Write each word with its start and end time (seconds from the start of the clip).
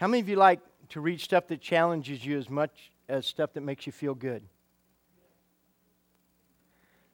How 0.00 0.06
many 0.06 0.20
of 0.20 0.30
you 0.30 0.36
like 0.36 0.60
to 0.88 1.00
read 1.02 1.20
stuff 1.20 1.46
that 1.48 1.60
challenges 1.60 2.24
you 2.24 2.38
as 2.38 2.48
much 2.48 2.90
as 3.06 3.26
stuff 3.26 3.52
that 3.52 3.60
makes 3.60 3.84
you 3.84 3.92
feel 3.92 4.14
good? 4.14 4.42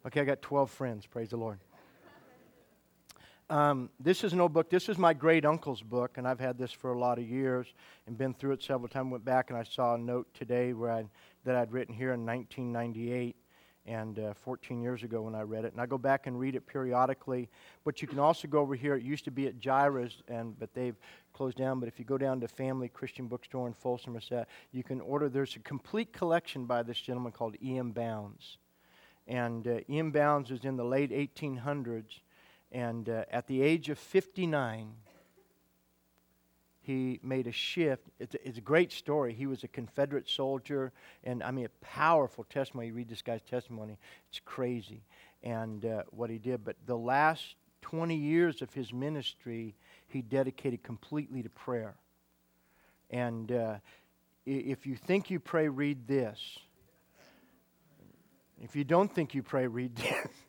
Okay, 0.06 0.20
I 0.20 0.24
got 0.24 0.40
12 0.40 0.70
friends. 0.70 1.04
Praise 1.04 1.30
the 1.30 1.36
Lord. 1.36 1.58
Um, 3.50 3.90
this 3.98 4.22
is 4.22 4.32
an 4.32 4.40
old 4.40 4.52
book. 4.52 4.70
This 4.70 4.88
is 4.88 4.98
my 4.98 5.14
great 5.14 5.44
uncle's 5.44 5.82
book, 5.82 6.16
and 6.16 6.28
I've 6.28 6.38
had 6.38 6.58
this 6.58 6.70
for 6.70 6.92
a 6.92 6.98
lot 6.98 7.18
of 7.18 7.28
years 7.28 7.66
and 8.06 8.16
been 8.16 8.32
through 8.32 8.52
it 8.52 8.62
several 8.62 8.88
times. 8.88 9.10
Went 9.10 9.24
back 9.24 9.50
and 9.50 9.58
I 9.58 9.64
saw 9.64 9.96
a 9.96 9.98
note 9.98 10.28
today 10.32 10.72
where 10.72 10.92
I, 10.92 11.06
that 11.42 11.56
I'd 11.56 11.72
written 11.72 11.92
here 11.92 12.12
in 12.12 12.24
1998 12.24 13.34
and 13.86 14.18
uh, 14.18 14.34
14 14.34 14.80
years 14.82 15.02
ago 15.02 15.22
when 15.22 15.34
I 15.34 15.42
read 15.42 15.64
it. 15.64 15.72
And 15.72 15.80
I 15.80 15.86
go 15.86 15.98
back 15.98 16.26
and 16.26 16.38
read 16.38 16.54
it 16.54 16.66
periodically. 16.66 17.48
But 17.84 18.02
you 18.02 18.08
can 18.08 18.18
also 18.18 18.48
go 18.48 18.60
over 18.60 18.74
here. 18.74 18.96
It 18.96 19.02
used 19.02 19.24
to 19.24 19.30
be 19.30 19.46
at 19.46 19.60
Jireh's, 19.60 20.22
and 20.28 20.58
but 20.58 20.74
they've 20.74 20.96
closed 21.32 21.56
down. 21.56 21.80
But 21.80 21.88
if 21.88 21.98
you 21.98 22.04
go 22.04 22.18
down 22.18 22.40
to 22.40 22.48
Family 22.48 22.88
Christian 22.88 23.28
Bookstore 23.28 23.66
in 23.66 23.74
Folsom, 23.74 24.18
you 24.72 24.82
can 24.82 25.00
order. 25.00 25.28
There's 25.28 25.56
a 25.56 25.60
complete 25.60 26.12
collection 26.12 26.66
by 26.66 26.82
this 26.82 27.00
gentleman 27.00 27.32
called 27.32 27.56
E.M. 27.62 27.92
Bounds, 27.92 28.58
and 29.26 29.66
uh, 29.66 29.80
E.M. 29.88 30.10
Bounds 30.10 30.50
was 30.50 30.64
in 30.64 30.76
the 30.76 30.84
late 30.84 31.10
1800s 31.10 32.20
and 32.72 33.08
uh, 33.08 33.24
at 33.30 33.46
the 33.46 33.62
age 33.62 33.88
of 33.88 33.98
59, 33.98 34.92
he 36.86 37.18
made 37.20 37.48
a 37.48 37.52
shift. 37.52 38.04
It's 38.20 38.36
a, 38.36 38.48
it's 38.48 38.58
a, 38.58 38.60
great 38.60 38.92
story. 38.92 39.34
He 39.34 39.46
was 39.46 39.64
a 39.64 39.68
Confederate 39.68 40.28
soldier, 40.28 40.92
and 41.24 41.42
I 41.42 41.50
mean, 41.50 41.66
a 41.66 41.84
powerful 41.84 42.44
testimony. 42.44 42.86
You 42.86 42.94
read 42.94 43.08
this 43.08 43.22
guy's 43.22 43.42
testimony, 43.42 43.98
it's 44.28 44.40
crazy, 44.44 45.02
and 45.42 45.84
uh, 45.84 46.04
what 46.10 46.30
he 46.30 46.38
did. 46.38 46.64
But 46.64 46.76
the 46.86 46.96
last 46.96 47.56
20 47.82 48.14
years 48.14 48.62
of 48.62 48.72
his 48.72 48.92
ministry, 48.92 49.74
he 50.06 50.22
dedicated 50.22 50.84
completely 50.84 51.42
to 51.42 51.50
prayer. 51.50 51.96
And 53.10 53.50
uh, 53.50 53.74
if 54.44 54.86
you 54.86 54.94
think 54.94 55.28
you 55.28 55.40
pray, 55.40 55.68
read 55.68 56.06
this. 56.06 56.38
If 58.62 58.76
you 58.76 58.84
don't 58.84 59.12
think 59.12 59.34
you 59.34 59.42
pray, 59.42 59.66
read 59.66 59.96
this. 59.96 60.28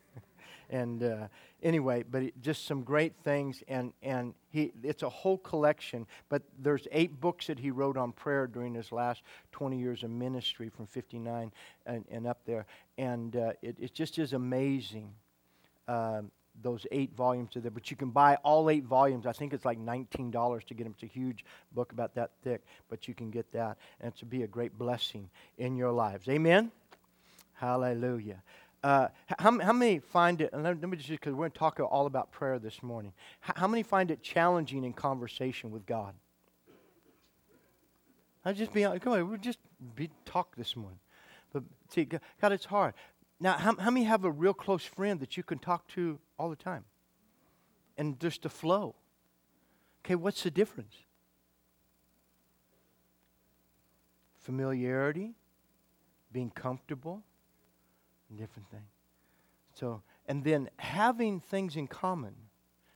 and 0.70 1.02
uh, 1.02 1.28
anyway, 1.62 2.04
but 2.08 2.22
it, 2.22 2.42
just 2.42 2.66
some 2.66 2.82
great 2.82 3.14
things, 3.24 3.62
and 3.68 3.92
and 4.02 4.34
he 4.50 4.72
it's 4.82 5.02
a 5.02 5.08
whole 5.08 5.38
collection. 5.38 6.06
But 6.28 6.42
there's 6.58 6.86
eight 6.92 7.20
books 7.20 7.46
that 7.46 7.58
he 7.58 7.70
wrote 7.70 7.96
on 7.96 8.12
prayer 8.12 8.46
during 8.46 8.74
his 8.74 8.92
last 8.92 9.22
20 9.52 9.78
years 9.78 10.02
of 10.02 10.10
ministry, 10.10 10.68
from 10.68 10.86
59 10.86 11.52
and, 11.86 12.04
and 12.10 12.26
up 12.26 12.40
there, 12.44 12.66
and 12.96 13.34
uh, 13.36 13.52
it, 13.62 13.76
it 13.78 13.94
just 13.94 14.18
is 14.18 14.32
amazing. 14.32 15.12
Uh, 15.86 16.22
those 16.60 16.86
eight 16.90 17.14
volumes 17.14 17.54
of 17.54 17.62
there, 17.62 17.70
but 17.70 17.88
you 17.88 17.96
can 17.96 18.10
buy 18.10 18.36
all 18.42 18.68
eight 18.68 18.84
volumes. 18.84 19.26
I 19.26 19.32
think 19.32 19.52
it's 19.52 19.64
like 19.64 19.78
$19 19.78 20.64
to 20.66 20.74
get 20.74 20.82
them. 20.82 20.92
It's 20.92 21.04
a 21.04 21.06
huge 21.06 21.44
book 21.72 21.92
about 21.92 22.16
that 22.16 22.32
thick, 22.42 22.62
but 22.90 23.06
you 23.06 23.14
can 23.14 23.30
get 23.30 23.52
that, 23.52 23.78
and 24.00 24.14
to 24.16 24.26
be 24.26 24.42
a 24.42 24.46
great 24.48 24.76
blessing 24.76 25.30
in 25.56 25.76
your 25.76 25.92
lives. 25.92 26.28
Amen? 26.28 26.72
Hallelujah. 27.54 28.42
Uh, 28.82 29.08
how, 29.38 29.58
how 29.60 29.72
many 29.72 29.98
find 29.98 30.40
it, 30.40 30.50
let, 30.54 30.80
me 30.80 30.96
just, 30.96 31.08
because 31.08 31.32
we're 31.32 31.38
going 31.38 31.50
to 31.50 31.58
talk 31.58 31.80
all 31.80 32.06
about 32.06 32.30
prayer 32.30 32.58
this 32.58 32.82
morning. 32.82 33.12
How, 33.40 33.54
how 33.56 33.66
many 33.66 33.82
find 33.82 34.10
it 34.10 34.22
challenging 34.22 34.84
in 34.84 34.92
conversation 34.92 35.70
with 35.70 35.84
God? 35.84 36.14
I 38.44 38.52
just 38.52 38.72
be 38.72 38.82
come 38.82 39.12
on, 39.12 39.28
we'll 39.28 39.38
just 39.38 39.58
be 39.96 40.10
talk 40.24 40.54
this 40.56 40.76
morning. 40.76 41.00
But 41.52 41.64
see, 41.90 42.04
God, 42.04 42.52
it's 42.52 42.66
hard. 42.66 42.94
Now, 43.40 43.54
how, 43.54 43.76
how 43.76 43.90
many 43.90 44.04
have 44.04 44.24
a 44.24 44.30
real 44.30 44.54
close 44.54 44.84
friend 44.84 45.20
that 45.20 45.36
you 45.36 45.42
can 45.42 45.58
talk 45.58 45.86
to 45.88 46.18
all 46.38 46.48
the 46.48 46.56
time? 46.56 46.84
And 47.96 48.18
just 48.20 48.42
to 48.42 48.48
flow. 48.48 48.94
Okay, 50.04 50.14
what's 50.14 50.42
the 50.42 50.50
difference? 50.50 50.94
Familiarity, 54.38 55.34
being 56.32 56.50
comfortable, 56.50 57.22
different 58.36 58.70
thing. 58.70 58.84
So, 59.74 60.02
and 60.26 60.44
then 60.44 60.68
having 60.78 61.40
things 61.40 61.76
in 61.76 61.86
common. 61.86 62.34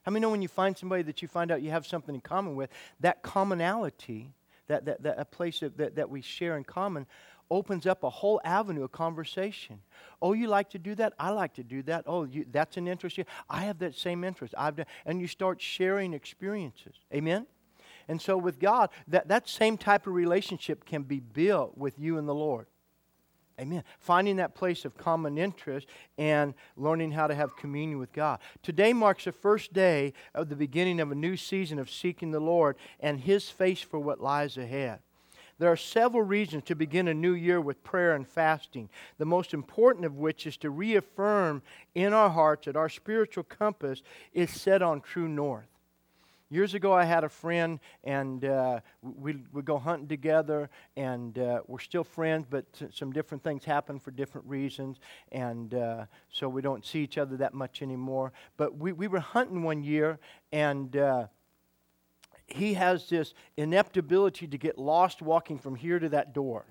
How 0.03 0.11
many 0.11 0.23
know 0.23 0.31
when 0.31 0.43
you 0.43 0.49
find 0.49 0.77
somebody 0.77 1.03
that 1.05 1.23
you 1.23 1.29
find 1.29 1.51
out 1.51 1.62
you 1.62 1.71
have 1.71 1.87
something 1.87 2.15
in 2.15 2.21
common 2.21 2.56
with, 2.56 2.71
that 3.01 3.23
commonality, 3.23 4.34
that, 4.67 4.84
that, 4.84 5.03
that 5.03 5.19
a 5.19 5.25
place 5.25 5.61
that, 5.61 5.77
that, 5.79 5.97
that 5.97 6.11
we 6.11 6.23
share 6.23 6.56
in 6.56 6.65
common, 6.65 7.06
opens 7.51 7.87
up 7.87 8.03
a 8.03 8.11
whole 8.11 8.41
avenue 8.45 8.83
of 8.83 8.91
conversation. 8.93 9.79
Oh, 10.21 10.33
you 10.33 10.49
like 10.49 10.71
to 10.71 10.79
do 10.79 10.95
that? 10.97 11.12
I 11.19 11.31
like 11.31 11.55
to 11.55 11.62
do 11.62 11.83
that. 11.83 12.05
Oh, 12.06 12.25
you, 12.25 12.47
that's 12.51 12.77
an 12.77 12.89
interest. 12.89 13.19
I 13.49 13.61
have 13.61 13.79
that 13.81 13.95
same 13.95 14.25
interest. 14.25 14.55
I've 14.56 14.77
done, 14.77 14.87
and 15.05 15.21
you 15.21 15.27
start 15.27 15.61
sharing 15.61 16.15
experiences. 16.15 16.95
Amen? 17.15 17.47
And 18.09 18.21
so 18.21 18.37
with 18.37 18.59
God, 18.59 18.91
that, 19.09 19.29
that 19.29 19.49
same 19.49 19.77
type 19.77 20.06
of 20.06 20.15
relationship 20.15 20.85
can 20.85 21.03
be 21.03 21.21
built 21.21 21.77
with 21.77 21.99
you 21.99 22.19
and 22.19 22.29
the 22.29 22.35
Lord. 22.35 22.67
Amen. 23.61 23.85
Finding 23.99 24.37
that 24.37 24.55
place 24.55 24.85
of 24.85 24.97
common 24.97 25.39
interest 25.39 25.87
and 26.19 26.55
learning 26.77 27.13
how 27.13 27.27
to 27.27 27.35
have 27.35 27.57
communion 27.57 27.99
with 27.99 28.13
God. 28.13 28.39
Today 28.63 28.93
marks 28.93 29.25
the 29.25 29.33
first 29.33 29.73
day 29.73 30.15
of 30.35 30.49
the 30.49 30.57
beginning 30.57 31.01
of 31.01 31.13
a 31.13 31.15
new 31.15 31.37
season 31.37 31.79
of 31.79 31.91
seeking 31.91 32.31
the 32.31 32.41
Lord 32.41 32.77
and 33.01 33.21
His 33.21 33.51
face 33.51 33.83
for 33.83 33.99
what 33.99 34.21
lies 34.21 34.57
ahead. 34.57 35.01
There 35.59 35.71
are 35.71 35.77
several 35.77 36.23
reasons 36.23 36.65
to 36.65 36.75
begin 36.75 37.07
a 37.07 37.15
new 37.15 37.35
year 37.35 37.61
with 37.61 37.85
prayer 37.85 38.15
and 38.15 38.27
fasting, 38.27 38.89
the 39.19 39.25
most 39.25 39.55
important 39.55 40.05
of 40.05 40.17
which 40.17 40.47
is 40.47 40.57
to 40.57 40.71
reaffirm 40.71 41.62
in 41.95 42.12
our 42.12 42.31
hearts 42.31 42.67
that 42.67 42.77
our 42.77 42.89
spiritual 42.89 43.45
compass 43.45 44.03
is 44.33 44.51
set 44.51 44.83
on 44.83 45.01
true 45.01 45.29
north. 45.29 45.72
Years 46.53 46.75
ago, 46.75 46.93
I 46.93 47.05
had 47.05 47.25
a 47.25 47.31
friend, 47.31 47.81
and 48.05 48.45
uh, 48.45 48.81
we 49.01 49.39
would 49.55 49.65
go 49.65 49.79
hunting 49.79 50.07
together, 50.07 50.69
and 50.99 51.39
uh, 51.39 51.63
we're 51.67 51.79
still 51.79 52.05
friends, 52.05 52.45
but 52.51 52.67
some 52.93 53.11
different 53.11 53.43
things 53.43 53.65
happen 53.65 53.99
for 53.99 54.11
different 54.11 54.47
reasons, 54.47 54.99
and 55.31 55.73
uh, 55.73 56.05
so 56.31 56.51
we 56.51 56.61
don't 56.61 56.85
see 56.85 56.99
each 56.99 57.17
other 57.17 57.39
that 57.39 57.55
much 57.55 57.81
anymore. 57.81 58.35
But 58.59 58.77
we, 58.77 58.93
we 58.93 59.09
were 59.09 59.19
hunting 59.19 59.62
one 59.62 59.83
year, 59.83 60.19
and 60.53 60.95
uh, 60.95 61.29
he 62.49 62.75
has 62.75 63.09
this 63.09 63.33
inept 63.57 63.97
ability 63.97 64.47
to 64.49 64.59
get 64.59 64.77
lost 64.77 65.23
walking 65.23 65.59
from 65.59 65.75
here 65.75 65.99
to 65.99 66.11
that 66.11 66.35
door. 66.35 66.67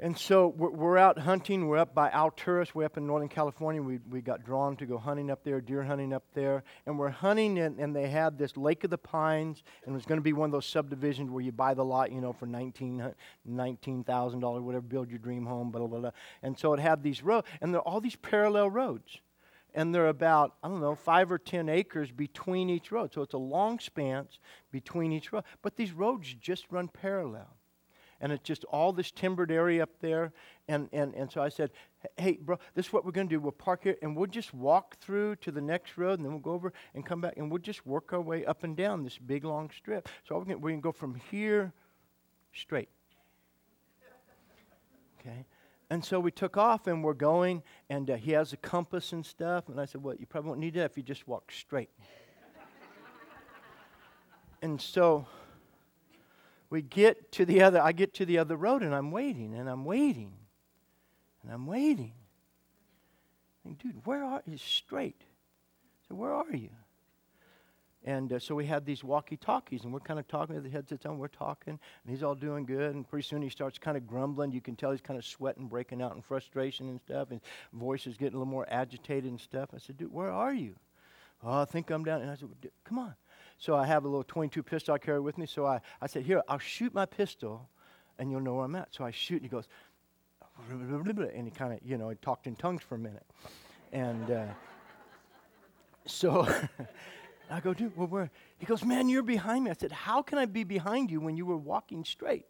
And 0.00 0.16
so 0.16 0.54
we're, 0.56 0.96
out 0.96 1.18
hunting. 1.18 1.66
We're 1.66 1.78
up 1.78 1.92
by 1.92 2.08
Alturas. 2.10 2.72
We're 2.72 2.84
up 2.84 2.96
in 2.96 3.06
Northern 3.08 3.28
California. 3.28 3.82
We, 3.82 3.98
we 4.08 4.20
got 4.20 4.44
drawn 4.44 4.76
to 4.76 4.86
go 4.86 4.96
hunting 4.96 5.28
up 5.28 5.42
there, 5.42 5.60
deer 5.60 5.82
hunting 5.82 6.12
up 6.12 6.22
there. 6.34 6.62
And 6.86 6.96
we're 6.96 7.08
hunting, 7.08 7.58
and, 7.58 7.80
and 7.80 7.96
they 7.96 8.08
had 8.08 8.38
this 8.38 8.56
Lake 8.56 8.84
of 8.84 8.90
the 8.90 8.98
Pines, 8.98 9.64
and 9.84 9.92
it 9.92 9.96
was 9.96 10.06
going 10.06 10.18
to 10.18 10.22
be 10.22 10.32
one 10.32 10.46
of 10.46 10.52
those 10.52 10.66
subdivisions 10.66 11.30
where 11.30 11.42
you 11.42 11.50
buy 11.50 11.74
the 11.74 11.84
lot, 11.84 12.12
you 12.12 12.20
know, 12.20 12.32
for 12.32 12.46
$19,000, 12.46 13.12
$19, 13.50 14.62
whatever, 14.62 14.82
build 14.82 15.10
your 15.10 15.18
dream 15.18 15.44
home, 15.44 15.72
blah, 15.72 15.84
blah, 15.84 15.98
blah. 15.98 16.10
And 16.44 16.56
so 16.56 16.72
it 16.74 16.80
had 16.80 17.02
these 17.02 17.24
roads, 17.24 17.48
and 17.60 17.74
there 17.74 17.80
are 17.80 17.88
all 17.88 18.00
these 18.00 18.16
parallel 18.16 18.70
roads. 18.70 19.18
And 19.74 19.92
they're 19.92 20.08
about, 20.08 20.54
I 20.62 20.68
don't 20.68 20.80
know, 20.80 20.94
five 20.94 21.30
or 21.32 21.38
10 21.38 21.68
acres 21.68 22.12
between 22.12 22.70
each 22.70 22.92
road. 22.92 23.12
So 23.12 23.22
it's 23.22 23.34
a 23.34 23.38
long 23.38 23.80
span 23.80 24.28
between 24.70 25.12
each 25.12 25.32
road. 25.32 25.44
But 25.60 25.76
these 25.76 25.92
roads 25.92 26.34
just 26.40 26.66
run 26.70 26.88
parallel 26.88 27.57
and 28.20 28.32
it's 28.32 28.42
just 28.42 28.64
all 28.64 28.92
this 28.92 29.10
timbered 29.10 29.50
area 29.50 29.82
up 29.82 30.00
there. 30.00 30.32
And, 30.66 30.88
and, 30.92 31.14
and 31.14 31.30
so 31.30 31.40
I 31.40 31.48
said, 31.48 31.70
hey, 32.16 32.38
bro, 32.40 32.58
this 32.74 32.86
is 32.86 32.92
what 32.92 33.04
we're 33.04 33.12
going 33.12 33.28
to 33.28 33.34
do. 33.34 33.40
We'll 33.40 33.52
park 33.52 33.84
here 33.84 33.96
and 34.02 34.16
we'll 34.16 34.26
just 34.26 34.52
walk 34.52 34.96
through 34.98 35.36
to 35.36 35.52
the 35.52 35.60
next 35.60 35.96
road 35.96 36.18
and 36.18 36.24
then 36.24 36.32
we'll 36.32 36.40
go 36.40 36.52
over 36.52 36.72
and 36.94 37.06
come 37.06 37.20
back 37.20 37.34
and 37.36 37.50
we'll 37.50 37.62
just 37.62 37.86
work 37.86 38.12
our 38.12 38.20
way 38.20 38.44
up 38.44 38.64
and 38.64 38.76
down 38.76 39.04
this 39.04 39.18
big 39.18 39.44
long 39.44 39.70
strip. 39.76 40.08
So 40.28 40.36
we're 40.38 40.56
going 40.56 40.78
to 40.78 40.82
go 40.82 40.92
from 40.92 41.14
here 41.30 41.72
straight. 42.52 42.88
Okay? 45.20 45.44
And 45.90 46.04
so 46.04 46.20
we 46.20 46.30
took 46.30 46.56
off 46.56 46.86
and 46.86 47.02
we're 47.02 47.14
going, 47.14 47.62
and 47.88 48.10
uh, 48.10 48.16
he 48.16 48.32
has 48.32 48.52
a 48.52 48.56
compass 48.58 49.12
and 49.12 49.24
stuff. 49.24 49.68
And 49.68 49.80
I 49.80 49.86
said, 49.86 50.02
Well, 50.02 50.14
you 50.18 50.26
probably 50.26 50.48
won't 50.48 50.60
need 50.60 50.74
that 50.74 50.90
if 50.90 50.96
you 50.96 51.02
just 51.02 51.26
walk 51.26 51.50
straight. 51.50 51.88
and 54.62 54.80
so 54.80 55.26
we 56.70 56.82
get 56.82 57.32
to 57.32 57.44
the 57.44 57.62
other, 57.62 57.80
I 57.80 57.92
get 57.92 58.14
to 58.14 58.26
the 58.26 58.38
other 58.38 58.56
road 58.56 58.82
and 58.82 58.94
I'm 58.94 59.10
waiting 59.10 59.54
and 59.54 59.68
I'm 59.68 59.84
waiting 59.84 60.32
and 61.42 61.52
I'm 61.52 61.66
waiting. 61.66 62.12
And 63.64 63.78
dude, 63.78 64.04
where 64.04 64.24
are 64.24 64.42
you? 64.46 64.58
Straight. 64.58 65.22
So 66.08 66.14
where 66.14 66.32
are 66.32 66.54
you? 66.54 66.70
And 68.04 68.32
uh, 68.32 68.38
so 68.38 68.54
we 68.54 68.64
had 68.64 68.86
these 68.86 69.02
walkie-talkies, 69.02 69.84
and 69.84 69.92
we're 69.92 70.00
kind 70.00 70.20
of 70.20 70.26
talking 70.28 70.54
with 70.54 70.64
the 70.64 70.70
headsets 70.70 71.04
on. 71.04 71.18
We're 71.18 71.28
talking, 71.28 71.72
and 71.72 72.10
he's 72.10 72.22
all 72.22 72.34
doing 72.34 72.64
good. 72.64 72.94
And 72.94 73.06
pretty 73.06 73.26
soon 73.26 73.42
he 73.42 73.50
starts 73.50 73.76
kind 73.76 73.96
of 73.96 74.06
grumbling. 74.06 74.52
You 74.52 74.60
can 74.60 74.76
tell 74.76 74.92
he's 74.92 75.00
kind 75.00 75.18
of 75.18 75.26
sweating, 75.26 75.66
breaking 75.66 76.00
out 76.00 76.14
in 76.14 76.22
frustration 76.22 76.88
and 76.88 77.00
stuff. 77.00 77.30
And 77.30 77.40
voice 77.72 78.06
is 78.06 78.16
getting 78.16 78.36
a 78.36 78.38
little 78.38 78.50
more 78.50 78.66
agitated 78.70 79.28
and 79.28 79.40
stuff. 79.40 79.70
I 79.74 79.78
said, 79.78 79.98
"Dude, 79.98 80.12
where 80.12 80.30
are 80.30 80.54
you?" 80.54 80.76
Oh, 81.42 81.60
I 81.60 81.64
think 81.66 81.90
I'm 81.90 82.04
down. 82.04 82.22
And 82.22 82.30
I 82.30 82.36
said, 82.36 82.48
"Come 82.84 82.98
on." 82.98 83.14
So 83.58 83.74
I 83.74 83.86
have 83.86 84.04
a 84.04 84.08
little 84.08 84.24
22 84.24 84.62
pistol 84.62 84.94
I 84.94 84.98
carry 84.98 85.20
with 85.20 85.36
me. 85.36 85.46
So 85.46 85.66
I, 85.66 85.80
I 86.00 86.06
said, 86.06 86.22
Here, 86.22 86.42
I'll 86.48 86.58
shoot 86.58 86.94
my 86.94 87.06
pistol 87.06 87.68
and 88.18 88.30
you'll 88.30 88.40
know 88.40 88.54
where 88.54 88.64
I'm 88.64 88.74
at. 88.76 88.94
So 88.94 89.04
I 89.04 89.10
shoot 89.10 89.36
and 89.36 89.44
he 89.44 89.48
goes, 89.48 89.68
and 90.70 91.44
he 91.44 91.50
kind 91.50 91.72
of, 91.72 91.80
you 91.84 91.98
know, 91.98 92.08
he 92.08 92.16
talked 92.16 92.46
in 92.46 92.56
tongues 92.56 92.82
for 92.82 92.94
a 92.94 92.98
minute. 92.98 93.26
And 93.92 94.30
uh, 94.30 94.46
so 96.06 96.48
I 97.50 97.60
go, 97.60 97.74
dude, 97.74 97.96
well, 97.96 98.06
where? 98.06 98.30
He 98.58 98.66
goes, 98.66 98.84
man, 98.84 99.08
you're 99.08 99.22
behind 99.22 99.64
me. 99.64 99.70
I 99.70 99.74
said, 99.74 99.92
how 99.92 100.22
can 100.22 100.38
I 100.38 100.46
be 100.46 100.64
behind 100.64 101.10
you 101.10 101.20
when 101.20 101.36
you 101.36 101.46
were 101.46 101.56
walking 101.56 102.04
straight? 102.04 102.46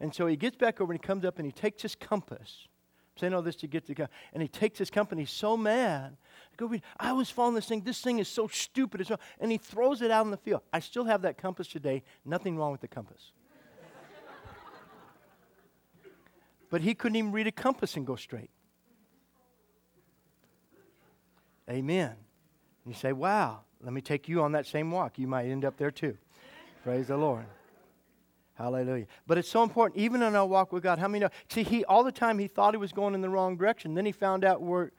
And 0.00 0.14
so 0.14 0.26
he 0.26 0.36
gets 0.36 0.56
back 0.56 0.80
over 0.80 0.92
and 0.92 1.02
he 1.02 1.06
comes 1.06 1.24
up 1.24 1.38
and 1.38 1.46
he 1.46 1.52
takes 1.52 1.82
his 1.82 1.94
compass. 1.94 2.68
Saying 3.18 3.32
all 3.32 3.42
this 3.42 3.56
to 3.56 3.66
get 3.66 3.86
to 3.86 3.94
God. 3.94 4.08
and 4.34 4.42
he 4.42 4.48
takes 4.48 4.78
his 4.78 4.90
company. 4.90 5.24
So 5.24 5.56
mad. 5.56 6.16
I 6.52 6.56
go, 6.56 6.70
I 6.98 7.12
was 7.12 7.30
following 7.30 7.54
this 7.54 7.66
thing. 7.66 7.80
This 7.80 8.00
thing 8.00 8.18
is 8.18 8.28
so 8.28 8.46
stupid. 8.46 9.06
So, 9.06 9.18
and 9.40 9.50
he 9.50 9.56
throws 9.56 10.02
it 10.02 10.10
out 10.10 10.26
in 10.26 10.30
the 10.30 10.36
field. 10.36 10.60
I 10.72 10.80
still 10.80 11.04
have 11.04 11.22
that 11.22 11.38
compass 11.38 11.66
today. 11.66 12.02
Nothing 12.24 12.58
wrong 12.58 12.72
with 12.72 12.82
the 12.82 12.88
compass. 12.88 13.32
but 16.70 16.82
he 16.82 16.94
couldn't 16.94 17.16
even 17.16 17.32
read 17.32 17.46
a 17.46 17.52
compass 17.52 17.96
and 17.96 18.06
go 18.06 18.16
straight. 18.16 18.50
Amen. 21.68 22.12
You 22.86 22.94
say, 22.94 23.12
wow, 23.12 23.60
let 23.82 23.92
me 23.92 24.00
take 24.00 24.28
you 24.28 24.42
on 24.42 24.52
that 24.52 24.66
same 24.66 24.90
walk. 24.90 25.18
You 25.18 25.26
might 25.26 25.46
end 25.46 25.64
up 25.64 25.76
there 25.78 25.90
too. 25.90 26.16
Praise 26.84 27.08
the 27.08 27.16
Lord. 27.16 27.46
Hallelujah. 28.56 29.06
But 29.26 29.38
it's 29.38 29.50
so 29.50 29.62
important, 29.62 30.00
even 30.00 30.22
in 30.22 30.34
our 30.34 30.46
walk 30.46 30.72
with 30.72 30.82
God. 30.82 30.98
How 30.98 31.08
many 31.08 31.20
know? 31.20 31.30
See, 31.50 31.62
he 31.62 31.84
all 31.84 32.02
the 32.02 32.12
time 32.12 32.38
he 32.38 32.48
thought 32.48 32.72
he 32.72 32.78
was 32.78 32.92
going 32.92 33.14
in 33.14 33.20
the 33.20 33.28
wrong 33.28 33.56
direction. 33.56 33.94
Then 33.94 34.06
he 34.06 34.12
found 34.12 34.44
out 34.44 34.62
where 34.62 34.92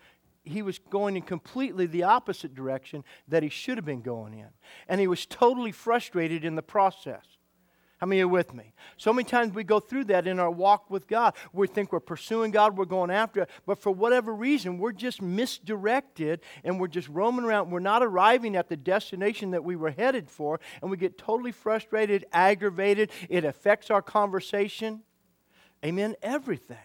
he 0.43 0.61
was 0.61 0.79
going 0.79 1.15
in 1.15 1.23
completely 1.23 1.87
the 1.87 2.03
opposite 2.03 2.53
direction 2.53 3.03
that 3.27 3.43
he 3.43 3.49
should 3.49 3.77
have 3.77 3.85
been 3.85 4.01
going 4.01 4.33
in. 4.33 4.49
And 4.87 5.01
he 5.01 5.07
was 5.07 5.25
totally 5.25 5.71
frustrated 5.71 6.45
in 6.45 6.55
the 6.55 6.61
process. 6.61 7.25
How 7.97 8.05
many 8.05 8.21
are 8.21 8.27
with 8.27 8.53
me? 8.53 8.73
So 8.97 9.11
many 9.11 9.27
times 9.27 9.55
we 9.55 9.63
go 9.63 9.79
through 9.79 10.05
that 10.05 10.27
in 10.27 10.39
our 10.39 10.51
walk 10.51 10.91
with 10.91 11.07
God. 11.07 11.33
We 11.51 11.67
think 11.67 11.91
we're 11.91 11.99
pursuing 11.99 12.51
God, 12.51 12.77
we're 12.77 12.85
going 12.85 13.09
after 13.09 13.41
it, 13.41 13.49
but 13.65 13.79
for 13.79 13.91
whatever 13.91 14.33
reason, 14.33 14.77
we're 14.77 14.91
just 14.91 15.19
misdirected 15.19 16.41
and 16.63 16.79
we're 16.79 16.87
just 16.87 17.09
roaming 17.09 17.43
around. 17.43 17.71
We're 17.71 17.79
not 17.79 18.03
arriving 18.03 18.55
at 18.55 18.69
the 18.69 18.77
destination 18.77 19.51
that 19.51 19.63
we 19.63 19.75
were 19.75 19.91
headed 19.91 20.29
for, 20.29 20.59
and 20.81 20.91
we 20.91 20.97
get 20.97 21.17
totally 21.17 21.51
frustrated, 21.51 22.25
aggravated. 22.31 23.09
It 23.29 23.43
affects 23.45 23.89
our 23.89 24.03
conversation. 24.03 25.01
Amen? 25.83 26.15
Everything. 26.21 26.77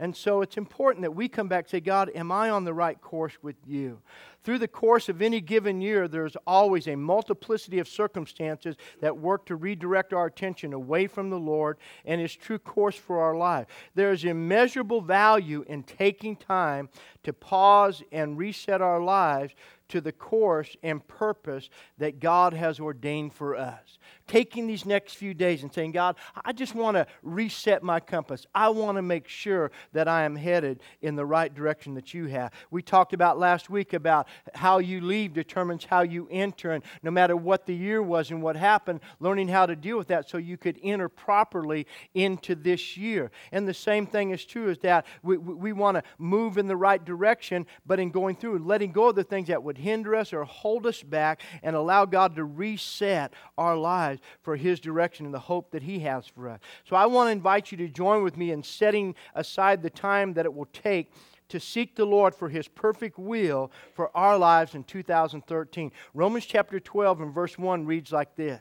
And 0.00 0.16
so 0.16 0.40
it's 0.40 0.56
important 0.56 1.02
that 1.02 1.14
we 1.14 1.28
come 1.28 1.46
back 1.46 1.64
and 1.64 1.70
say, 1.70 1.80
God, 1.80 2.10
am 2.14 2.32
I 2.32 2.48
on 2.48 2.64
the 2.64 2.72
right 2.72 2.98
course 2.98 3.34
with 3.42 3.56
you? 3.66 4.00
Through 4.42 4.58
the 4.58 4.68
course 4.68 5.08
of 5.08 5.20
any 5.20 5.40
given 5.40 5.80
year, 5.80 6.08
there's 6.08 6.36
always 6.46 6.88
a 6.88 6.96
multiplicity 6.96 7.78
of 7.78 7.88
circumstances 7.88 8.76
that 9.00 9.18
work 9.18 9.46
to 9.46 9.56
redirect 9.56 10.12
our 10.12 10.26
attention 10.26 10.72
away 10.72 11.06
from 11.06 11.30
the 11.30 11.38
Lord 11.38 11.76
and 12.04 12.20
His 12.20 12.34
true 12.34 12.58
course 12.58 12.96
for 12.96 13.20
our 13.20 13.36
life. 13.36 13.66
There 13.94 14.12
is 14.12 14.24
immeasurable 14.24 15.02
value 15.02 15.64
in 15.68 15.82
taking 15.82 16.36
time 16.36 16.88
to 17.22 17.32
pause 17.32 18.02
and 18.12 18.38
reset 18.38 18.80
our 18.80 19.00
lives 19.00 19.54
to 19.90 20.00
the 20.00 20.12
course 20.12 20.76
and 20.82 21.06
purpose 21.06 21.68
that 21.98 22.20
God 22.20 22.54
has 22.54 22.80
ordained 22.80 23.34
for 23.34 23.56
us. 23.56 23.98
Taking 24.26 24.66
these 24.66 24.86
next 24.86 25.14
few 25.14 25.34
days 25.34 25.62
and 25.62 25.72
saying, 25.72 25.92
God, 25.92 26.16
I 26.44 26.52
just 26.52 26.74
want 26.76 26.96
to 26.96 27.06
reset 27.22 27.82
my 27.82 27.98
compass. 27.98 28.46
I 28.54 28.68
want 28.68 28.96
to 28.96 29.02
make 29.02 29.26
sure 29.26 29.72
that 29.92 30.06
I 30.06 30.22
am 30.22 30.36
headed 30.36 30.80
in 31.02 31.16
the 31.16 31.26
right 31.26 31.52
direction 31.52 31.94
that 31.94 32.14
you 32.14 32.26
have. 32.26 32.52
We 32.70 32.82
talked 32.82 33.12
about 33.12 33.38
last 33.38 33.68
week 33.68 33.92
about 33.92 34.28
how 34.54 34.78
you 34.78 35.00
leave 35.00 35.32
determines 35.32 35.84
how 35.84 36.02
you 36.02 36.28
enter, 36.30 36.72
and 36.72 36.84
no 37.02 37.10
matter 37.10 37.36
what 37.36 37.66
the 37.66 37.74
year 37.74 38.02
was 38.02 38.30
and 38.30 38.42
what 38.42 38.56
happened, 38.56 39.00
learning 39.18 39.48
how 39.48 39.66
to 39.66 39.76
deal 39.76 39.98
with 39.98 40.08
that 40.08 40.28
so 40.28 40.38
you 40.38 40.56
could 40.56 40.78
enter 40.82 41.08
properly 41.08 41.86
into 42.14 42.54
this 42.54 42.96
year. 42.96 43.30
And 43.52 43.66
the 43.66 43.74
same 43.74 44.06
thing 44.06 44.30
is 44.30 44.44
true 44.44 44.70
is 44.70 44.78
that 44.78 45.06
we, 45.22 45.36
we 45.36 45.72
want 45.72 45.96
to 45.96 46.02
move 46.18 46.58
in 46.58 46.68
the 46.68 46.76
right 46.76 47.04
direction, 47.04 47.66
but 47.86 48.00
in 48.00 48.10
going 48.10 48.36
through 48.36 48.58
letting 48.58 48.92
go 48.92 49.08
of 49.08 49.16
the 49.16 49.24
things 49.24 49.48
that 49.48 49.62
would 49.62 49.78
hinder 49.78 50.14
us 50.14 50.32
or 50.32 50.44
hold 50.44 50.86
us 50.86 51.02
back 51.02 51.42
and 51.62 51.76
allow 51.76 52.04
God 52.04 52.36
to 52.36 52.44
reset 52.44 53.32
our 53.58 53.76
lives 53.76 54.20
for 54.42 54.56
His 54.56 54.80
direction 54.80 55.26
and 55.26 55.34
the 55.34 55.38
hope 55.38 55.70
that 55.70 55.82
He 55.82 56.00
has 56.00 56.26
for 56.26 56.48
us. 56.48 56.60
So 56.88 56.96
I 56.96 57.06
want 57.06 57.28
to 57.28 57.32
invite 57.32 57.72
you 57.72 57.78
to 57.78 57.88
join 57.88 58.22
with 58.22 58.36
me 58.36 58.50
in 58.50 58.62
setting 58.62 59.14
aside 59.34 59.82
the 59.82 59.90
time 59.90 60.34
that 60.34 60.46
it 60.46 60.54
will 60.54 60.68
take 60.72 61.10
to 61.50 61.60
seek 61.60 61.94
the 61.94 62.04
Lord 62.04 62.34
for 62.34 62.48
His 62.48 62.66
perfect 62.68 63.18
will 63.18 63.70
for 63.94 64.14
our 64.16 64.38
lives 64.38 64.74
in 64.74 64.84
2013. 64.84 65.92
Romans 66.14 66.46
chapter 66.46 66.80
12 66.80 67.20
and 67.20 67.34
verse 67.34 67.58
1 67.58 67.86
reads 67.86 68.12
like 68.12 68.34
this. 68.36 68.60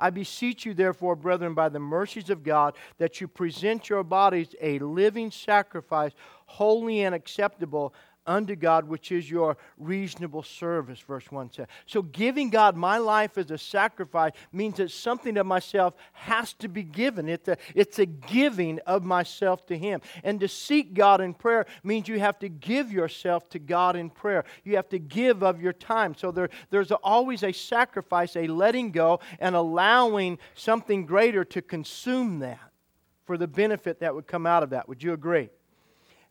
I 0.00 0.10
beseech 0.10 0.64
you, 0.64 0.74
therefore, 0.74 1.16
brethren, 1.16 1.54
by 1.54 1.68
the 1.68 1.78
mercies 1.78 2.30
of 2.30 2.42
God, 2.42 2.74
that 2.98 3.20
you 3.20 3.28
present 3.28 3.88
your 3.88 4.02
bodies 4.02 4.54
a 4.60 4.78
living 4.78 5.30
sacrifice, 5.30 6.12
holy 6.46 7.02
and 7.02 7.14
acceptable 7.14 7.94
unto 8.26 8.56
God, 8.56 8.88
which 8.88 9.12
is 9.12 9.30
your 9.30 9.56
reasonable 9.78 10.42
service, 10.42 11.00
verse 11.00 11.30
1 11.30 11.52
says. 11.52 11.66
So, 11.86 12.02
giving 12.02 12.50
God 12.50 12.76
my 12.76 12.98
life 12.98 13.36
as 13.38 13.50
a 13.50 13.58
sacrifice 13.58 14.32
means 14.52 14.76
that 14.76 14.90
something 14.90 15.36
of 15.36 15.46
myself 15.46 15.94
has 16.12 16.52
to 16.54 16.68
be 16.68 16.82
given. 16.82 17.28
It's 17.28 17.48
a, 17.48 17.56
it's 17.74 17.98
a 17.98 18.06
giving 18.06 18.78
of 18.86 19.04
myself 19.04 19.66
to 19.66 19.76
Him. 19.76 20.00
And 20.22 20.40
to 20.40 20.48
seek 20.48 20.94
God 20.94 21.20
in 21.20 21.34
prayer 21.34 21.66
means 21.82 22.08
you 22.08 22.18
have 22.18 22.38
to 22.40 22.48
give 22.48 22.92
yourself 22.92 23.48
to 23.50 23.58
God 23.58 23.96
in 23.96 24.10
prayer. 24.10 24.44
You 24.64 24.76
have 24.76 24.88
to 24.90 24.98
give 24.98 25.42
of 25.42 25.60
your 25.60 25.72
time. 25.72 26.14
So, 26.14 26.30
there, 26.30 26.50
there's 26.70 26.92
always 26.92 27.42
a 27.42 27.52
sacrifice, 27.52 28.36
a 28.36 28.46
letting 28.46 28.90
go, 28.90 29.20
and 29.38 29.54
allowing 29.54 30.38
something 30.54 31.06
greater 31.06 31.44
to 31.44 31.62
consume 31.62 32.38
that 32.40 32.60
for 33.24 33.36
the 33.38 33.48
benefit 33.48 34.00
that 34.00 34.14
would 34.14 34.26
come 34.26 34.46
out 34.46 34.62
of 34.62 34.70
that. 34.70 34.88
Would 34.88 35.02
you 35.02 35.12
agree? 35.12 35.48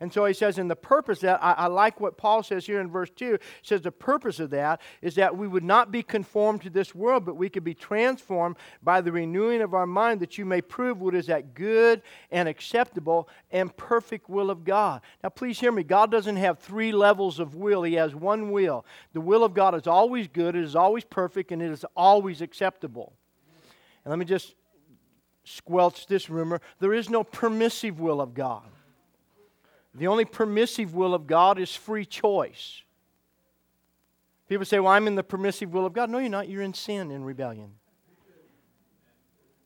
And 0.03 0.11
so 0.11 0.25
he 0.25 0.33
says, 0.33 0.57
and 0.57 0.69
the 0.69 0.75
purpose 0.75 1.19
that, 1.21 1.41
I, 1.41 1.53
I, 1.53 1.67
like 1.67 2.01
what 2.01 2.17
Paul 2.17 2.43
says 2.43 2.65
here 2.65 2.81
in 2.81 2.91
verse 2.91 3.09
2, 3.15 3.39
says 3.61 3.81
the 3.83 3.89
purpose 3.89 4.41
of 4.41 4.49
that 4.49 4.81
is 5.01 5.15
that 5.15 5.37
we 5.37 5.47
would 5.47 5.63
not 5.63 5.93
be 5.93 6.03
conformed 6.03 6.61
to 6.63 6.69
this 6.69 6.93
world, 6.93 7.23
but 7.23 7.37
we 7.37 7.47
could 7.47 7.63
be 7.63 7.73
transformed 7.73 8.57
by 8.81 8.99
the 8.99 9.13
renewing 9.13 9.61
of 9.61 9.73
our 9.73 9.87
mind, 9.87 10.19
that 10.19 10.37
you 10.37 10.43
may 10.43 10.59
prove 10.59 10.99
what 10.99 11.15
is 11.15 11.27
that 11.27 11.53
good 11.53 12.01
and 12.31 12.49
acceptable 12.49 13.29
and 13.49 13.73
perfect 13.77 14.27
will 14.29 14.51
of 14.51 14.65
God. 14.65 14.99
Now, 15.23 15.29
please 15.29 15.57
hear 15.57 15.71
me. 15.71 15.83
God 15.83 16.11
doesn't 16.11 16.35
have 16.35 16.59
three 16.59 16.91
levels 16.91 17.39
of 17.39 17.55
will, 17.55 17.83
He 17.83 17.93
has 17.93 18.13
one 18.13 18.51
will. 18.51 18.85
The 19.13 19.21
will 19.21 19.45
of 19.45 19.53
God 19.53 19.73
is 19.73 19.87
always 19.87 20.27
good, 20.27 20.57
it 20.57 20.65
is 20.65 20.75
always 20.75 21.05
perfect, 21.05 21.53
and 21.53 21.61
it 21.61 21.71
is 21.71 21.85
always 21.95 22.41
acceptable. 22.41 23.13
And 24.03 24.09
let 24.09 24.19
me 24.19 24.25
just 24.25 24.53
squelch 25.45 26.07
this 26.07 26.29
rumor 26.29 26.59
there 26.81 26.93
is 26.93 27.09
no 27.09 27.23
permissive 27.23 28.01
will 28.01 28.19
of 28.19 28.33
God. 28.33 28.63
The 29.95 30.07
only 30.07 30.25
permissive 30.25 30.95
will 30.95 31.13
of 31.13 31.27
God 31.27 31.59
is 31.59 31.75
free 31.75 32.05
choice. 32.05 32.81
People 34.49 34.65
say, 34.65 34.79
Well, 34.79 34.91
I'm 34.91 35.07
in 35.07 35.15
the 35.15 35.23
permissive 35.23 35.73
will 35.73 35.85
of 35.85 35.93
God. 35.93 36.09
No, 36.09 36.17
you're 36.17 36.29
not. 36.29 36.49
You're 36.49 36.63
in 36.63 36.73
sin 36.73 37.11
and 37.11 37.25
rebellion. 37.25 37.71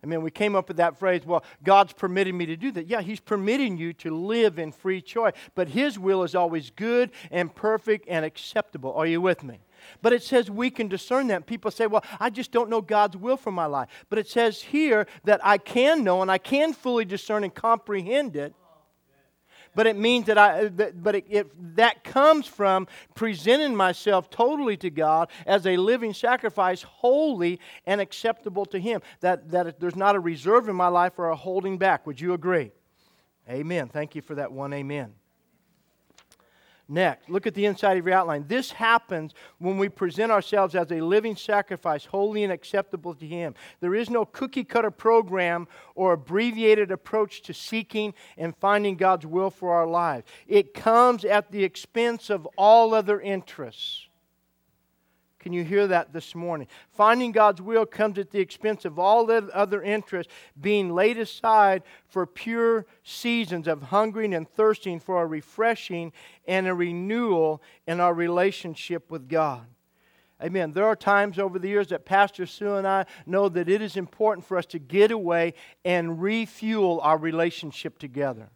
I 0.04 0.06
mean, 0.06 0.22
we 0.22 0.32
came 0.32 0.56
up 0.56 0.68
with 0.68 0.78
that 0.78 0.98
phrase, 0.98 1.26
well, 1.26 1.44
God's 1.64 1.92
permitting 1.92 2.38
me 2.38 2.46
to 2.46 2.56
do 2.56 2.72
that. 2.72 2.88
Yeah, 2.88 3.02
He's 3.02 3.20
permitting 3.20 3.78
you 3.78 3.94
to 3.94 4.16
live 4.16 4.60
in 4.60 4.72
free 4.72 5.02
choice, 5.02 5.34
but 5.56 5.70
His 5.70 5.98
will 5.98 6.24
is 6.24 6.36
always 6.36 6.70
good 6.70 7.12
and 7.32 7.54
perfect 7.54 8.06
and 8.08 8.24
acceptable. 8.24 8.94
Are 8.94 9.08
you 9.08 9.20
with 9.20 9.44
me? 9.44 9.60
But 10.02 10.14
it 10.14 10.24
says 10.24 10.52
we 10.52 10.70
can 10.70 10.88
discern 10.88 11.28
that. 11.28 11.46
People 11.46 11.72
say, 11.72 11.88
well, 11.88 12.04
I 12.20 12.30
just 12.30 12.52
don't 12.52 12.70
know 12.70 12.82
God's 12.82 13.18
will 13.18 13.38
for 13.38 13.52
my 13.52 13.66
life. 13.66 13.90
But 14.10 14.20
it 14.20 14.30
says 14.30 14.62
here 14.62 15.08
that 15.24 15.42
I 15.44 15.58
can 15.58 16.04
know 16.04 16.22
and 16.22 16.32
I 16.32 16.38
can 16.38 16.74
fully 16.74 17.06
discern 17.06 17.44
and 17.44 17.54
comprehend 17.54 18.36
it 18.36 18.54
but 19.78 19.86
it 19.86 19.96
means 19.96 20.26
that 20.26 20.40
I, 20.40 20.66
uh, 20.66 20.70
that, 20.78 21.04
but 21.04 21.14
it, 21.14 21.26
it, 21.30 21.76
that 21.76 22.04
comes 22.04 22.48
from 22.48 22.88
presenting 23.14 23.76
myself 23.76 24.28
totally 24.28 24.76
to 24.78 24.90
God 24.90 25.30
as 25.46 25.68
a 25.68 25.78
living 25.78 26.16
sacrifice, 26.16 26.82
holy 26.82 27.60
and 27.86 28.02
acceptable 28.02 28.66
to 28.66 28.80
Him. 28.80 29.04
That, 29.20 29.52
that 29.52 29.80
there's 29.80 29.96
not 29.96 30.16
a 30.16 30.20
reserve 30.20 30.68
in 30.68 30.76
my 30.76 30.88
life 30.88 31.20
or 31.20 31.30
a 31.30 31.36
holding 31.36 31.78
back. 31.78 32.08
Would 32.08 32.20
you 32.20 32.34
agree? 32.34 32.72
Amen. 33.48 33.88
Thank 33.88 34.16
you 34.16 34.24
for 34.24 34.34
that 34.34 34.52
one. 34.52 34.74
Amen. 34.74 35.14
Next, 36.90 37.30
look 37.30 37.46
at 37.46 37.54
the 37.54 37.66
inside 37.66 37.98
of 37.98 38.06
your 38.06 38.16
outline. 38.16 38.46
This 38.48 38.72
happens 38.72 39.34
when 39.58 39.78
we 39.78 39.90
present 39.90 40.32
ourselves 40.32 40.74
as 40.74 40.90
a 40.92 41.02
living 41.02 41.36
sacrifice, 41.36 42.06
holy 42.06 42.44
and 42.44 42.54
acceptable 42.54 43.14
to 43.16 43.28
Him. 43.28 43.56
There 43.82 43.94
is 43.94 44.10
no 44.10 44.24
cookie 44.24 44.64
cutter 44.64 44.92
program 44.92 45.68
or 45.96 46.14
abbreviated 46.14 46.92
approach 46.92 47.42
to 47.44 47.54
seeking 47.54 48.14
and 48.38 48.56
finding 48.56 48.96
God's 48.96 49.26
will 49.26 49.50
for 49.50 49.74
our 49.74 49.88
lives. 49.88 50.26
It 50.48 50.74
comes 50.74 51.26
at 51.26 51.52
the 51.52 51.66
expense 51.66 52.30
of 52.30 52.48
all 52.56 52.94
other 52.94 53.20
interests. 53.20 54.07
Can 55.40 55.54
you 55.54 55.64
hear 55.64 55.88
that 55.88 56.14
this 56.14 56.34
morning? 56.34 56.68
Finding 56.90 57.32
God's 57.32 57.62
will 57.62 57.86
comes 57.86 58.18
at 58.18 58.32
the 58.32 58.40
expense 58.40 58.86
of 58.86 58.98
all 58.98 59.32
other 59.32 59.82
interests 59.82 60.34
being 60.60 60.94
laid 60.94 61.18
aside 61.18 61.84
for 62.08 62.26
pure 62.26 62.86
seasons 63.04 63.68
of 63.68 63.84
hungering 63.84 64.34
and 64.34 64.50
thirsting 64.50 65.00
for 65.00 65.22
a 65.22 65.28
refreshing 65.28 66.12
and 66.48 66.68
a 66.68 66.74
renewal 66.74 67.62
in 67.86 68.00
our 68.00 68.14
relationship 68.14 69.12
with 69.12 69.30
God. 69.30 69.68
Amen. 70.44 70.72
There 70.72 70.86
are 70.86 70.96
times 70.96 71.40
over 71.40 71.58
the 71.58 71.68
years 71.68 71.88
that 71.88 72.06
Pastor 72.06 72.46
Sue 72.46 72.76
and 72.76 72.88
I 72.88 73.06
know 73.26 73.50
that 73.50 73.70
it 73.70 73.82
is 73.82 73.98
important 73.98 74.46
for 74.46 74.58
us 74.58 74.68
to 74.68 74.80
get 74.80 75.12
away 75.12 75.56
and 75.84 76.22
refuel 76.22 77.00
our 77.02 77.18
relationship 77.18 77.98
together. 77.98 78.50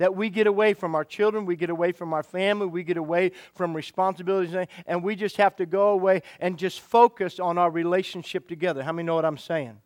That 0.00 0.16
we 0.16 0.30
get 0.30 0.46
away 0.46 0.72
from 0.72 0.94
our 0.94 1.04
children, 1.04 1.44
we 1.44 1.56
get 1.56 1.68
away 1.68 1.92
from 1.92 2.14
our 2.14 2.22
family, 2.22 2.64
we 2.64 2.82
get 2.82 2.96
away 2.96 3.32
from 3.54 3.76
responsibilities, 3.76 4.66
and 4.86 5.04
we 5.04 5.14
just 5.14 5.36
have 5.36 5.54
to 5.54 5.66
go 5.66 5.90
away 5.90 6.22
and 6.40 6.58
just 6.58 6.80
focus 6.80 7.38
on 7.38 7.58
our 7.58 7.70
relationship 7.70 8.48
together. 8.48 8.82
How 8.82 8.92
many 8.92 9.04
know 9.04 9.14
what 9.14 9.26
I'm 9.26 9.36
saying? 9.36 9.76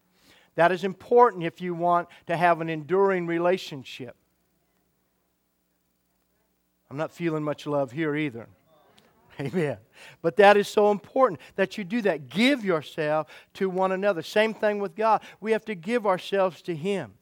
That 0.54 0.70
is 0.70 0.84
important 0.84 1.42
if 1.42 1.60
you 1.60 1.74
want 1.74 2.06
to 2.28 2.36
have 2.36 2.60
an 2.60 2.70
enduring 2.70 3.26
relationship. 3.26 4.14
I'm 6.88 6.96
not 6.96 7.10
feeling 7.10 7.42
much 7.42 7.66
love 7.66 7.90
here 7.90 8.14
either. 8.14 8.46
Amen. 9.40 9.78
But 10.22 10.36
that 10.36 10.56
is 10.56 10.68
so 10.68 10.92
important 10.92 11.40
that 11.56 11.76
you 11.76 11.82
do 11.82 12.00
that. 12.02 12.28
Give 12.28 12.64
yourself 12.64 13.26
to 13.54 13.68
one 13.68 13.90
another. 13.90 14.22
Same 14.22 14.54
thing 14.54 14.78
with 14.78 14.94
God. 14.94 15.22
We 15.40 15.50
have 15.50 15.64
to 15.64 15.74
give 15.74 16.06
ourselves 16.06 16.62
to 16.62 16.76
Him. 16.76 17.14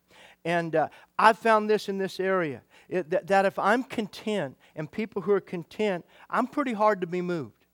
And 0.45 0.75
uh, 0.75 0.89
I've 1.17 1.39
found 1.39 1.71
this 1.71 1.89
in 1.89 1.97
this 1.97 2.19
area 2.19 2.61
it, 2.93 3.09
that, 3.09 3.25
that 3.27 3.45
if 3.45 3.57
I'm 3.57 3.83
content 3.83 4.55
and 4.75 4.89
people 4.89 5.23
who 5.23 5.31
are 5.31 5.41
content, 5.41 6.05
I'm 6.29 6.45
pretty 6.45 6.73
hard 6.73 7.01
to 7.01 7.07
be 7.07 7.21
moved. 7.21 7.65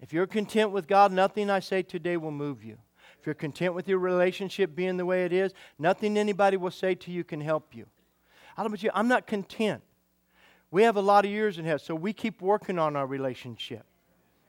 If 0.00 0.12
you're 0.12 0.26
content 0.26 0.70
with 0.70 0.86
God, 0.86 1.12
nothing 1.12 1.48
I 1.48 1.60
say 1.60 1.82
today 1.82 2.18
will 2.18 2.30
move 2.30 2.62
you. 2.62 2.76
If 3.18 3.24
you're 3.24 3.34
content 3.34 3.72
with 3.72 3.88
your 3.88 3.98
relationship 3.98 4.74
being 4.74 4.98
the 4.98 5.06
way 5.06 5.24
it 5.24 5.32
is, 5.32 5.54
nothing 5.78 6.18
anybody 6.18 6.58
will 6.58 6.70
say 6.70 6.94
to 6.96 7.10
you 7.10 7.24
can 7.24 7.40
help 7.40 7.74
you. 7.74 7.86
I 8.56 8.62
don't 8.62 8.82
you, 8.82 8.90
I'm 8.92 9.08
not 9.08 9.26
content. 9.26 9.82
We 10.70 10.82
have 10.82 10.96
a 10.96 11.00
lot 11.00 11.24
of 11.24 11.30
years 11.30 11.58
in 11.58 11.64
here, 11.64 11.78
so 11.78 11.94
we 11.94 12.12
keep 12.12 12.42
working 12.42 12.78
on 12.78 12.96
our 12.96 13.06
relationship. 13.06 13.86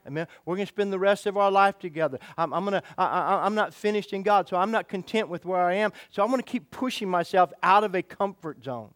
Amen. 0.06 0.28
We're 0.46 0.56
going 0.56 0.66
to 0.66 0.74
spend 0.74 0.92
the 0.92 1.00
rest 1.00 1.26
of 1.26 1.38
our 1.38 1.52
life 1.52 1.78
together. 1.80 2.20
I'm, 2.38 2.54
I'm, 2.54 2.64
gonna, 2.64 2.84
I, 2.98 3.42
I'm 3.44 3.56
not 3.56 3.74
finished 3.74 4.14
in 4.14 4.24
God, 4.24 4.50
so 4.50 4.58
I'm 4.58 4.72
not 4.72 4.88
content 4.88 5.30
with 5.30 5.46
where 5.46 5.62
I 5.62 5.76
am. 5.76 5.94
So 6.10 6.24
I'm 6.24 6.30
going 6.30 6.42
to 6.42 6.50
keep 6.50 6.72
pushing 6.72 7.10
myself 7.10 7.54
out 7.62 7.84
of 7.84 7.94
a 7.96 8.02
comfort 8.02 8.64
zone 8.64 8.94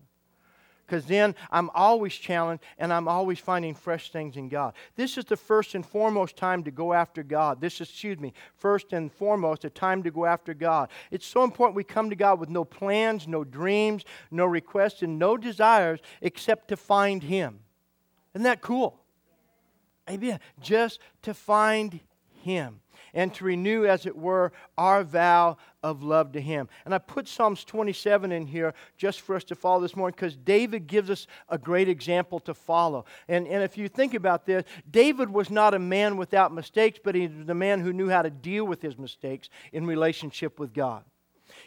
because 0.86 1.06
then 1.06 1.36
I'm 1.52 1.70
always 1.74 2.14
challenged 2.14 2.64
and 2.78 2.94
I'm 2.94 3.08
always 3.08 3.40
finding 3.40 3.74
fresh 3.74 4.12
things 4.12 4.38
in 4.38 4.50
God. 4.50 4.74
This 4.96 5.18
is 5.18 5.26
the 5.26 5.38
first 5.38 5.76
and 5.76 5.86
foremost 5.86 6.36
time 6.36 6.64
to 6.64 6.72
go 6.72 6.94
after 6.94 7.24
God. 7.24 7.60
This 7.60 7.82
is, 7.82 7.90
excuse 7.90 8.20
me, 8.20 8.34
first 8.56 8.94
and 8.94 9.12
foremost, 9.12 9.66
a 9.66 9.70
time 9.70 10.04
to 10.04 10.12
go 10.12 10.26
after 10.26 10.54
God. 10.54 10.90
It's 11.12 11.26
so 11.26 11.44
important 11.44 11.76
we 11.76 11.84
come 11.84 12.10
to 12.10 12.16
God 12.16 12.40
with 12.40 12.50
no 12.50 12.64
plans, 12.64 13.28
no 13.28 13.44
dreams, 13.44 14.06
no 14.32 14.46
requests, 14.46 15.02
and 15.02 15.18
no 15.18 15.38
desires 15.38 16.00
except 16.22 16.68
to 16.70 16.78
find 16.78 17.24
Him. 17.24 17.60
Isn't 18.34 18.44
that 18.44 18.62
cool? 18.62 19.00
Amen. 20.10 20.40
Just 20.62 21.00
to 21.24 21.34
find 21.34 22.00
Him 22.44 22.82
and 23.14 23.34
to 23.34 23.46
renew, 23.46 23.86
as 23.86 24.06
it 24.06 24.16
were, 24.16 24.52
our 24.78 25.04
vow 25.04 25.58
of 25.82 26.04
love 26.04 26.34
to 26.34 26.42
Him. 26.42 26.68
And 26.84 26.94
I 26.94 26.98
put 26.98 27.28
Psalms 27.28 27.64
27 27.64 28.32
in 28.32 28.46
here 28.46 28.74
just 28.98 29.22
for 29.22 29.36
us 29.36 29.44
to 29.46 29.56
follow 29.56 29.82
this 29.82 29.96
morning 29.96 30.16
because 30.16 30.36
David 30.36 30.86
gives 30.86 31.10
us 31.10 31.26
a 31.50 31.58
great 31.58 31.90
example 31.90 32.40
to 32.42 32.54
follow. 32.54 33.06
And, 33.28 33.48
and 33.48 33.64
if 33.64 33.78
you 33.78 33.88
think 33.88 34.14
about 34.14 34.46
this, 34.46 34.64
David 34.90 35.30
was 35.30 35.50
not 35.50 35.74
a 35.74 35.80
man 35.80 36.18
without 36.18 36.54
mistakes, 36.54 37.00
but 37.04 37.16
he 37.16 37.28
was 37.28 37.50
a 37.50 37.56
man 37.56 37.80
who 37.80 37.94
knew 37.94 38.10
how 38.10 38.22
to 38.22 38.30
deal 38.30 38.66
with 38.66 38.82
his 38.82 38.98
mistakes 38.98 39.50
in 39.72 39.86
relationship 39.88 40.60
with 40.60 40.74
God. 40.74 41.04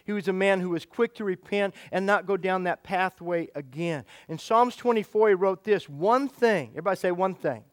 He 0.05 0.13
was 0.13 0.29
a 0.29 0.33
man 0.33 0.61
who 0.61 0.71
was 0.71 0.85
quick 0.85 1.15
to 1.17 1.25
repent 1.25 1.75
and 1.93 2.05
not 2.07 2.27
go 2.27 2.37
down 2.37 2.65
that 2.65 2.83
pathway 2.83 3.49
again. 3.55 4.05
In 4.29 4.39
Psalms 4.39 4.77
24, 4.77 5.29
he 5.31 5.35
wrote 5.35 5.65
this 5.65 5.89
one 5.89 6.29
thing. 6.29 6.71
Everybody 6.71 6.97
say 6.97 7.11
one 7.11 7.35
thing. 7.35 7.65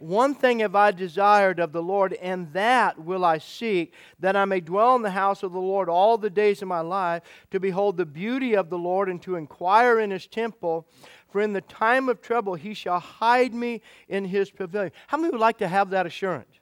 One 0.00 0.34
thing 0.34 0.60
have 0.60 0.76
I 0.76 0.92
desired 0.92 1.58
of 1.58 1.72
the 1.72 1.82
Lord, 1.82 2.12
and 2.14 2.52
that 2.52 2.98
will 3.02 3.24
I 3.24 3.38
seek, 3.38 3.94
that 4.20 4.36
I 4.36 4.44
may 4.44 4.60
dwell 4.60 4.94
in 4.94 5.02
the 5.02 5.10
house 5.10 5.42
of 5.42 5.52
the 5.52 5.60
Lord 5.60 5.88
all 5.88 6.16
the 6.16 6.30
days 6.30 6.62
of 6.62 6.68
my 6.68 6.80
life, 6.80 7.22
to 7.50 7.58
behold 7.58 7.96
the 7.96 8.06
beauty 8.06 8.54
of 8.54 8.70
the 8.70 8.78
Lord 8.78 9.08
and 9.08 9.20
to 9.22 9.36
inquire 9.36 9.98
in 9.98 10.10
his 10.10 10.26
temple. 10.26 10.86
For 11.30 11.40
in 11.40 11.52
the 11.52 11.60
time 11.60 12.08
of 12.08 12.22
trouble 12.22 12.54
he 12.54 12.74
shall 12.74 13.00
hide 13.00 13.52
me 13.52 13.82
in 14.08 14.24
his 14.24 14.50
pavilion. 14.50 14.92
How 15.08 15.18
many 15.18 15.30
would 15.30 15.40
like 15.40 15.58
to 15.58 15.68
have 15.68 15.90
that 15.90 16.06
assurance? 16.06 16.57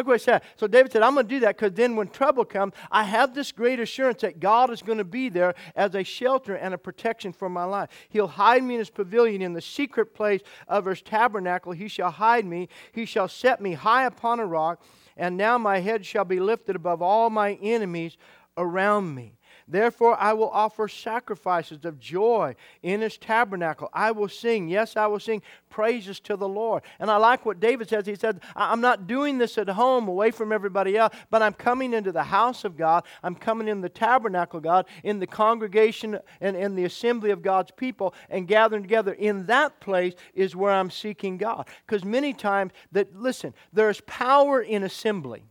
Look 0.00 0.06
what 0.06 0.20
he 0.20 0.24
said. 0.24 0.40
So 0.56 0.66
David 0.66 0.92
said, 0.92 1.02
I'm 1.02 1.12
going 1.12 1.26
to 1.26 1.34
do 1.34 1.40
that 1.40 1.58
because 1.58 1.74
then 1.74 1.94
when 1.94 2.08
trouble 2.08 2.46
comes, 2.46 2.72
I 2.90 3.04
have 3.04 3.34
this 3.34 3.52
great 3.52 3.78
assurance 3.78 4.22
that 4.22 4.40
God 4.40 4.70
is 4.70 4.80
going 4.80 4.96
to 4.96 5.04
be 5.04 5.28
there 5.28 5.54
as 5.76 5.94
a 5.94 6.02
shelter 6.02 6.54
and 6.54 6.72
a 6.72 6.78
protection 6.78 7.34
for 7.34 7.50
my 7.50 7.64
life. 7.64 7.90
He'll 8.08 8.26
hide 8.26 8.62
me 8.62 8.76
in 8.76 8.78
his 8.78 8.88
pavilion 8.88 9.42
in 9.42 9.52
the 9.52 9.60
secret 9.60 10.14
place 10.14 10.40
of 10.66 10.86
his 10.86 11.02
tabernacle. 11.02 11.72
He 11.72 11.86
shall 11.86 12.10
hide 12.10 12.46
me. 12.46 12.70
He 12.92 13.04
shall 13.04 13.28
set 13.28 13.60
me 13.60 13.74
high 13.74 14.06
upon 14.06 14.40
a 14.40 14.46
rock. 14.46 14.82
And 15.18 15.36
now 15.36 15.58
my 15.58 15.80
head 15.80 16.06
shall 16.06 16.24
be 16.24 16.40
lifted 16.40 16.76
above 16.76 17.02
all 17.02 17.28
my 17.28 17.58
enemies 17.60 18.16
around 18.56 19.14
me. 19.14 19.34
Therefore, 19.70 20.16
I 20.18 20.32
will 20.32 20.50
offer 20.50 20.88
sacrifices 20.88 21.84
of 21.84 22.00
joy 22.00 22.56
in 22.82 23.00
his 23.00 23.16
tabernacle. 23.16 23.88
I 23.92 24.10
will 24.10 24.28
sing, 24.28 24.68
yes, 24.68 24.96
I 24.96 25.06
will 25.06 25.20
sing 25.20 25.42
praises 25.68 26.18
to 26.20 26.36
the 26.36 26.48
Lord. 26.48 26.82
And 26.98 27.10
I 27.10 27.16
like 27.16 27.46
what 27.46 27.60
David 27.60 27.88
says. 27.88 28.06
He 28.06 28.16
said, 28.16 28.40
I'm 28.56 28.80
not 28.80 29.06
doing 29.06 29.38
this 29.38 29.56
at 29.58 29.68
home 29.68 30.08
away 30.08 30.32
from 30.32 30.52
everybody 30.52 30.96
else, 30.96 31.14
but 31.30 31.42
I'm 31.42 31.52
coming 31.52 31.94
into 31.94 32.10
the 32.10 32.24
house 32.24 32.64
of 32.64 32.76
God. 32.76 33.04
I'm 33.22 33.36
coming 33.36 33.68
in 33.68 33.80
the 33.80 33.88
tabernacle 33.88 34.60
God, 34.60 34.86
in 35.04 35.20
the 35.20 35.26
congregation 35.26 36.18
and 36.40 36.56
in 36.56 36.74
the 36.74 36.84
assembly 36.84 37.30
of 37.30 37.42
God's 37.42 37.70
people, 37.70 38.14
and 38.28 38.48
gathering 38.48 38.82
together. 38.82 39.12
In 39.12 39.46
that 39.46 39.78
place 39.80 40.14
is 40.34 40.56
where 40.56 40.72
I'm 40.72 40.90
seeking 40.90 41.36
God. 41.36 41.68
Because 41.86 42.04
many 42.04 42.34
times, 42.34 42.72
that 42.92 43.14
listen, 43.14 43.54
there's 43.72 44.00
power 44.02 44.60
in 44.60 44.82
assembly. 44.82 45.44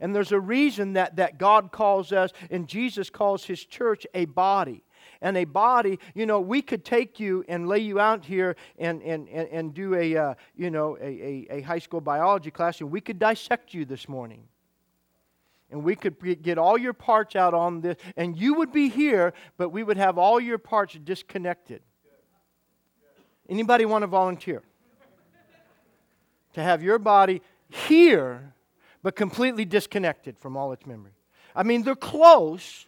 And 0.00 0.14
there's 0.14 0.32
a 0.32 0.40
reason 0.40 0.94
that, 0.94 1.16
that 1.16 1.38
God 1.38 1.72
calls 1.72 2.12
us 2.12 2.32
and 2.50 2.68
Jesus 2.68 3.10
calls 3.10 3.44
his 3.44 3.64
church 3.64 4.06
a 4.14 4.26
body. 4.26 4.84
And 5.20 5.36
a 5.36 5.44
body, 5.44 5.98
you 6.14 6.26
know, 6.26 6.40
we 6.40 6.62
could 6.62 6.84
take 6.84 7.18
you 7.18 7.44
and 7.48 7.66
lay 7.66 7.80
you 7.80 7.98
out 7.98 8.24
here 8.24 8.54
and, 8.78 9.02
and, 9.02 9.28
and, 9.28 9.48
and 9.48 9.74
do 9.74 9.94
a, 9.96 10.16
uh, 10.16 10.34
you 10.54 10.70
know, 10.70 10.96
a, 11.00 11.04
a, 11.04 11.46
a 11.50 11.60
high 11.62 11.80
school 11.80 12.00
biology 12.00 12.52
class, 12.52 12.80
and 12.80 12.90
we 12.90 13.00
could 13.00 13.18
dissect 13.18 13.74
you 13.74 13.84
this 13.84 14.08
morning 14.08 14.44
and 15.70 15.82
we 15.82 15.96
could 15.96 16.42
get 16.42 16.56
all 16.56 16.78
your 16.78 16.92
parts 16.92 17.36
out 17.36 17.52
on 17.52 17.82
this, 17.82 17.96
and 18.16 18.38
you 18.38 18.54
would 18.54 18.72
be 18.72 18.88
here, 18.88 19.34
but 19.58 19.68
we 19.68 19.82
would 19.82 19.98
have 19.98 20.16
all 20.16 20.40
your 20.40 20.56
parts 20.56 20.96
disconnected. 21.04 21.82
Anybody 23.50 23.84
want 23.84 24.02
to 24.02 24.06
volunteer? 24.06 24.62
to 26.54 26.62
have 26.62 26.82
your 26.82 26.98
body 26.98 27.42
here 27.68 28.54
but 29.02 29.16
completely 29.16 29.64
disconnected 29.64 30.38
from 30.38 30.56
all 30.56 30.72
its 30.72 30.86
memory. 30.86 31.12
I 31.54 31.62
mean, 31.62 31.82
they're 31.82 31.94
close. 31.94 32.86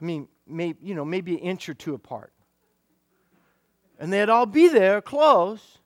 I 0.00 0.04
mean, 0.04 0.28
maybe, 0.46 0.78
you 0.82 0.94
know, 0.94 1.04
maybe 1.04 1.34
an 1.34 1.40
inch 1.40 1.68
or 1.68 1.74
two 1.74 1.94
apart. 1.94 2.32
And 3.98 4.12
they'd 4.12 4.28
all 4.28 4.46
be 4.46 4.68
there 4.68 5.00
close. 5.00 5.78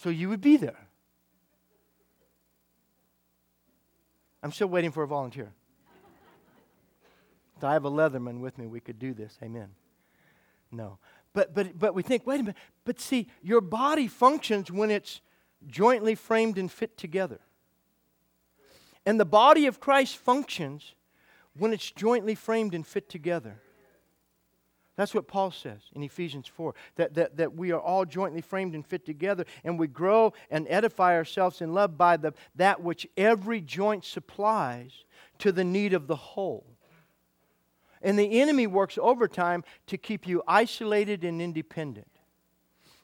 So 0.00 0.10
you 0.10 0.28
would 0.28 0.40
be 0.40 0.56
there. 0.56 0.88
I'm 4.42 4.52
still 4.52 4.66
waiting 4.66 4.90
for 4.90 5.02
a 5.02 5.06
volunteer. 5.06 5.52
If 7.56 7.64
I 7.64 7.74
have 7.74 7.84
a 7.84 7.90
Leatherman 7.90 8.40
with 8.40 8.58
me, 8.58 8.66
we 8.66 8.80
could 8.80 8.98
do 8.98 9.14
this. 9.14 9.38
Amen. 9.40 9.68
No. 10.72 10.98
But, 11.34 11.54
but, 11.54 11.78
but 11.78 11.94
we 11.94 12.02
think, 12.02 12.26
wait 12.26 12.40
a 12.40 12.42
minute, 12.42 12.56
but 12.84 13.00
see, 13.00 13.28
your 13.42 13.60
body 13.60 14.06
functions 14.06 14.70
when 14.70 14.90
it's 14.90 15.20
jointly 15.66 16.14
framed 16.14 16.58
and 16.58 16.70
fit 16.70 16.96
together. 16.96 17.40
And 19.06 19.18
the 19.18 19.24
body 19.24 19.66
of 19.66 19.80
Christ 19.80 20.16
functions 20.16 20.94
when 21.56 21.72
it's 21.72 21.90
jointly 21.90 22.34
framed 22.34 22.74
and 22.74 22.86
fit 22.86 23.08
together. 23.08 23.60
That's 24.96 25.14
what 25.14 25.26
Paul 25.26 25.50
says 25.50 25.80
in 25.94 26.02
Ephesians 26.02 26.46
4 26.46 26.74
that, 26.96 27.14
that, 27.14 27.36
that 27.38 27.54
we 27.54 27.72
are 27.72 27.80
all 27.80 28.04
jointly 28.04 28.42
framed 28.42 28.74
and 28.74 28.86
fit 28.86 29.06
together, 29.06 29.46
and 29.64 29.78
we 29.78 29.86
grow 29.86 30.34
and 30.50 30.66
edify 30.68 31.14
ourselves 31.14 31.62
in 31.62 31.72
love 31.72 31.96
by 31.96 32.18
the, 32.18 32.34
that 32.56 32.82
which 32.82 33.06
every 33.16 33.62
joint 33.62 34.04
supplies 34.04 35.04
to 35.38 35.50
the 35.50 35.64
need 35.64 35.94
of 35.94 36.08
the 36.08 36.16
whole. 36.16 36.71
And 38.02 38.18
the 38.18 38.40
enemy 38.40 38.66
works 38.66 38.98
overtime 39.00 39.64
to 39.86 39.96
keep 39.96 40.26
you 40.26 40.42
isolated 40.46 41.24
and 41.24 41.40
independent. 41.40 42.08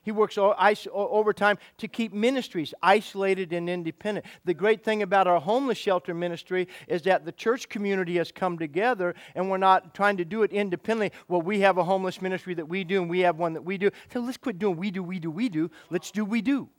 He 0.09 0.13
works 0.13 0.39
overtime 0.39 1.59
to 1.77 1.87
keep 1.87 2.15
ministries 2.15 2.73
isolated 2.83 3.53
and 3.53 3.69
independent. 3.69 4.25
The 4.47 4.55
great 4.55 4.83
thing 4.83 5.03
about 5.03 5.27
our 5.27 5.39
homeless 5.39 5.77
shelter 5.77 6.15
ministry 6.15 6.67
is 6.87 7.03
that 7.03 7.27
the 7.27 7.33
church 7.33 7.69
community 7.69 8.17
has 8.17 8.33
come 8.33 8.59
together 8.59 9.15
and 9.35 9.51
we're 9.51 9.59
not 9.59 9.95
trying 9.95 10.17
to 10.17 10.25
do 10.25 10.45
it 10.45 10.51
independently. 10.51 11.13
Well, 11.29 11.43
we 11.43 11.61
have 11.61 11.77
a 11.77 11.85
homeless 11.85 12.23
ministry 12.23 12.55
that 12.55 12.67
we 12.67 12.85
do 12.85 13.03
and 13.03 13.11
we 13.11 13.21
have 13.21 13.37
one 13.37 13.53
that 13.53 13.63
we 13.67 13.77
do. 13.77 13.91
So 14.11 14.21
let's 14.21 14.39
quit 14.39 14.59
doing 14.59 14.79
we 14.79 14.91
do, 14.91 15.03
we 15.03 15.19
do, 15.19 15.31
we 15.31 15.51
do. 15.51 15.71
Let's 15.91 16.11
do 16.11 16.25
we 16.25 16.41
do. 16.41 16.71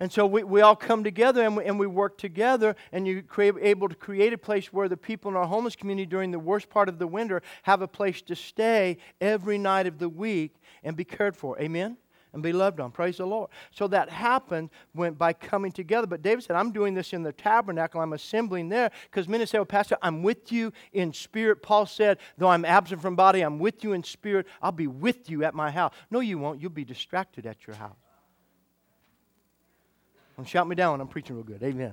And 0.00 0.10
so 0.10 0.24
we, 0.24 0.42
we 0.42 0.62
all 0.62 0.74
come 0.74 1.04
together 1.04 1.42
and 1.42 1.58
we, 1.58 1.64
and 1.66 1.78
we 1.78 1.86
work 1.86 2.16
together, 2.16 2.74
and 2.90 3.06
you're 3.06 3.22
able 3.38 3.86
to 3.86 3.94
create 3.94 4.32
a 4.32 4.38
place 4.38 4.72
where 4.72 4.88
the 4.88 4.96
people 4.96 5.30
in 5.30 5.36
our 5.36 5.46
homeless 5.46 5.76
community 5.76 6.06
during 6.06 6.30
the 6.30 6.38
worst 6.38 6.70
part 6.70 6.88
of 6.88 6.98
the 6.98 7.06
winter 7.06 7.42
have 7.64 7.82
a 7.82 7.88
place 7.88 8.22
to 8.22 8.34
stay 8.34 8.96
every 9.20 9.58
night 9.58 9.86
of 9.86 9.98
the 9.98 10.08
week 10.08 10.54
and 10.82 10.96
be 10.96 11.04
cared 11.04 11.36
for. 11.36 11.60
Amen? 11.60 11.98
And 12.32 12.42
be 12.42 12.52
loved 12.52 12.80
on. 12.80 12.92
Praise 12.92 13.18
the 13.18 13.26
Lord. 13.26 13.50
So 13.72 13.88
that 13.88 14.08
happened 14.08 14.70
when, 14.92 15.14
by 15.14 15.32
coming 15.32 15.72
together. 15.72 16.06
But 16.06 16.22
David 16.22 16.44
said, 16.44 16.56
I'm 16.56 16.70
doing 16.70 16.94
this 16.94 17.12
in 17.12 17.22
the 17.22 17.32
tabernacle. 17.32 18.00
I'm 18.00 18.12
assembling 18.12 18.68
there 18.68 18.92
because 19.10 19.28
many 19.28 19.44
say, 19.44 19.58
well, 19.58 19.66
Pastor, 19.66 19.98
I'm 20.00 20.22
with 20.22 20.52
you 20.52 20.72
in 20.92 21.12
spirit. 21.12 21.60
Paul 21.60 21.86
said, 21.86 22.18
though 22.38 22.48
I'm 22.48 22.64
absent 22.64 23.02
from 23.02 23.16
body, 23.16 23.42
I'm 23.42 23.58
with 23.58 23.82
you 23.82 23.92
in 23.92 24.04
spirit. 24.04 24.46
I'll 24.62 24.70
be 24.72 24.86
with 24.86 25.28
you 25.28 25.44
at 25.44 25.54
my 25.54 25.72
house. 25.72 25.92
No, 26.10 26.20
you 26.20 26.38
won't. 26.38 26.60
You'll 26.62 26.70
be 26.70 26.84
distracted 26.84 27.46
at 27.46 27.66
your 27.66 27.74
house. 27.76 27.96
Don't 30.40 30.48
shout 30.48 30.66
me 30.66 30.74
down 30.74 31.02
I'm 31.02 31.06
preaching 31.06 31.36
real 31.36 31.44
good. 31.44 31.62
Amen. 31.62 31.92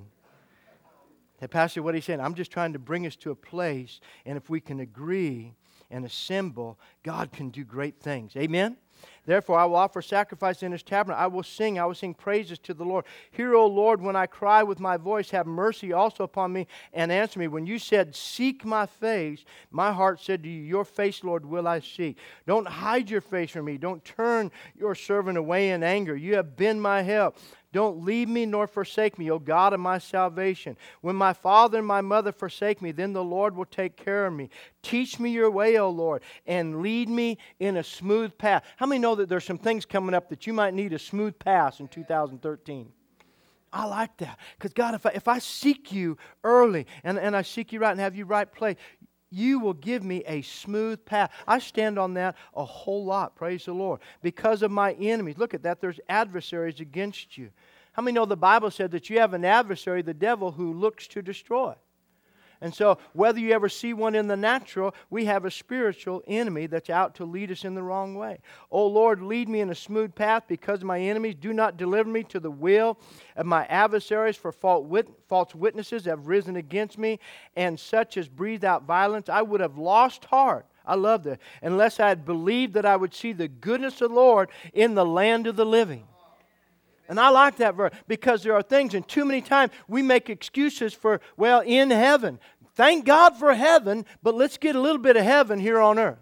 Hey, 1.38 1.48
Pastor, 1.48 1.84
what 1.84 1.96
he's 1.96 2.06
saying, 2.06 2.22
I'm 2.22 2.34
just 2.34 2.50
trying 2.50 2.72
to 2.72 2.80
bring 2.80 3.06
us 3.06 3.18
to 3.18 3.32
a 3.32 3.36
place, 3.36 4.00
and 4.26 4.38
if 4.38 4.50
we 4.50 4.62
can 4.62 4.80
agree 4.80 5.54
and 5.92 6.06
assemble, 6.06 6.80
God 7.04 7.34
can 7.34 7.50
do 7.50 7.66
great 7.66 8.00
things. 8.00 8.38
Amen? 8.38 8.78
Therefore, 9.26 9.60
I 9.60 9.66
will 9.66 9.76
offer 9.76 10.02
sacrifice 10.02 10.64
in 10.64 10.72
his 10.72 10.82
tabernacle. 10.82 11.22
I 11.22 11.28
will 11.28 11.44
sing, 11.44 11.78
I 11.78 11.86
will 11.86 11.94
sing 11.94 12.14
praises 12.14 12.58
to 12.60 12.74
the 12.74 12.86
Lord. 12.86 13.04
Hear, 13.32 13.54
O 13.56 13.68
Lord, 13.68 14.02
when 14.02 14.16
I 14.16 14.26
cry 14.26 14.64
with 14.64 14.80
my 14.80 14.96
voice, 14.96 15.30
have 15.32 15.46
mercy 15.46 15.92
also 15.92 16.24
upon 16.24 16.54
me 16.54 16.68
and 16.94 17.12
answer 17.12 17.38
me. 17.38 17.50
When 17.50 17.68
you 17.68 17.80
said, 17.80 18.16
Seek 18.16 18.64
my 18.64 18.86
face, 18.86 19.44
my 19.70 19.92
heart 19.92 20.22
said 20.22 20.44
to 20.44 20.50
you, 20.50 20.62
Your 20.62 20.86
face, 20.86 21.24
Lord, 21.24 21.46
will 21.46 21.68
I 21.68 21.82
seek. 21.82 22.18
Don't 22.48 22.68
hide 22.68 23.10
your 23.10 23.22
face 23.22 23.52
from 23.52 23.66
me. 23.66 23.78
Don't 23.78 24.04
turn 24.06 24.50
your 24.76 24.96
servant 24.96 25.38
away 25.38 25.72
in 25.72 25.84
anger. 25.84 26.16
You 26.16 26.36
have 26.36 26.56
been 26.56 26.80
my 26.80 27.02
help. 27.02 27.38
Don't 27.78 28.04
leave 28.04 28.28
me 28.28 28.48
nor 28.48 28.66
forsake 28.66 29.20
me, 29.20 29.30
O 29.30 29.38
God 29.38 29.72
of 29.72 29.80
my 29.80 30.00
salvation. 30.00 30.76
When 31.02 31.16
my 31.16 31.32
father 31.32 31.78
and 31.78 31.86
my 31.86 32.02
mother 32.02 32.32
forsake 32.32 32.82
me, 32.82 32.92
then 32.92 33.14
the 33.14 33.24
Lord 33.24 33.56
will 33.56 33.66
take 33.66 33.96
care 33.96 34.26
of 34.26 34.34
me. 34.34 34.50
Teach 34.82 35.20
me 35.20 35.30
your 35.30 35.52
way, 35.52 35.78
O 35.78 35.88
Lord, 35.88 36.24
and 36.48 36.82
lead 36.82 37.08
me 37.08 37.38
in 37.60 37.78
a 37.78 37.84
smooth 37.84 38.36
path. 38.40 38.64
How 38.78 38.88
many 38.88 38.98
know 38.98 39.14
that 39.14 39.30
there's 39.30 39.46
some 39.46 39.60
things 39.60 39.86
coming 39.86 40.16
up 40.16 40.28
that 40.30 40.48
you 40.48 40.54
might 40.54 40.74
need 40.74 40.92
a 40.92 40.98
smooth 40.98 41.38
pass 41.38 41.80
in 41.80 41.88
2013? 41.88 42.92
I 43.72 43.86
like 43.86 44.18
that. 44.18 44.40
Because, 44.58 44.74
God, 44.74 44.96
if 44.96 45.06
I, 45.06 45.12
if 45.12 45.28
I 45.28 45.38
seek 45.38 45.92
you 45.92 46.18
early 46.44 46.88
and, 47.04 47.20
and 47.20 47.36
I 47.36 47.44
seek 47.44 47.72
you 47.72 47.80
right 47.80 47.92
and 47.92 48.00
have 48.00 48.16
you 48.16 48.26
right 48.26 48.52
place, 48.52 48.78
you 49.38 49.60
will 49.60 49.74
give 49.74 50.04
me 50.04 50.24
a 50.26 50.42
smooth 50.42 51.06
path. 51.06 51.32
I 51.48 51.60
stand 51.60 52.00
on 52.00 52.16
that 52.16 52.36
a 52.56 52.66
whole 52.66 53.06
lot, 53.06 53.36
praise 53.36 53.66
the 53.66 53.74
Lord, 53.74 54.00
because 54.22 54.64
of 54.64 54.72
my 54.72 54.94
enemies. 54.94 55.38
Look 55.38 55.54
at 55.54 55.64
that, 55.64 55.80
there's 55.80 56.00
adversaries 56.10 56.80
against 56.80 57.38
you. 57.38 57.52
How 57.94 58.02
many 58.02 58.16
know 58.16 58.26
the 58.26 58.36
Bible 58.36 58.72
said 58.72 58.92
that 58.92 59.10
you 59.10 59.20
have 59.20 59.34
an 59.34 59.46
adversary, 59.46 60.02
the 60.02 60.14
devil, 60.14 60.52
who 60.52 60.74
looks 60.74 61.08
to 61.10 61.22
destroy? 61.22 61.74
And 62.62 62.74
so, 62.74 62.98
whether 63.14 63.40
you 63.40 63.52
ever 63.52 63.70
see 63.70 63.94
one 63.94 64.16
in 64.16 64.28
the 64.28 64.36
natural, 64.36 64.96
we 65.10 65.26
have 65.26 65.46
a 65.46 65.52
spiritual 65.52 66.24
enemy 66.26 66.66
that's 66.66 66.90
out 66.90 67.16
to 67.16 67.26
lead 67.26 67.52
us 67.52 67.66
in 67.66 67.76
the 67.76 67.84
wrong 67.84 68.16
way. 68.16 68.40
Oh 68.72 68.88
Lord, 68.88 69.22
lead 69.22 69.48
me 69.48 69.62
in 69.62 69.70
a 69.70 69.76
smooth 69.76 70.16
path 70.16 70.44
because 70.48 70.80
of 70.80 70.86
my 70.86 71.00
enemies. 71.00 71.36
Do 71.36 71.54
not 71.54 71.78
deliver 71.78 72.10
me 72.10 72.24
to 72.24 72.40
the 72.40 72.50
will 72.50 72.98
of 73.36 73.46
my 73.46 73.66
adversaries, 73.66 74.38
for 74.38 74.52
false 74.52 75.56
witnesses 75.56 76.06
have 76.06 76.28
risen 76.28 76.56
against 76.56 76.98
me, 76.98 77.20
and 77.56 77.80
such 77.80 78.18
as 78.18 78.28
breathe 78.28 78.64
out 78.64 78.84
violence. 78.84 79.30
I 79.30 79.42
would 79.44 79.62
have 79.62 79.78
lost 79.78 80.26
heart. 80.26 80.66
I 80.86 80.96
love 80.96 81.24
that. 81.24 81.40
Unless 81.62 82.00
I 82.00 82.10
had 82.10 82.26
believed 82.26 82.74
that 82.74 82.86
I 82.86 82.96
would 82.96 83.14
see 83.14 83.34
the 83.34 83.50
goodness 83.50 84.02
of 84.02 84.10
the 84.10 84.16
Lord 84.16 84.50
in 84.74 84.96
the 84.96 85.06
land 85.06 85.46
of 85.46 85.58
the 85.58 85.66
living. 85.66 86.06
And 87.10 87.20
I 87.20 87.30
like 87.30 87.58
that 87.58 87.76
verse 87.76 87.94
because 88.08 88.44
there 88.44 88.54
are 88.54 88.62
things, 88.62 88.94
and 88.94 89.08
too 89.08 89.26
many 89.26 89.42
times 89.42 89.72
we 89.88 90.02
make 90.02 90.30
excuses 90.30 90.94
for, 90.94 91.22
well, 91.38 91.62
in 91.66 91.90
heaven. 91.90 92.40
Thank 92.76 93.06
God 93.06 93.38
for 93.38 93.54
heaven, 93.54 94.06
but 94.22 94.36
let's 94.36 94.58
get 94.58 94.76
a 94.76 94.82
little 94.82 95.02
bit 95.02 95.18
of 95.18 95.24
heaven 95.24 95.60
here 95.60 95.80
on 95.80 95.98
earth. 95.98 96.20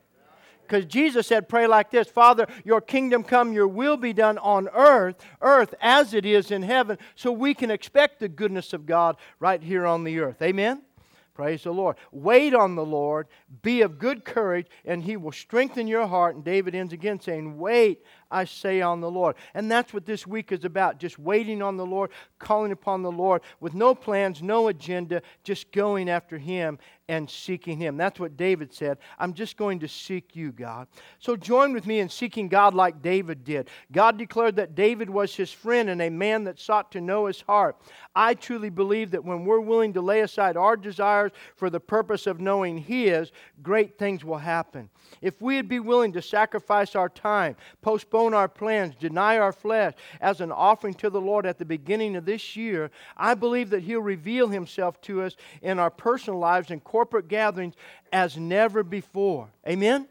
Because 0.61 0.85
Jesus 0.85 1.27
said, 1.27 1.47
pray 1.47 1.67
like 1.67 1.91
this 1.91 2.07
Father, 2.07 2.47
your 2.63 2.81
kingdom 2.81 3.23
come, 3.23 3.53
your 3.53 3.67
will 3.67 3.97
be 3.97 4.13
done 4.13 4.37
on 4.39 4.67
earth, 4.73 5.15
earth 5.41 5.75
as 5.79 6.13
it 6.13 6.25
is 6.25 6.51
in 6.51 6.63
heaven, 6.63 6.97
so 7.15 7.31
we 7.31 7.53
can 7.53 7.69
expect 7.69 8.19
the 8.19 8.29
goodness 8.29 8.73
of 8.73 8.85
God 8.85 9.17
right 9.39 9.61
here 9.61 9.85
on 9.85 10.03
the 10.03 10.19
earth. 10.19 10.41
Amen? 10.41 10.81
Praise 11.35 11.63
the 11.63 11.73
Lord. 11.73 11.97
Wait 12.13 12.55
on 12.55 12.75
the 12.75 12.85
Lord. 12.85 13.27
Be 13.61 13.81
of 13.81 13.99
good 13.99 14.23
courage, 14.23 14.67
and 14.85 15.03
he 15.03 15.17
will 15.17 15.33
strengthen 15.33 15.85
your 15.85 16.07
heart. 16.07 16.35
And 16.35 16.45
David 16.45 16.73
ends 16.73 16.93
again 16.93 17.19
saying, 17.19 17.57
Wait, 17.57 18.03
I 18.31 18.45
say, 18.45 18.81
on 18.81 19.01
the 19.01 19.09
Lord. 19.09 19.35
And 19.53 19.71
that's 19.71 19.93
what 19.93 20.05
this 20.05 20.25
week 20.25 20.51
is 20.51 20.65
about 20.65 20.99
just 20.99 21.19
waiting 21.19 21.61
on 21.61 21.77
the 21.77 21.85
Lord, 21.85 22.11
calling 22.39 22.71
upon 22.71 23.01
the 23.01 23.11
Lord 23.11 23.41
with 23.59 23.73
no 23.73 23.95
plans, 23.95 24.41
no 24.41 24.67
agenda, 24.67 25.21
just 25.43 25.71
going 25.71 26.09
after 26.09 26.37
him 26.37 26.79
and 27.07 27.29
seeking 27.29 27.77
him. 27.77 27.97
That's 27.97 28.19
what 28.19 28.35
David 28.35 28.73
said. 28.73 28.97
I'm 29.19 29.33
just 29.33 29.57
going 29.57 29.79
to 29.79 29.87
seek 29.87 30.35
you, 30.35 30.51
God. 30.51 30.87
So 31.19 31.35
join 31.35 31.73
with 31.73 31.85
me 31.85 31.99
in 31.99 32.09
seeking 32.09 32.47
God 32.47 32.73
like 32.73 33.01
David 33.01 33.43
did. 33.43 33.69
God 33.91 34.17
declared 34.17 34.55
that 34.55 34.73
David 34.73 35.09
was 35.09 35.35
his 35.35 35.51
friend 35.51 35.89
and 35.89 36.01
a 36.01 36.09
man 36.09 36.45
that 36.45 36.59
sought 36.59 36.91
to 36.93 37.01
know 37.01 37.27
his 37.27 37.41
heart. 37.41 37.77
I 38.15 38.33
truly 38.33 38.69
believe 38.69 39.11
that 39.11 39.23
when 39.23 39.45
we're 39.45 39.59
willing 39.59 39.93
to 39.93 40.01
lay 40.01 40.21
aside 40.21 40.57
our 40.57 40.75
desires 40.75 41.31
for 41.55 41.69
the 41.69 41.79
purpose 41.79 42.25
of 42.25 42.39
knowing 42.39 42.79
his, 42.79 43.31
great 43.61 43.99
things 43.99 44.25
will 44.25 44.37
happen. 44.37 44.89
If 45.21 45.41
we'd 45.41 45.69
be 45.69 45.79
willing 45.79 46.13
to 46.13 46.21
sacrifice 46.21 46.95
our 46.95 47.09
time, 47.09 47.55
postpone 47.81 48.14
our 48.15 48.47
plans, 48.47 48.95
deny 48.95 49.37
our 49.37 49.51
flesh 49.51 49.93
as 50.21 50.41
an 50.41 50.51
offering 50.51 50.93
to 50.95 51.09
the 51.09 51.21
Lord 51.21 51.45
at 51.45 51.57
the 51.57 51.65
beginning 51.65 52.15
of 52.15 52.25
this 52.25 52.55
year, 52.55 52.91
I 53.17 53.33
believe 53.33 53.69
that 53.71 53.83
He'll 53.83 54.01
reveal 54.01 54.47
Himself 54.47 55.01
to 55.01 55.21
us 55.23 55.35
in 55.61 55.79
our 55.79 55.89
personal 55.89 56.39
lives 56.39 56.71
and 56.71 56.83
corporate 56.83 57.27
gatherings 57.27 57.75
as 58.13 58.37
never 58.37 58.83
before. 58.83 59.49
Amen? 59.67 60.07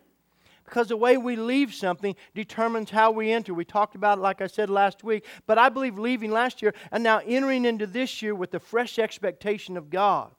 because 0.65 0.89
the 0.89 0.97
way 0.97 1.17
we 1.17 1.37
leave 1.37 1.75
something 1.75 2.17
determines 2.35 2.91
how 2.91 3.11
we 3.11 3.31
enter. 3.31 3.53
We 3.53 3.65
talked 3.65 3.95
about 3.95 4.19
it, 4.19 4.23
like 4.23 4.41
I 4.41 4.47
said 4.47 4.71
last 4.71 5.05
week, 5.05 5.25
but 5.47 5.59
I 5.59 5.69
believe 5.69 5.99
leaving 5.99 6.31
last 6.31 6.63
year 6.63 6.75
and 6.91 7.05
now 7.05 7.21
entering 7.25 7.65
into 7.65 7.87
this 7.87 8.23
year 8.23 8.35
with 8.35 8.51
the 8.51 8.59
fresh 8.59 8.99
expectation 8.99 9.77
of 9.77 9.91
God. 9.91 10.31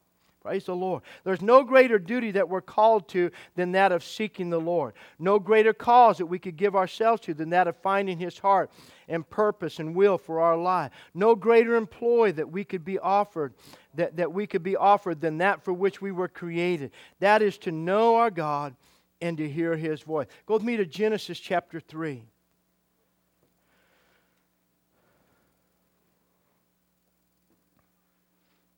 Praise 0.46 0.66
the 0.66 0.76
Lord. 0.76 1.02
There's 1.24 1.42
no 1.42 1.64
greater 1.64 1.98
duty 1.98 2.30
that 2.30 2.48
we're 2.48 2.62
called 2.62 3.08
to 3.10 3.32
than 3.56 3.72
that 3.72 3.92
of 3.92 4.04
seeking 4.04 4.52
the 4.52 4.60
Lord. 4.60 4.94
No 5.18 5.40
greater 5.40 5.74
cause 5.74 6.20
that 6.20 6.28
we 6.28 6.38
could 6.38 6.56
give 6.56 6.76
ourselves 6.76 7.22
to 7.22 7.34
than 7.34 7.50
that 7.50 7.68
of 7.68 7.76
finding 7.78 8.20
His 8.20 8.38
heart 8.38 8.70
and 9.08 9.28
purpose 9.28 9.80
and 9.80 9.96
will 9.96 10.20
for 10.20 10.42
our 10.42 10.56
life. 10.56 10.92
No 11.16 11.34
greater 11.34 11.76
employ 11.76 12.32
that 12.34 12.52
we 12.52 12.64
could 12.64 12.86
be 12.86 13.00
offered 13.00 13.56
that, 13.96 14.18
that 14.18 14.32
we 14.32 14.46
could 14.46 14.62
be 14.62 14.76
offered 14.76 15.20
than 15.20 15.40
that 15.40 15.64
for 15.64 15.74
which 15.74 16.00
we 16.00 16.12
were 16.12 16.28
created. 16.28 16.92
That 17.22 17.42
is 17.42 17.58
to 17.60 17.72
know 17.72 18.18
our 18.18 18.30
God 18.30 18.76
and 19.22 19.40
to 19.40 19.50
hear 19.50 19.76
His 19.76 20.04
voice. 20.04 20.28
Go 20.46 20.54
with 20.54 20.64
me 20.64 20.78
to 20.78 20.86
Genesis 20.86 21.40
chapter 21.40 21.80
3. 21.80 22.24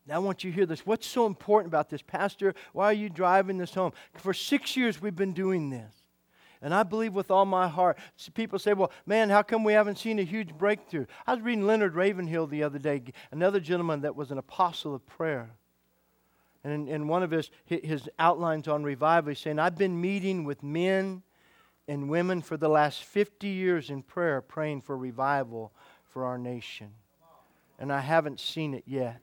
Now, 0.07 0.15
I 0.15 0.19
want 0.19 0.43
you 0.43 0.51
to 0.51 0.55
hear 0.55 0.65
this. 0.65 0.85
What's 0.85 1.05
so 1.05 1.25
important 1.25 1.69
about 1.69 1.89
this? 1.89 2.01
Pastor, 2.01 2.55
why 2.71 2.85
are 2.85 2.93
you 2.93 3.09
driving 3.09 3.57
this 3.57 3.73
home? 3.73 3.91
For 4.15 4.33
six 4.33 4.77
years, 4.77 5.01
we've 5.01 5.15
been 5.15 5.33
doing 5.33 5.69
this. 5.69 5.93
And 6.61 6.73
I 6.73 6.83
believe 6.83 7.13
with 7.13 7.29
all 7.29 7.45
my 7.45 7.67
heart. 7.67 7.97
People 8.33 8.57
say, 8.57 8.73
well, 8.73 8.91
man, 9.05 9.29
how 9.29 9.43
come 9.43 9.63
we 9.63 9.73
haven't 9.73 9.99
seen 9.99 10.17
a 10.17 10.23
huge 10.23 10.57
breakthrough? 10.57 11.05
I 11.27 11.33
was 11.33 11.43
reading 11.43 11.67
Leonard 11.67 11.93
Ravenhill 11.93 12.47
the 12.47 12.63
other 12.63 12.79
day, 12.79 13.03
another 13.31 13.59
gentleman 13.59 14.01
that 14.01 14.15
was 14.15 14.31
an 14.31 14.37
apostle 14.37 14.95
of 14.95 15.05
prayer. 15.05 15.51
And 16.63 16.73
in, 16.73 16.87
in 16.87 17.07
one 17.07 17.21
of 17.21 17.31
his, 17.31 17.51
his 17.65 18.09
outlines 18.17 18.67
on 18.67 18.83
revival, 18.83 19.29
he's 19.29 19.39
saying, 19.39 19.59
I've 19.59 19.77
been 19.77 19.99
meeting 19.99 20.45
with 20.45 20.63
men 20.63 21.21
and 21.87 22.09
women 22.09 22.41
for 22.41 22.57
the 22.57 22.69
last 22.69 23.03
50 23.03 23.47
years 23.47 23.89
in 23.89 24.01
prayer, 24.01 24.41
praying 24.41 24.81
for 24.81 24.97
revival 24.97 25.71
for 26.05 26.25
our 26.25 26.37
nation. 26.37 26.91
And 27.77 27.93
I 27.93 27.99
haven't 27.99 28.39
seen 28.39 28.73
it 28.73 28.83
yet. 28.87 29.21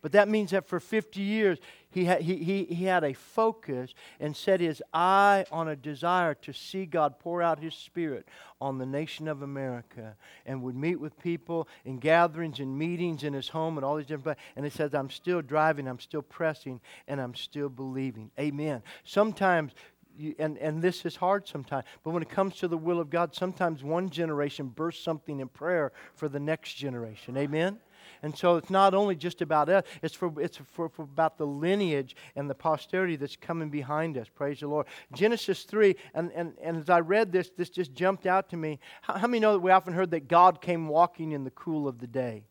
But 0.00 0.12
that 0.12 0.28
means 0.28 0.50
that 0.52 0.66
for 0.66 0.78
50 0.78 1.20
years, 1.20 1.58
he 1.90 2.04
had, 2.04 2.22
he, 2.22 2.36
he, 2.36 2.64
he 2.64 2.84
had 2.84 3.02
a 3.02 3.14
focus 3.14 3.94
and 4.20 4.36
set 4.36 4.60
his 4.60 4.82
eye 4.92 5.44
on 5.50 5.68
a 5.68 5.76
desire 5.76 6.34
to 6.34 6.52
see 6.52 6.86
God 6.86 7.18
pour 7.18 7.42
out 7.42 7.58
his 7.58 7.74
spirit 7.74 8.28
on 8.60 8.78
the 8.78 8.86
nation 8.86 9.26
of 9.26 9.42
America 9.42 10.16
and 10.46 10.62
would 10.62 10.76
meet 10.76 11.00
with 11.00 11.18
people 11.18 11.66
in 11.84 11.98
gatherings 11.98 12.60
and 12.60 12.78
meetings 12.78 13.24
in 13.24 13.32
his 13.32 13.48
home 13.48 13.76
and 13.76 13.84
all 13.84 13.96
these 13.96 14.06
different 14.06 14.24
places. 14.24 14.42
And 14.56 14.64
he 14.64 14.70
says, 14.70 14.94
I'm 14.94 15.10
still 15.10 15.42
driving, 15.42 15.88
I'm 15.88 16.00
still 16.00 16.22
pressing, 16.22 16.80
and 17.08 17.20
I'm 17.20 17.34
still 17.34 17.68
believing. 17.68 18.30
Amen. 18.38 18.82
Sometimes 19.04 19.72
you, 20.18 20.34
and, 20.38 20.58
and 20.58 20.82
this 20.82 21.06
is 21.06 21.16
hard 21.16 21.46
sometimes. 21.46 21.84
But 22.02 22.10
when 22.10 22.22
it 22.22 22.28
comes 22.28 22.56
to 22.56 22.68
the 22.68 22.76
will 22.76 23.00
of 23.00 23.08
God, 23.08 23.34
sometimes 23.34 23.82
one 23.82 24.10
generation 24.10 24.68
bursts 24.68 25.02
something 25.04 25.40
in 25.40 25.48
prayer 25.48 25.92
for 26.14 26.28
the 26.28 26.40
next 26.40 26.74
generation. 26.74 27.36
Amen? 27.36 27.78
And 28.22 28.36
so 28.36 28.56
it's 28.56 28.70
not 28.70 28.94
only 28.94 29.16
just 29.16 29.42
about 29.42 29.68
us, 29.68 29.84
it's, 30.02 30.14
for, 30.14 30.32
it's 30.40 30.58
for, 30.72 30.88
for 30.88 31.02
about 31.02 31.38
the 31.38 31.46
lineage 31.46 32.16
and 32.36 32.48
the 32.48 32.54
posterity 32.54 33.16
that's 33.16 33.36
coming 33.36 33.70
behind 33.70 34.18
us. 34.18 34.26
Praise 34.28 34.60
the 34.60 34.68
Lord. 34.68 34.86
Genesis 35.12 35.64
3, 35.64 35.94
and, 36.14 36.32
and, 36.32 36.54
and 36.62 36.76
as 36.76 36.90
I 36.90 37.00
read 37.00 37.32
this, 37.32 37.50
this 37.56 37.70
just 37.70 37.94
jumped 37.94 38.26
out 38.26 38.48
to 38.50 38.56
me. 38.56 38.80
How, 39.02 39.18
how 39.18 39.26
many 39.26 39.40
know 39.40 39.52
that 39.52 39.60
we 39.60 39.70
often 39.70 39.92
heard 39.92 40.10
that 40.10 40.28
God 40.28 40.60
came 40.60 40.88
walking 40.88 41.32
in 41.32 41.44
the 41.44 41.50
cool 41.50 41.88
of 41.88 41.98
the 41.98 42.06
day? 42.06 42.44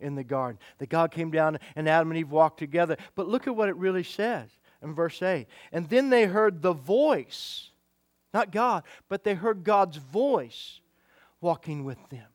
in 0.00 0.14
the 0.14 0.22
garden. 0.22 0.60
That 0.78 0.88
God 0.90 1.10
came 1.10 1.32
down 1.32 1.58
and 1.74 1.88
Adam 1.88 2.12
and 2.12 2.18
Eve 2.18 2.30
walked 2.30 2.60
together. 2.60 2.96
But 3.16 3.26
look 3.26 3.48
at 3.48 3.56
what 3.56 3.68
it 3.68 3.74
really 3.74 4.04
says 4.04 4.48
in 4.82 4.94
verse 4.94 5.20
8. 5.20 5.46
And 5.72 5.88
then 5.88 6.10
they 6.10 6.26
heard 6.26 6.62
the 6.62 6.72
voice, 6.72 7.70
not 8.32 8.52
God, 8.52 8.84
but 9.08 9.24
they 9.24 9.34
heard 9.34 9.64
God's 9.64 9.96
voice 9.96 10.80
walking 11.40 11.84
with 11.84 11.98
them. 12.10 12.26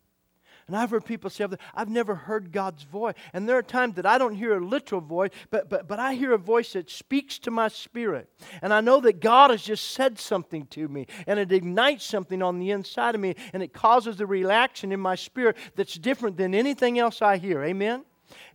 And 0.68 0.76
I've 0.76 0.92
heard 0.92 1.06
people 1.06 1.30
say, 1.30 1.46
I've 1.76 1.90
never 1.90 2.16
heard 2.16 2.52
God's 2.52 2.84
voice. 2.84 3.16
And 3.34 3.48
there 3.48 3.58
are 3.58 3.64
times 3.64 3.96
that 3.96 4.06
I 4.06 4.18
don't 4.18 4.36
hear 4.36 4.58
a 4.58 4.66
literal 4.66 5.02
voice, 5.02 5.32
but, 5.50 5.70
but, 5.70 5.88
but 5.88 6.00
I 6.00 6.14
hear 6.14 6.34
a 6.34 6.38
voice 6.38 6.74
that 6.74 6.90
speaks 6.90 7.40
to 7.40 7.52
my 7.52 7.68
spirit. 7.68 8.30
And 8.62 8.74
I 8.74 8.82
know 8.82 9.02
that 9.02 9.20
God 9.20 9.52
has 9.52 9.62
just 9.62 9.92
said 9.92 10.20
something 10.20 10.66
to 10.68 10.88
me, 10.88 11.08
and 11.28 11.40
it 11.40 11.52
ignites 11.52 12.06
something 12.06 12.42
on 12.42 12.60
the 12.60 12.72
inside 12.72 13.16
of 13.16 13.22
me, 13.22 13.36
and 13.52 13.62
it 13.62 13.74
causes 13.74 14.20
a 14.22 14.26
reaction 14.26 14.92
in 14.92 15.00
my 15.00 15.16
spirit 15.16 15.58
that's 15.76 15.96
different 15.96 16.38
than 16.38 16.56
anything 16.56 17.00
else 17.00 17.22
I 17.22 17.38
hear. 17.38 17.64
Amen? 17.64 18.06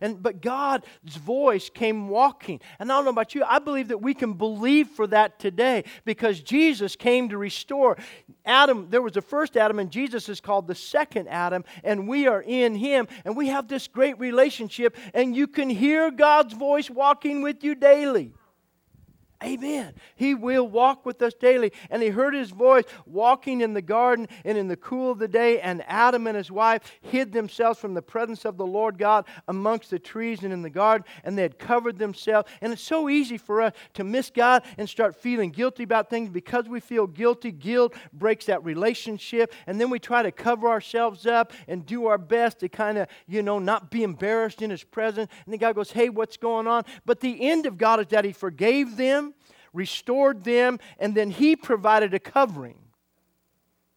And 0.01 0.21
but 0.21 0.41
God's 0.41 0.85
voice 1.05 1.69
came 1.69 2.09
walking. 2.09 2.59
And 2.79 2.91
I 2.91 2.95
don't 2.95 3.05
know 3.05 3.11
about 3.11 3.35
you, 3.35 3.43
I 3.43 3.59
believe 3.59 3.89
that 3.89 4.01
we 4.01 4.13
can 4.13 4.33
believe 4.33 4.87
for 4.89 5.07
that 5.07 5.39
today 5.39 5.83
because 6.05 6.41
Jesus 6.41 6.95
came 6.95 7.29
to 7.29 7.37
restore. 7.37 7.97
Adam, 8.45 8.87
there 8.89 9.01
was 9.01 9.13
the 9.13 9.21
first 9.21 9.57
Adam, 9.57 9.79
and 9.79 9.91
Jesus 9.91 10.29
is 10.29 10.41
called 10.41 10.67
the 10.67 10.75
second 10.75 11.27
Adam, 11.27 11.63
and 11.83 12.07
we 12.07 12.27
are 12.27 12.41
in 12.41 12.75
him, 12.75 13.07
and 13.25 13.35
we 13.37 13.47
have 13.47 13.67
this 13.67 13.87
great 13.87 14.17
relationship, 14.19 14.97
and 15.13 15.35
you 15.35 15.47
can 15.47 15.69
hear 15.69 16.09
God's 16.09 16.53
voice 16.53 16.89
walking 16.89 17.41
with 17.41 17.63
you 17.63 17.75
daily. 17.75 18.33
Amen. 19.41 19.93
He 20.17 20.35
will 20.35 20.67
walk 20.67 21.05
with 21.05 21.21
us 21.21 21.33
daily. 21.33 21.71
And 21.89 22.03
he 22.03 22.09
heard 22.09 22.33
his 22.33 22.49
voice 22.49 22.83
walking 23.05 23.61
in 23.61 23.73
the 23.73 23.81
garden 23.81 24.27
and 24.43 24.57
in 24.57 24.67
the 24.67 24.75
cool 24.75 25.11
of 25.11 25.19
the 25.19 25.29
day. 25.29 25.61
And 25.61 25.81
Adam 25.87 26.27
and 26.27 26.35
his 26.35 26.51
wife 26.51 26.81
hid 27.01 27.31
themselves 27.31 27.79
from 27.79 27.93
the 27.93 28.01
presence 28.01 28.43
of 28.43 28.57
the 28.57 28.65
Lord 28.65 28.97
God 28.97 29.25
amongst 29.47 29.91
the 29.91 29.99
trees 29.99 30.43
and 30.43 30.51
in 30.51 30.61
the 30.61 30.69
garden. 30.69 31.05
And 31.23 31.37
they 31.37 31.43
had 31.43 31.57
covered 31.57 31.97
themselves. 31.97 32.49
And 32.59 32.73
it's 32.73 32.81
so 32.81 33.07
easy 33.07 33.37
for 33.37 33.61
us 33.61 33.73
to 33.93 34.03
miss 34.03 34.29
God 34.29 34.63
and 34.77 34.89
start 34.89 35.15
feeling 35.15 35.51
guilty 35.51 35.83
about 35.83 36.09
things 36.09 36.29
because 36.29 36.67
we 36.67 36.81
feel 36.81 37.07
guilty. 37.07 37.53
Guilt 37.53 37.93
breaks 38.11 38.45
that 38.47 38.61
relationship. 38.65 39.53
And 39.67 39.79
then 39.79 39.89
we 39.89 39.99
try 39.99 40.21
to 40.21 40.33
cover 40.33 40.67
ourselves 40.67 41.25
up 41.25 41.53
and 41.69 41.85
do 41.85 42.07
our 42.07 42.17
best 42.17 42.59
to 42.59 42.67
kind 42.67 42.97
of, 42.97 43.07
you 43.25 43.41
know, 43.41 43.57
not 43.57 43.89
be 43.89 44.03
embarrassed 44.03 44.61
in 44.61 44.69
his 44.69 44.83
presence. 44.83 45.31
And 45.45 45.53
then 45.53 45.59
God 45.59 45.75
goes, 45.75 45.91
hey, 45.91 46.09
what's 46.09 46.35
going 46.35 46.67
on? 46.67 46.83
But 47.05 47.21
the 47.21 47.49
end 47.49 47.65
of 47.65 47.77
God 47.77 48.01
is 48.01 48.07
that 48.07 48.25
he 48.25 48.33
forgave 48.33 48.97
them 48.97 49.28
restored 49.73 50.43
them, 50.43 50.79
and 50.99 51.15
then 51.15 51.31
He 51.31 51.55
provided 51.55 52.13
a 52.13 52.19
covering. 52.19 52.77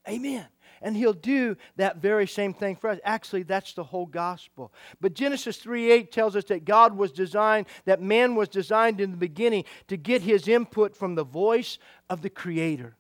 Amen. 0.09 0.47
And 0.81 0.97
He'll 0.97 1.13
do 1.13 1.57
that 1.77 1.99
very 1.99 2.27
same 2.27 2.53
thing 2.53 2.77
for 2.77 2.91
us. 2.91 2.99
Actually, 3.05 3.45
that's 3.45 3.73
the 3.73 3.85
whole 3.85 4.07
gospel. 4.07 4.73
But 5.01 5.15
Genesis 5.15 5.57
3 5.59 5.91
8 5.91 6.13
tells 6.13 6.35
us 6.35 6.45
that 6.45 6.65
God 6.65 6.97
was 6.97 7.13
designed, 7.13 7.67
that 7.85 8.03
man 8.03 8.35
was 8.35 8.49
designed 8.49 9.01
in 9.01 9.11
the 9.11 9.17
beginning 9.17 9.65
to 9.89 9.97
get 9.97 10.23
his 10.23 10.49
input 10.49 10.97
from 10.97 11.15
the 11.15 11.25
voice 11.25 11.79
of 12.11 12.23
the 12.23 12.31
Creator. 12.31 12.97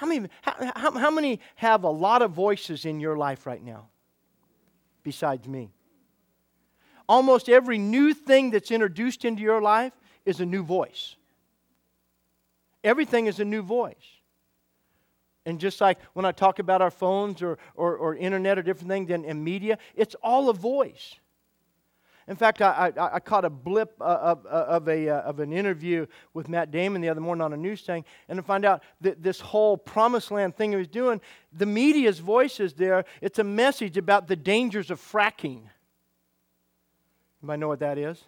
How 0.00 0.06
many, 0.06 0.28
how, 0.40 0.72
how, 0.76 0.98
how 0.98 1.10
many 1.10 1.40
have 1.56 1.84
a 1.84 1.90
lot 1.90 2.22
of 2.22 2.30
voices 2.30 2.86
in 2.86 3.00
your 3.00 3.18
life 3.18 3.46
right 3.46 3.62
now 3.62 3.88
besides 5.02 5.46
me? 5.46 5.70
Almost 7.10 7.48
every 7.48 7.76
new 7.76 8.14
thing 8.14 8.52
that's 8.52 8.70
introduced 8.70 9.24
into 9.24 9.42
your 9.42 9.60
life 9.60 9.92
is 10.24 10.38
a 10.38 10.46
new 10.46 10.62
voice. 10.62 11.16
Everything 12.84 13.26
is 13.26 13.40
a 13.40 13.44
new 13.44 13.62
voice. 13.62 13.96
And 15.44 15.58
just 15.58 15.80
like 15.80 15.98
when 16.12 16.24
I 16.24 16.30
talk 16.30 16.60
about 16.60 16.80
our 16.80 16.90
phones 16.90 17.42
or, 17.42 17.58
or, 17.74 17.96
or 17.96 18.14
internet 18.14 18.58
or 18.58 18.62
different 18.62 18.88
things 18.88 19.10
and, 19.10 19.24
and, 19.24 19.44
media, 19.44 19.78
it's 19.96 20.14
all 20.22 20.50
a 20.50 20.54
voice. 20.54 21.16
In 22.28 22.36
fact, 22.36 22.62
I, 22.62 22.92
I, 22.96 23.14
I 23.16 23.18
caught 23.18 23.44
a 23.44 23.50
blip 23.50 23.96
uh, 24.00 24.04
of, 24.04 24.46
uh, 24.46 24.48
of, 24.48 24.88
a, 24.88 25.08
uh, 25.08 25.20
of 25.22 25.40
an 25.40 25.52
interview 25.52 26.06
with 26.32 26.48
Matt 26.48 26.70
Damon 26.70 27.00
the 27.00 27.08
other 27.08 27.20
morning 27.20 27.42
on 27.42 27.52
a 27.52 27.56
news 27.56 27.80
thing, 27.80 28.04
and 28.28 28.36
to 28.36 28.42
find 28.44 28.64
out 28.64 28.84
that 29.00 29.20
this 29.20 29.40
whole 29.40 29.76
promised 29.76 30.30
land 30.30 30.54
thing 30.54 30.70
he 30.70 30.76
was 30.76 30.86
doing, 30.86 31.20
the 31.52 31.66
media's 31.66 32.20
voice 32.20 32.60
is 32.60 32.74
there. 32.74 33.04
It's 33.20 33.40
a 33.40 33.44
message 33.44 33.96
about 33.96 34.28
the 34.28 34.36
dangers 34.36 34.92
of 34.92 35.00
fracking. 35.00 35.62
Anybody 37.42 37.60
know 37.60 37.68
what 37.68 37.80
that 37.80 37.98
is? 37.98 38.22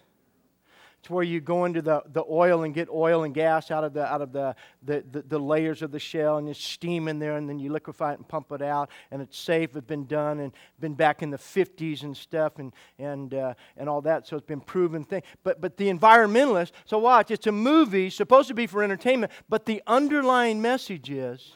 It's 1.03 1.09
where 1.09 1.23
you 1.23 1.41
go 1.41 1.65
into 1.65 1.81
the, 1.81 2.01
the 2.13 2.23
oil 2.29 2.63
and 2.63 2.73
get 2.73 2.87
oil 2.89 3.25
and 3.25 3.33
gas 3.33 3.71
out 3.71 3.83
of 3.83 3.93
the 3.93 4.05
out 4.05 4.21
of 4.21 4.31
the, 4.31 4.55
the, 4.83 5.03
the, 5.11 5.21
the 5.23 5.37
layers 5.37 5.81
of 5.81 5.91
the 5.91 5.99
shell 5.99 6.37
and 6.37 6.47
it's 6.47 6.63
steam 6.63 7.09
in 7.09 7.19
there 7.19 7.35
and 7.35 7.49
then 7.49 7.59
you 7.59 7.73
liquefy 7.73 8.13
it 8.13 8.19
and 8.19 8.27
pump 8.27 8.53
it 8.53 8.61
out 8.61 8.89
and 9.11 9.21
it's 9.21 9.37
safe. 9.37 9.75
It's 9.75 9.85
been 9.85 10.05
done 10.05 10.39
and 10.39 10.53
been 10.79 10.93
back 10.93 11.21
in 11.21 11.29
the 11.29 11.37
50s 11.37 12.03
and 12.03 12.15
stuff 12.15 12.57
and 12.57 12.71
and 12.97 13.33
uh, 13.33 13.53
and 13.75 13.89
all 13.89 13.99
that. 14.03 14.27
So 14.27 14.37
it's 14.37 14.45
been 14.45 14.61
proven 14.61 15.03
thing. 15.03 15.23
But 15.43 15.59
but 15.59 15.75
the 15.75 15.91
environmentalists. 15.91 16.71
So 16.85 16.99
watch. 16.99 17.31
It's 17.31 17.47
a 17.47 17.51
movie 17.51 18.09
supposed 18.09 18.47
to 18.47 18.53
be 18.53 18.65
for 18.65 18.81
entertainment, 18.81 19.33
but 19.49 19.65
the 19.65 19.83
underlying 19.85 20.61
message 20.61 21.09
is 21.09 21.53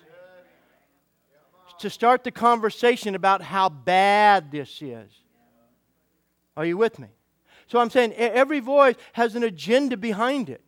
to 1.80 1.90
start 1.90 2.26
the 2.26 2.32
conversation 2.32 3.16
about 3.16 3.42
how 3.42 3.70
bad 3.70 4.52
this 4.52 4.82
is. 4.82 5.10
Are 6.58 6.66
you 6.66 6.76
with 6.76 7.00
me? 7.00 7.08
So 7.68 7.80
I'm 7.80 7.90
saying 7.90 8.14
every 8.14 8.60
voice 8.60 8.96
has 9.14 9.36
an 9.36 9.44
agenda 9.44 9.98
behind 9.98 10.50
it. 10.50 10.62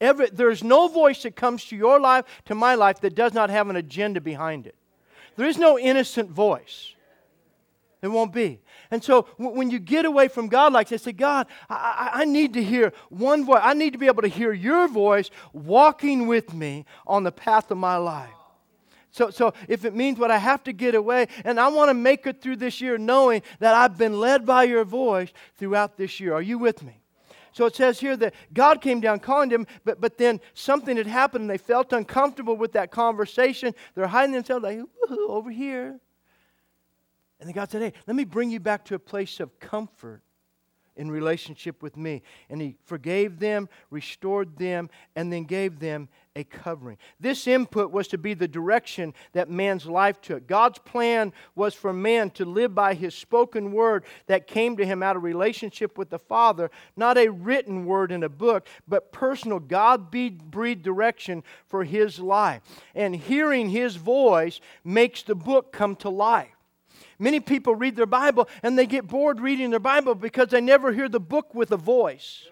Every, 0.00 0.30
there's 0.30 0.64
no 0.64 0.88
voice 0.88 1.22
that 1.24 1.36
comes 1.36 1.64
to 1.66 1.76
your 1.76 2.00
life, 2.00 2.24
to 2.46 2.54
my 2.54 2.74
life, 2.74 3.00
that 3.00 3.14
does 3.14 3.34
not 3.34 3.50
have 3.50 3.68
an 3.68 3.76
agenda 3.76 4.20
behind 4.20 4.66
it. 4.66 4.74
There 5.36 5.46
is 5.46 5.58
no 5.58 5.78
innocent 5.78 6.30
voice. 6.30 6.94
There 8.00 8.10
won't 8.10 8.32
be. 8.32 8.60
And 8.90 9.04
so 9.04 9.22
when 9.36 9.70
you 9.70 9.78
get 9.78 10.06
away 10.06 10.28
from 10.28 10.48
God 10.48 10.72
like 10.72 10.88
this, 10.88 11.02
say, 11.02 11.12
God, 11.12 11.46
I, 11.68 12.10
I 12.14 12.24
need 12.24 12.54
to 12.54 12.62
hear 12.62 12.94
one 13.10 13.44
voice. 13.44 13.60
I 13.62 13.74
need 13.74 13.92
to 13.92 13.98
be 13.98 14.06
able 14.06 14.22
to 14.22 14.28
hear 14.28 14.52
your 14.52 14.88
voice 14.88 15.30
walking 15.52 16.26
with 16.26 16.54
me 16.54 16.86
on 17.06 17.24
the 17.24 17.32
path 17.32 17.70
of 17.70 17.76
my 17.76 17.96
life. 17.96 18.30
So, 19.10 19.30
so 19.30 19.52
if 19.68 19.84
it 19.84 19.94
means 19.94 20.18
what 20.18 20.30
I 20.30 20.38
have 20.38 20.62
to 20.64 20.72
get 20.72 20.94
away, 20.94 21.26
and 21.44 21.58
I 21.58 21.68
want 21.68 21.90
to 21.90 21.94
make 21.94 22.26
it 22.26 22.40
through 22.40 22.56
this 22.56 22.80
year 22.80 22.96
knowing 22.96 23.42
that 23.58 23.74
I've 23.74 23.98
been 23.98 24.20
led 24.20 24.46
by 24.46 24.64
your 24.64 24.84
voice 24.84 25.30
throughout 25.56 25.96
this 25.96 26.20
year. 26.20 26.34
Are 26.34 26.42
you 26.42 26.58
with 26.58 26.82
me? 26.82 27.00
So 27.52 27.66
it 27.66 27.74
says 27.74 27.98
here 27.98 28.16
that 28.18 28.34
God 28.54 28.80
came 28.80 29.00
down 29.00 29.18
calling 29.18 29.48
them, 29.48 29.66
but, 29.84 30.00
but 30.00 30.18
then 30.18 30.40
something 30.54 30.96
had 30.96 31.08
happened 31.08 31.42
and 31.42 31.50
they 31.50 31.58
felt 31.58 31.92
uncomfortable 31.92 32.56
with 32.56 32.72
that 32.72 32.92
conversation. 32.92 33.74
They're 33.94 34.06
hiding 34.06 34.32
themselves 34.32 34.62
like, 34.62 34.80
over 35.28 35.50
here. 35.50 35.98
And 37.40 37.48
then 37.48 37.54
God 37.54 37.70
said, 37.70 37.82
hey, 37.82 37.92
let 38.06 38.14
me 38.14 38.24
bring 38.24 38.50
you 38.50 38.60
back 38.60 38.84
to 38.86 38.94
a 38.94 38.98
place 39.00 39.40
of 39.40 39.58
comfort 39.58 40.22
in 40.96 41.10
relationship 41.10 41.82
with 41.82 41.96
me. 41.96 42.22
And 42.48 42.60
He 42.60 42.76
forgave 42.84 43.38
them, 43.38 43.68
restored 43.90 44.56
them, 44.58 44.90
and 45.16 45.32
then 45.32 45.44
gave 45.44 45.78
them 45.78 46.08
a 46.36 46.44
covering. 46.44 46.96
This 47.18 47.46
input 47.46 47.90
was 47.90 48.06
to 48.08 48.18
be 48.18 48.34
the 48.34 48.46
direction 48.46 49.14
that 49.32 49.50
man's 49.50 49.86
life 49.86 50.20
took. 50.20 50.46
God's 50.46 50.78
plan 50.78 51.32
was 51.54 51.74
for 51.74 51.92
man 51.92 52.30
to 52.30 52.44
live 52.44 52.74
by 52.74 52.94
his 52.94 53.14
spoken 53.14 53.72
word 53.72 54.04
that 54.26 54.46
came 54.46 54.76
to 54.76 54.86
him 54.86 55.02
out 55.02 55.16
of 55.16 55.24
relationship 55.24 55.98
with 55.98 56.10
the 56.10 56.18
Father, 56.18 56.70
not 56.96 57.18
a 57.18 57.28
written 57.28 57.84
word 57.84 58.12
in 58.12 58.22
a 58.22 58.28
book, 58.28 58.66
but 58.86 59.12
personal 59.12 59.58
God 59.58 60.10
breathed 60.10 60.82
direction 60.82 61.42
for 61.66 61.82
his 61.82 62.20
life. 62.20 62.62
And 62.94 63.14
hearing 63.16 63.70
his 63.70 63.96
voice 63.96 64.60
makes 64.84 65.22
the 65.22 65.34
book 65.34 65.72
come 65.72 65.96
to 65.96 66.10
life. 66.10 66.59
Many 67.20 67.38
people 67.38 67.74
read 67.74 67.96
their 67.96 68.06
Bible 68.06 68.48
and 68.62 68.78
they 68.78 68.86
get 68.86 69.06
bored 69.06 69.40
reading 69.40 69.70
their 69.70 69.78
Bible 69.78 70.14
because 70.14 70.48
they 70.48 70.60
never 70.60 70.90
hear 70.90 71.08
the 71.08 71.20
book 71.20 71.54
with 71.54 71.70
a 71.70 71.76
voice. 71.76 72.48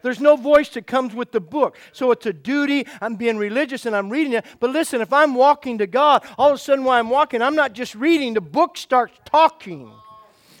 There's 0.00 0.20
no 0.20 0.36
voice 0.36 0.68
that 0.70 0.86
comes 0.86 1.12
with 1.12 1.32
the 1.32 1.40
book. 1.40 1.76
So 1.92 2.12
it's 2.12 2.24
a 2.24 2.32
duty. 2.32 2.86
I'm 3.00 3.16
being 3.16 3.36
religious 3.36 3.84
and 3.84 3.96
I'm 3.96 4.10
reading 4.10 4.32
it. 4.32 4.44
But 4.60 4.70
listen, 4.70 5.00
if 5.00 5.12
I'm 5.12 5.34
walking 5.34 5.78
to 5.78 5.88
God, 5.88 6.24
all 6.38 6.50
of 6.50 6.54
a 6.54 6.58
sudden 6.58 6.84
while 6.84 7.00
I'm 7.00 7.10
walking, 7.10 7.42
I'm 7.42 7.56
not 7.56 7.72
just 7.72 7.96
reading, 7.96 8.34
the 8.34 8.40
book 8.40 8.76
starts 8.76 9.18
talking. 9.24 9.90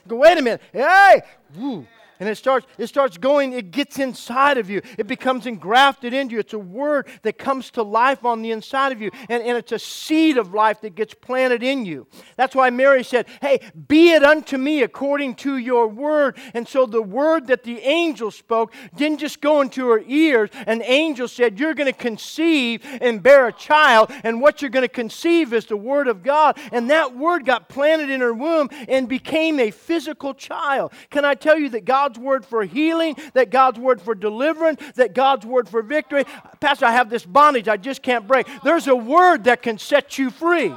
Go, 0.08 0.16
wait 0.16 0.36
a 0.36 0.42
minute. 0.42 0.62
Hey, 0.72 1.22
woo, 1.56 1.86
And 2.20 2.28
it 2.28 2.36
starts, 2.36 2.66
it 2.78 2.88
starts 2.88 3.16
going, 3.16 3.52
it 3.52 3.70
gets 3.70 3.98
inside 3.98 4.58
of 4.58 4.68
you. 4.68 4.82
It 4.96 5.06
becomes 5.06 5.46
engrafted 5.46 6.12
into 6.12 6.34
you. 6.34 6.40
It's 6.40 6.52
a 6.52 6.58
word 6.58 7.06
that 7.22 7.38
comes 7.38 7.70
to 7.72 7.82
life 7.82 8.24
on 8.24 8.42
the 8.42 8.50
inside 8.50 8.92
of 8.92 9.00
you. 9.00 9.10
And, 9.28 9.42
and 9.42 9.56
it's 9.56 9.72
a 9.72 9.78
seed 9.78 10.36
of 10.36 10.52
life 10.52 10.80
that 10.80 10.94
gets 10.94 11.14
planted 11.14 11.62
in 11.62 11.84
you. 11.84 12.06
That's 12.36 12.54
why 12.54 12.70
Mary 12.70 13.04
said, 13.04 13.26
Hey, 13.40 13.60
be 13.86 14.12
it 14.12 14.24
unto 14.24 14.58
me 14.58 14.82
according 14.82 15.36
to 15.36 15.56
your 15.56 15.86
word. 15.86 16.36
And 16.54 16.66
so 16.66 16.86
the 16.86 17.02
word 17.02 17.46
that 17.48 17.62
the 17.62 17.78
angel 17.80 18.30
spoke 18.30 18.72
didn't 18.96 19.18
just 19.18 19.40
go 19.40 19.60
into 19.60 19.88
her 19.88 20.02
ears. 20.06 20.50
An 20.66 20.82
angel 20.82 21.28
said, 21.28 21.58
You're 21.58 21.74
going 21.74 21.92
to 21.92 21.98
conceive 21.98 22.82
and 23.00 23.22
bear 23.22 23.46
a 23.46 23.52
child. 23.52 24.10
And 24.24 24.40
what 24.40 24.60
you're 24.60 24.70
going 24.70 24.82
to 24.82 24.88
conceive 24.88 25.52
is 25.52 25.66
the 25.66 25.76
word 25.76 26.08
of 26.08 26.22
God. 26.22 26.58
And 26.72 26.90
that 26.90 27.16
word 27.16 27.44
got 27.44 27.68
planted 27.68 28.10
in 28.10 28.20
her 28.20 28.34
womb 28.34 28.70
and 28.88 29.08
became 29.08 29.60
a 29.60 29.70
physical 29.70 30.34
child. 30.34 30.92
Can 31.10 31.24
I 31.24 31.34
tell 31.34 31.58
you 31.58 31.68
that 31.70 31.84
God 31.84 32.07
God's 32.08 32.18
word 32.18 32.46
for 32.46 32.64
healing, 32.64 33.16
that 33.34 33.50
God's 33.50 33.78
word 33.78 34.00
for 34.00 34.14
deliverance, 34.14 34.80
that 34.94 35.14
God's 35.14 35.44
word 35.44 35.68
for 35.68 35.82
victory. 35.82 36.24
Pastor, 36.58 36.86
I 36.86 36.92
have 36.92 37.10
this 37.10 37.26
bondage 37.26 37.68
I 37.68 37.76
just 37.76 38.02
can't 38.02 38.26
break. 38.26 38.46
There's 38.64 38.86
a 38.86 38.96
word 38.96 39.44
that 39.44 39.60
can 39.60 39.76
set 39.76 40.16
you 40.16 40.30
free. 40.30 40.72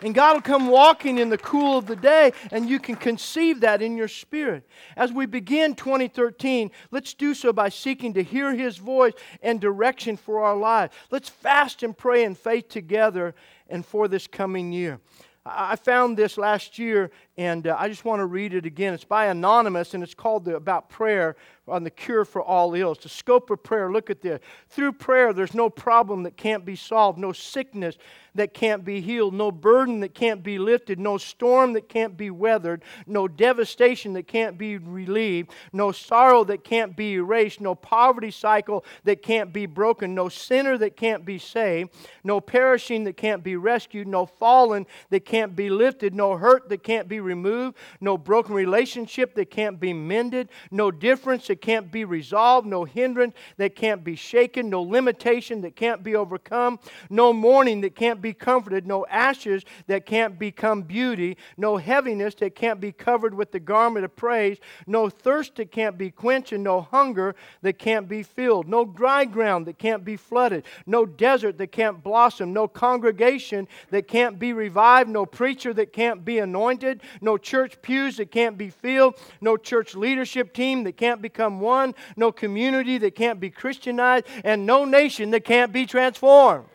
And 0.00 0.14
God 0.14 0.34
will 0.34 0.42
come 0.42 0.68
walking 0.68 1.18
in 1.18 1.30
the 1.30 1.38
cool 1.38 1.78
of 1.78 1.86
the 1.86 1.96
day, 1.96 2.32
and 2.52 2.68
you 2.70 2.78
can 2.78 2.94
conceive 2.94 3.60
that 3.60 3.82
in 3.82 3.96
your 3.96 4.06
spirit. 4.06 4.68
As 4.96 5.12
we 5.12 5.26
begin 5.26 5.74
2013, 5.74 6.70
let's 6.92 7.12
do 7.12 7.34
so 7.34 7.52
by 7.52 7.68
seeking 7.68 8.14
to 8.14 8.22
hear 8.22 8.54
His 8.54 8.76
voice 8.76 9.14
and 9.42 9.60
direction 9.60 10.16
for 10.16 10.44
our 10.44 10.56
lives. 10.56 10.94
Let's 11.10 11.28
fast 11.28 11.82
and 11.82 11.96
pray 11.96 12.22
in 12.22 12.36
faith 12.36 12.68
together 12.68 13.34
and 13.68 13.84
for 13.84 14.06
this 14.06 14.28
coming 14.28 14.72
year. 14.72 15.00
I 15.44 15.74
found 15.74 16.16
this 16.16 16.38
last 16.38 16.78
year, 16.78 17.10
and 17.36 17.66
uh, 17.66 17.76
I 17.76 17.88
just 17.88 18.04
want 18.04 18.20
to 18.20 18.26
read 18.26 18.54
it 18.54 18.64
again. 18.64 18.94
It's 18.94 19.02
by 19.02 19.26
Anonymous, 19.26 19.92
and 19.92 20.02
it's 20.02 20.14
called 20.14 20.44
the, 20.44 20.54
About 20.54 20.88
Prayer 20.88 21.34
on 21.66 21.82
the 21.82 21.90
Cure 21.90 22.24
for 22.24 22.40
All 22.40 22.72
Ills. 22.74 22.98
The 22.98 23.08
scope 23.08 23.50
of 23.50 23.60
prayer, 23.60 23.90
look 23.90 24.08
at 24.08 24.22
this. 24.22 24.40
Through 24.68 24.92
prayer, 24.92 25.32
there's 25.32 25.54
no 25.54 25.68
problem 25.68 26.22
that 26.22 26.36
can't 26.36 26.64
be 26.64 26.76
solved, 26.76 27.18
no 27.18 27.32
sickness 27.32 27.98
that 28.34 28.54
can't 28.54 28.84
be 28.84 29.00
healed, 29.00 29.34
no 29.34 29.50
burden 29.50 30.00
that 30.00 30.14
can't 30.14 30.42
be 30.42 30.58
lifted, 30.58 30.98
no 30.98 31.18
storm 31.18 31.72
that 31.74 31.88
can't 31.88 32.16
be 32.16 32.30
weathered, 32.30 32.82
no 33.06 33.28
devastation 33.28 34.12
that 34.14 34.26
can't 34.26 34.56
be 34.56 34.78
relieved, 34.78 35.50
no 35.72 35.92
sorrow 35.92 36.44
that 36.44 36.64
can't 36.64 36.96
be 36.96 37.14
erased, 37.14 37.60
no 37.60 37.74
poverty 37.74 38.30
cycle 38.30 38.84
that 39.04 39.22
can't 39.22 39.52
be 39.52 39.66
broken, 39.66 40.14
no 40.14 40.28
sinner 40.28 40.78
that 40.78 40.96
can't 40.96 41.24
be 41.24 41.38
saved, 41.38 41.90
no 42.24 42.40
perishing 42.40 43.04
that 43.04 43.16
can't 43.16 43.42
be 43.42 43.56
rescued, 43.56 44.06
no 44.06 44.24
fallen 44.24 44.86
that 45.10 45.24
can't 45.24 45.54
be 45.54 45.68
lifted, 45.68 46.14
no 46.14 46.36
hurt 46.36 46.68
that 46.68 46.82
can't 46.82 47.08
be 47.08 47.20
removed, 47.20 47.76
no 48.00 48.16
broken 48.16 48.54
relationship 48.54 49.34
that 49.34 49.50
can't 49.50 49.78
be 49.78 49.92
mended, 49.92 50.48
no 50.70 50.90
difference 50.90 51.48
that 51.48 51.60
can't 51.60 51.92
be 51.92 52.04
resolved, 52.04 52.66
no 52.66 52.84
hindrance 52.84 53.34
that 53.58 53.76
can't 53.76 54.02
be 54.02 54.16
shaken, 54.16 54.70
no 54.70 54.82
limitation 54.82 55.60
that 55.60 55.76
can't 55.76 56.02
be 56.02 56.16
overcome, 56.16 56.78
no 57.10 57.32
mourning 57.32 57.80
that 57.82 57.94
can't 57.94 58.21
be 58.22 58.32
comforted, 58.32 58.86
no 58.86 59.04
ashes 59.06 59.64
that 59.88 60.06
can't 60.06 60.38
become 60.38 60.82
beauty, 60.82 61.36
no 61.56 61.76
heaviness 61.76 62.34
that 62.36 62.54
can't 62.54 62.80
be 62.80 62.92
covered 62.92 63.34
with 63.34 63.52
the 63.52 63.60
garment 63.60 64.04
of 64.04 64.16
praise, 64.16 64.58
no 64.86 65.08
thirst 65.08 65.56
that 65.56 65.70
can't 65.70 65.98
be 65.98 66.10
quenched, 66.10 66.52
and 66.52 66.64
no 66.64 66.80
hunger 66.80 67.34
that 67.62 67.78
can't 67.78 68.08
be 68.08 68.22
filled, 68.22 68.68
no 68.68 68.84
dry 68.84 69.24
ground 69.24 69.66
that 69.66 69.78
can't 69.78 70.04
be 70.04 70.16
flooded, 70.16 70.64
no 70.86 71.04
desert 71.04 71.58
that 71.58 71.72
can't 71.72 72.02
blossom, 72.02 72.52
no 72.52 72.66
congregation 72.68 73.66
that 73.90 74.08
can't 74.08 74.38
be 74.38 74.52
revived, 74.52 75.10
no 75.10 75.26
preacher 75.26 75.74
that 75.74 75.92
can't 75.92 76.24
be 76.24 76.38
anointed, 76.38 77.02
no 77.20 77.36
church 77.36 77.80
pews 77.82 78.16
that 78.16 78.30
can't 78.30 78.56
be 78.56 78.70
filled, 78.70 79.14
no 79.40 79.56
church 79.56 79.94
leadership 79.94 80.54
team 80.54 80.84
that 80.84 80.96
can't 80.96 81.20
become 81.20 81.60
one, 81.60 81.94
no 82.16 82.30
community 82.30 82.98
that 82.98 83.14
can't 83.14 83.40
be 83.40 83.50
Christianized, 83.50 84.26
and 84.44 84.64
no 84.64 84.84
nation 84.84 85.30
that 85.30 85.44
can't 85.44 85.72
be 85.72 85.86
transformed 85.86 86.66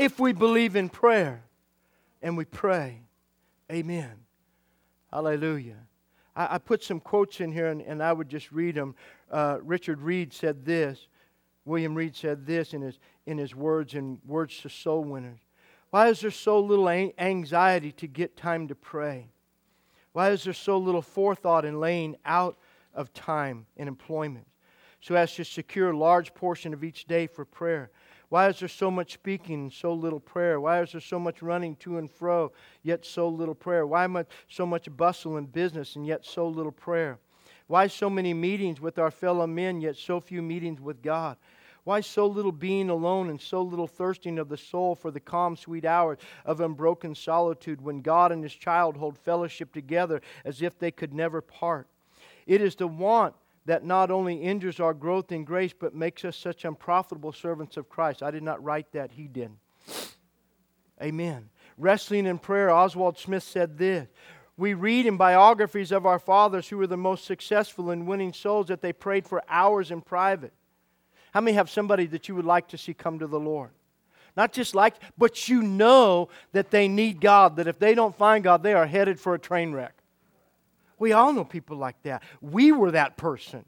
if 0.00 0.18
we 0.18 0.32
believe 0.32 0.76
in 0.76 0.88
prayer 0.88 1.44
and 2.22 2.34
we 2.34 2.46
pray. 2.46 3.02
Amen. 3.70 4.12
Hallelujah. 5.10 5.76
I, 6.34 6.54
I 6.54 6.58
put 6.58 6.82
some 6.82 7.00
quotes 7.00 7.38
in 7.40 7.52
here 7.52 7.66
and, 7.66 7.82
and 7.82 8.02
I 8.02 8.14
would 8.14 8.30
just 8.30 8.50
read 8.50 8.76
them. 8.76 8.94
Uh, 9.30 9.58
Richard 9.62 10.00
Reed 10.00 10.32
said 10.32 10.64
this. 10.64 11.06
William 11.66 11.94
Reed 11.94 12.16
said 12.16 12.46
this 12.46 12.72
in 12.72 12.80
his, 12.80 12.98
in 13.26 13.36
his 13.36 13.54
words 13.54 13.94
in 13.94 14.18
Words 14.26 14.58
to 14.62 14.70
Soul 14.70 15.04
Winners. 15.04 15.40
Why 15.90 16.08
is 16.08 16.20
there 16.20 16.30
so 16.30 16.58
little 16.60 16.88
anxiety 16.88 17.92
to 17.92 18.06
get 18.06 18.38
time 18.38 18.68
to 18.68 18.74
pray? 18.74 19.28
Why 20.12 20.30
is 20.30 20.44
there 20.44 20.54
so 20.54 20.78
little 20.78 21.02
forethought 21.02 21.66
in 21.66 21.78
laying 21.78 22.16
out 22.24 22.56
of 22.94 23.12
time 23.12 23.66
and 23.76 23.86
employment 23.86 24.46
so 25.02 25.14
as 25.14 25.34
to 25.34 25.44
secure 25.44 25.90
a 25.90 25.96
large 25.96 26.32
portion 26.32 26.72
of 26.72 26.82
each 26.82 27.04
day 27.04 27.26
for 27.26 27.44
prayer? 27.44 27.90
Why 28.30 28.48
is 28.48 28.60
there 28.60 28.68
so 28.68 28.92
much 28.92 29.12
speaking 29.12 29.62
and 29.62 29.72
so 29.72 29.92
little 29.92 30.20
prayer? 30.20 30.60
Why 30.60 30.80
is 30.82 30.92
there 30.92 31.00
so 31.00 31.18
much 31.18 31.42
running 31.42 31.74
to 31.76 31.98
and 31.98 32.08
fro, 32.08 32.52
yet 32.84 33.04
so 33.04 33.28
little 33.28 33.56
prayer? 33.56 33.84
Why 33.84 34.06
much, 34.06 34.28
so 34.48 34.64
much 34.64 34.88
bustle 34.96 35.36
and 35.36 35.52
business 35.52 35.96
and 35.96 36.06
yet 36.06 36.24
so 36.24 36.46
little 36.46 36.72
prayer? 36.72 37.18
Why 37.66 37.88
so 37.88 38.08
many 38.08 38.32
meetings 38.32 38.80
with 38.80 39.00
our 39.00 39.10
fellow 39.10 39.48
men, 39.48 39.80
yet 39.80 39.96
so 39.96 40.20
few 40.20 40.42
meetings 40.42 40.80
with 40.80 41.02
God? 41.02 41.38
Why 41.82 42.00
so 42.00 42.26
little 42.26 42.52
being 42.52 42.88
alone 42.88 43.30
and 43.30 43.40
so 43.40 43.62
little 43.62 43.88
thirsting 43.88 44.38
of 44.38 44.48
the 44.48 44.56
soul 44.56 44.94
for 44.94 45.10
the 45.10 45.18
calm, 45.18 45.56
sweet 45.56 45.84
hours 45.84 46.18
of 46.44 46.60
unbroken 46.60 47.16
solitude 47.16 47.80
when 47.80 48.00
God 48.00 48.30
and 48.30 48.44
His 48.44 48.54
child 48.54 48.96
hold 48.96 49.18
fellowship 49.18 49.72
together 49.72 50.20
as 50.44 50.62
if 50.62 50.78
they 50.78 50.92
could 50.92 51.12
never 51.12 51.40
part? 51.40 51.88
It 52.46 52.60
is 52.60 52.76
the 52.76 52.86
want 52.86 53.34
that 53.70 53.84
not 53.84 54.10
only 54.10 54.34
injures 54.34 54.80
our 54.80 54.92
growth 54.92 55.30
in 55.30 55.44
grace, 55.44 55.72
but 55.72 55.94
makes 55.94 56.24
us 56.24 56.36
such 56.36 56.64
unprofitable 56.64 57.32
servants 57.32 57.76
of 57.76 57.88
Christ. 57.88 58.20
I 58.20 58.32
did 58.32 58.42
not 58.42 58.64
write 58.64 58.90
that, 58.94 59.12
he 59.12 59.28
did. 59.28 59.52
Amen. 61.00 61.50
Wrestling 61.78 62.26
in 62.26 62.40
prayer, 62.40 62.68
Oswald 62.68 63.16
Smith 63.16 63.44
said 63.44 63.78
this. 63.78 64.08
We 64.56 64.74
read 64.74 65.06
in 65.06 65.16
biographies 65.16 65.92
of 65.92 66.04
our 66.04 66.18
fathers 66.18 66.68
who 66.68 66.78
were 66.78 66.88
the 66.88 66.96
most 66.96 67.24
successful 67.26 67.92
in 67.92 68.06
winning 68.06 68.32
souls 68.32 68.66
that 68.66 68.82
they 68.82 68.92
prayed 68.92 69.24
for 69.24 69.40
hours 69.48 69.92
in 69.92 70.00
private. 70.00 70.52
How 71.32 71.40
many 71.40 71.54
have 71.54 71.70
somebody 71.70 72.06
that 72.06 72.28
you 72.28 72.34
would 72.34 72.44
like 72.44 72.66
to 72.70 72.76
see 72.76 72.92
come 72.92 73.20
to 73.20 73.28
the 73.28 73.38
Lord? 73.38 73.70
Not 74.36 74.52
just 74.52 74.74
like, 74.74 74.96
but 75.16 75.48
you 75.48 75.62
know 75.62 76.28
that 76.50 76.72
they 76.72 76.88
need 76.88 77.20
God, 77.20 77.54
that 77.54 77.68
if 77.68 77.78
they 77.78 77.94
don't 77.94 78.16
find 78.16 78.42
God, 78.42 78.64
they 78.64 78.74
are 78.74 78.86
headed 78.86 79.20
for 79.20 79.32
a 79.32 79.38
train 79.38 79.70
wreck. 79.70 79.94
We 81.00 81.12
all 81.12 81.32
know 81.32 81.44
people 81.44 81.76
like 81.76 82.00
that. 82.02 82.22
We 82.40 82.70
were 82.70 82.92
that 82.92 83.16
person. 83.16 83.64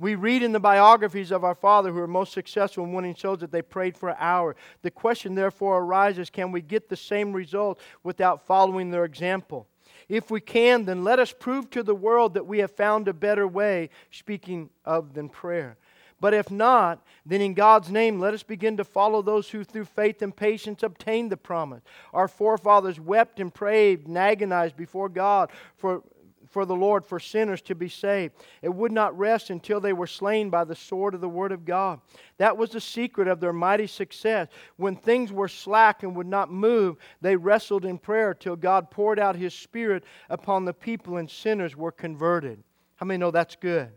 We 0.00 0.16
read 0.16 0.42
in 0.42 0.50
the 0.50 0.58
biographies 0.58 1.30
of 1.30 1.44
our 1.44 1.54
father 1.54 1.92
who 1.92 2.00
were 2.00 2.08
most 2.08 2.32
successful 2.32 2.82
in 2.82 2.92
winning 2.92 3.14
souls 3.14 3.38
that 3.38 3.52
they 3.52 3.62
prayed 3.62 3.96
for 3.96 4.08
an 4.08 4.16
hour. 4.18 4.56
The 4.80 4.90
question 4.90 5.36
therefore 5.36 5.78
arises 5.78 6.28
can 6.28 6.50
we 6.50 6.60
get 6.60 6.88
the 6.88 6.96
same 6.96 7.32
result 7.32 7.78
without 8.02 8.44
following 8.44 8.90
their 8.90 9.04
example? 9.04 9.68
If 10.08 10.30
we 10.30 10.40
can, 10.40 10.86
then 10.86 11.04
let 11.04 11.20
us 11.20 11.32
prove 11.32 11.70
to 11.70 11.82
the 11.82 11.94
world 11.94 12.34
that 12.34 12.46
we 12.46 12.58
have 12.58 12.72
found 12.72 13.06
a 13.06 13.12
better 13.12 13.46
way, 13.46 13.90
speaking 14.10 14.70
of 14.84 15.14
than 15.14 15.28
prayer. 15.28 15.76
But 16.22 16.34
if 16.34 16.52
not, 16.52 17.04
then 17.26 17.40
in 17.40 17.52
God's 17.52 17.90
name, 17.90 18.20
let 18.20 18.32
us 18.32 18.44
begin 18.44 18.76
to 18.76 18.84
follow 18.84 19.22
those 19.22 19.50
who 19.50 19.64
through 19.64 19.86
faith 19.86 20.22
and 20.22 20.34
patience 20.34 20.84
obtained 20.84 21.32
the 21.32 21.36
promise. 21.36 21.82
Our 22.12 22.28
forefathers 22.28 23.00
wept 23.00 23.40
and 23.40 23.52
prayed 23.52 24.06
and 24.06 24.16
agonized 24.16 24.76
before 24.76 25.08
God 25.08 25.50
for 25.76 26.02
for 26.52 26.64
the 26.64 26.76
Lord 26.76 27.04
for 27.04 27.18
sinners 27.18 27.62
to 27.62 27.74
be 27.74 27.88
saved. 27.88 28.34
It 28.60 28.72
would 28.72 28.92
not 28.92 29.18
rest 29.18 29.50
until 29.50 29.80
they 29.80 29.92
were 29.92 30.06
slain 30.06 30.50
by 30.50 30.64
the 30.64 30.74
sword 30.74 31.14
of 31.14 31.20
the 31.20 31.28
Word 31.28 31.50
of 31.50 31.64
God. 31.64 32.00
That 32.36 32.56
was 32.56 32.70
the 32.70 32.80
secret 32.80 33.26
of 33.26 33.40
their 33.40 33.52
mighty 33.52 33.86
success. 33.86 34.48
When 34.76 34.94
things 34.94 35.32
were 35.32 35.48
slack 35.48 36.02
and 36.02 36.14
would 36.14 36.26
not 36.26 36.52
move, 36.52 36.96
they 37.20 37.36
wrestled 37.36 37.84
in 37.84 37.98
prayer 37.98 38.34
till 38.34 38.56
God 38.56 38.90
poured 38.90 39.18
out 39.18 39.34
His 39.34 39.54
Spirit 39.54 40.04
upon 40.28 40.64
the 40.64 40.74
people 40.74 41.16
and 41.16 41.30
sinners 41.30 41.76
were 41.76 41.92
converted. 41.92 42.62
How 42.96 43.06
many 43.06 43.18
know 43.18 43.30
that's 43.30 43.56
good? 43.56 43.90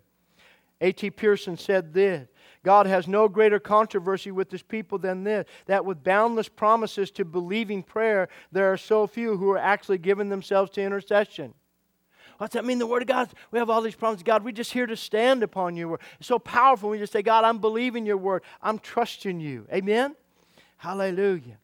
A.T. 0.82 1.12
Pierson 1.12 1.58
said 1.58 1.94
this 1.94 2.28
God 2.64 2.88
has 2.88 3.08
no 3.08 3.30
greater 3.30 3.60
controversy 3.60 4.32
with 4.32 4.52
his 4.52 4.64
people 4.64 4.98
than 4.98 5.24
this 5.24 5.46
that 5.68 5.86
with 5.86 6.04
boundless 6.04 6.50
promises 6.50 7.12
to 7.12 7.24
believing 7.24 7.84
prayer, 7.84 8.28
there 8.52 8.74
are 8.74 8.78
so 8.78 9.06
few 9.06 9.38
who 9.38 9.52
are 9.52 9.58
actually 9.58 10.00
giving 10.00 10.30
themselves 10.30 10.72
to 10.72 10.82
intercession. 10.82 11.54
What's 12.38 12.54
that 12.54 12.66
mean? 12.66 12.80
The 12.80 12.88
Word 12.88 13.02
of 13.02 13.08
God, 13.08 13.30
we 13.52 13.60
have 13.60 13.70
all 13.70 13.82
these 13.82 13.96
problems. 13.96 14.24
God, 14.24 14.44
we're 14.44 14.52
just 14.52 14.74
here 14.74 14.86
to 14.86 14.98
stand 14.98 15.42
upon 15.42 15.76
your 15.78 15.88
word. 15.90 16.02
It's 16.20 16.28
so 16.28 16.40
powerful. 16.40 16.90
We 16.90 16.98
just 16.98 17.14
say, 17.14 17.22
God, 17.22 17.46
I'm 17.46 17.60
believing 17.60 18.06
your 18.06 18.18
word. 18.18 18.44
I'm 18.62 18.80
trusting 18.80 19.40
you. 19.40 19.66
Amen? 19.72 20.16
Hallelujah. 20.78 21.58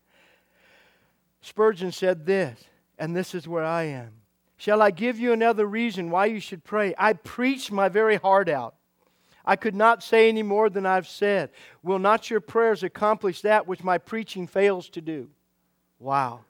Spurgeon 1.42 1.92
said 1.92 2.26
this, 2.26 2.58
and 2.98 3.16
this 3.16 3.36
is 3.36 3.48
where 3.48 3.66
I 3.66 3.84
am. 3.84 4.12
Shall 4.58 4.82
I 4.82 4.92
give 4.92 5.20
you 5.20 5.34
another 5.34 5.66
reason 5.66 6.12
why 6.12 6.28
you 6.28 6.40
should 6.40 6.64
pray? 6.64 6.94
I 6.98 7.14
preached 7.14 7.72
my 7.72 7.90
very 7.90 8.18
heart 8.18 8.48
out. 8.48 8.76
I 9.44 9.56
could 9.56 9.74
not 9.74 10.04
say 10.04 10.30
any 10.30 10.44
more 10.44 10.70
than 10.70 10.86
I've 10.86 11.08
said. 11.08 11.50
Will 11.82 12.00
not 12.00 12.30
your 12.30 12.42
prayers 12.42 12.84
accomplish 12.84 13.42
that 13.42 13.68
which 13.68 13.84
my 13.84 13.98
preaching 13.98 14.46
fails 14.46 14.88
to 14.90 15.02
do? 15.02 15.30
Wow. 16.00 16.42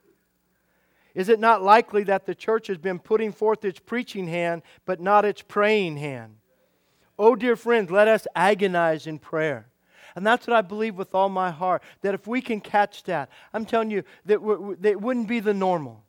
Is 1.13 1.29
it 1.29 1.39
not 1.39 1.61
likely 1.61 2.03
that 2.03 2.25
the 2.25 2.35
church 2.35 2.67
has 2.67 2.77
been 2.77 2.99
putting 2.99 3.31
forth 3.31 3.65
its 3.65 3.79
preaching 3.79 4.27
hand, 4.27 4.61
but 4.85 4.99
not 4.99 5.25
its 5.25 5.41
praying 5.41 5.97
hand? 5.97 6.37
Oh, 7.19 7.35
dear 7.35 7.55
friends, 7.55 7.91
let 7.91 8.07
us 8.07 8.27
agonize 8.35 9.07
in 9.07 9.19
prayer. 9.19 9.67
And 10.15 10.25
that's 10.25 10.47
what 10.47 10.55
I 10.55 10.61
believe 10.61 10.95
with 10.95 11.13
all 11.13 11.29
my 11.29 11.51
heart. 11.51 11.83
That 12.01 12.13
if 12.13 12.27
we 12.27 12.41
can 12.41 12.59
catch 12.59 13.03
that, 13.03 13.29
I'm 13.53 13.65
telling 13.65 13.91
you 13.91 14.03
that, 14.25 14.39
that 14.79 14.89
it 14.89 15.01
wouldn't 15.01 15.27
be 15.27 15.39
the 15.39 15.53
normal. 15.53 16.03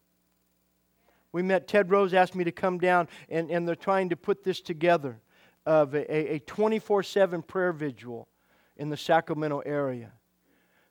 We 1.32 1.42
met, 1.42 1.66
Ted 1.66 1.90
Rose 1.90 2.12
asked 2.12 2.34
me 2.34 2.44
to 2.44 2.52
come 2.52 2.78
down, 2.78 3.08
and, 3.28 3.50
and 3.50 3.66
they're 3.66 3.74
trying 3.74 4.10
to 4.10 4.16
put 4.16 4.44
this 4.44 4.60
together 4.60 5.20
of 5.64 5.94
a 5.94 6.40
24 6.46 7.02
7 7.02 7.42
prayer 7.42 7.72
vigil 7.72 8.28
in 8.76 8.90
the 8.90 8.96
Sacramento 8.96 9.60
area. 9.60 10.12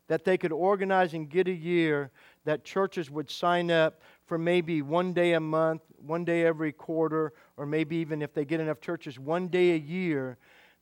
That 0.08 0.26
they 0.26 0.38
could 0.38 0.52
organize 0.52 1.14
and 1.14 1.30
get 1.30 1.48
a 1.48 1.54
year 1.54 2.12
that 2.46 2.64
churches 2.64 3.10
would 3.10 3.30
sign 3.30 3.70
up 3.72 4.02
for 4.26 4.38
maybe 4.38 4.82
one 4.82 5.14
day 5.14 5.34
a 5.34 5.40
month, 5.40 5.82
one 5.98 6.26
day 6.26 6.46
every 6.46 6.72
quarter, 6.72 7.34
or 7.58 7.66
maybe 7.66 7.98
even 7.98 8.22
if 8.22 8.34
they 8.34 8.46
get 8.46 8.60
enough 8.60 8.82
churches, 8.82 9.20
one 9.20 9.48
day 9.48 9.72
a 9.72 9.78
year, 9.78 10.38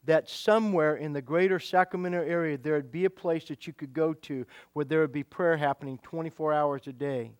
that 0.05 0.29
somewhere 0.29 0.95
in 0.95 1.13
the 1.13 1.21
greater 1.21 1.59
Sacramento 1.59 2.23
area 2.23 2.57
there 2.57 2.75
would 2.75 2.91
be 2.91 3.05
a 3.05 3.09
place 3.09 3.45
that 3.45 3.67
you 3.67 3.73
could 3.73 3.93
go 3.93 4.13
to 4.13 4.45
where 4.73 4.85
there 4.85 5.01
would 5.01 5.11
be 5.11 5.23
prayer 5.23 5.57
happening 5.57 5.99
24 6.03 6.53
hours 6.53 6.87
a 6.87 6.93
day, 6.93 7.31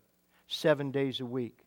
seven 0.47 0.91
days 0.91 1.21
a 1.21 1.25
week. 1.25 1.65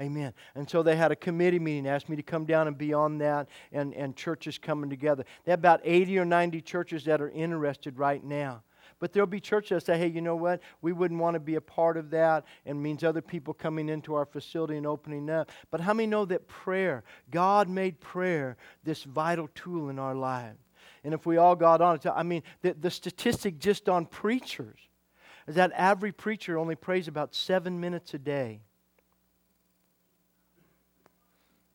Amen. 0.00 0.32
And 0.54 0.68
so 0.68 0.82
they 0.82 0.96
had 0.96 1.12
a 1.12 1.16
committee 1.16 1.58
meeting, 1.58 1.86
asked 1.86 2.08
me 2.08 2.16
to 2.16 2.22
come 2.22 2.46
down 2.46 2.66
and 2.66 2.76
be 2.76 2.94
on 2.94 3.18
that, 3.18 3.48
and, 3.70 3.92
and 3.94 4.16
churches 4.16 4.56
coming 4.56 4.88
together. 4.88 5.24
They 5.44 5.52
have 5.52 5.60
about 5.60 5.80
80 5.84 6.18
or 6.18 6.24
90 6.24 6.62
churches 6.62 7.04
that 7.04 7.20
are 7.20 7.28
interested 7.28 7.98
right 7.98 8.24
now. 8.24 8.62
But 8.98 9.12
there'll 9.12 9.26
be 9.26 9.40
churches 9.40 9.84
that 9.84 9.86
say, 9.86 9.98
hey, 9.98 10.08
you 10.08 10.20
know 10.20 10.36
what? 10.36 10.60
We 10.82 10.92
wouldn't 10.92 11.20
want 11.20 11.34
to 11.34 11.40
be 11.40 11.54
a 11.54 11.60
part 11.60 11.96
of 11.96 12.10
that, 12.10 12.44
and 12.66 12.82
means 12.82 13.04
other 13.04 13.22
people 13.22 13.54
coming 13.54 13.88
into 13.88 14.14
our 14.14 14.26
facility 14.26 14.76
and 14.76 14.86
opening 14.86 15.30
up. 15.30 15.50
But 15.70 15.80
how 15.80 15.94
many 15.94 16.06
know 16.06 16.24
that 16.26 16.48
prayer, 16.48 17.04
God 17.30 17.68
made 17.68 18.00
prayer 18.00 18.56
this 18.84 19.04
vital 19.04 19.48
tool 19.54 19.88
in 19.88 19.98
our 19.98 20.14
lives? 20.14 20.58
And 21.04 21.14
if 21.14 21.24
we 21.24 21.36
all 21.36 21.56
got 21.56 21.80
on 21.80 21.96
it, 21.96 22.06
I 22.06 22.22
mean, 22.22 22.42
the, 22.62 22.74
the 22.74 22.90
statistic 22.90 23.58
just 23.58 23.88
on 23.88 24.06
preachers 24.06 24.78
is 25.46 25.54
that 25.54 25.72
every 25.74 26.12
preacher 26.12 26.58
only 26.58 26.76
prays 26.76 27.08
about 27.08 27.34
seven 27.34 27.80
minutes 27.80 28.14
a 28.14 28.18
day. 28.18 28.60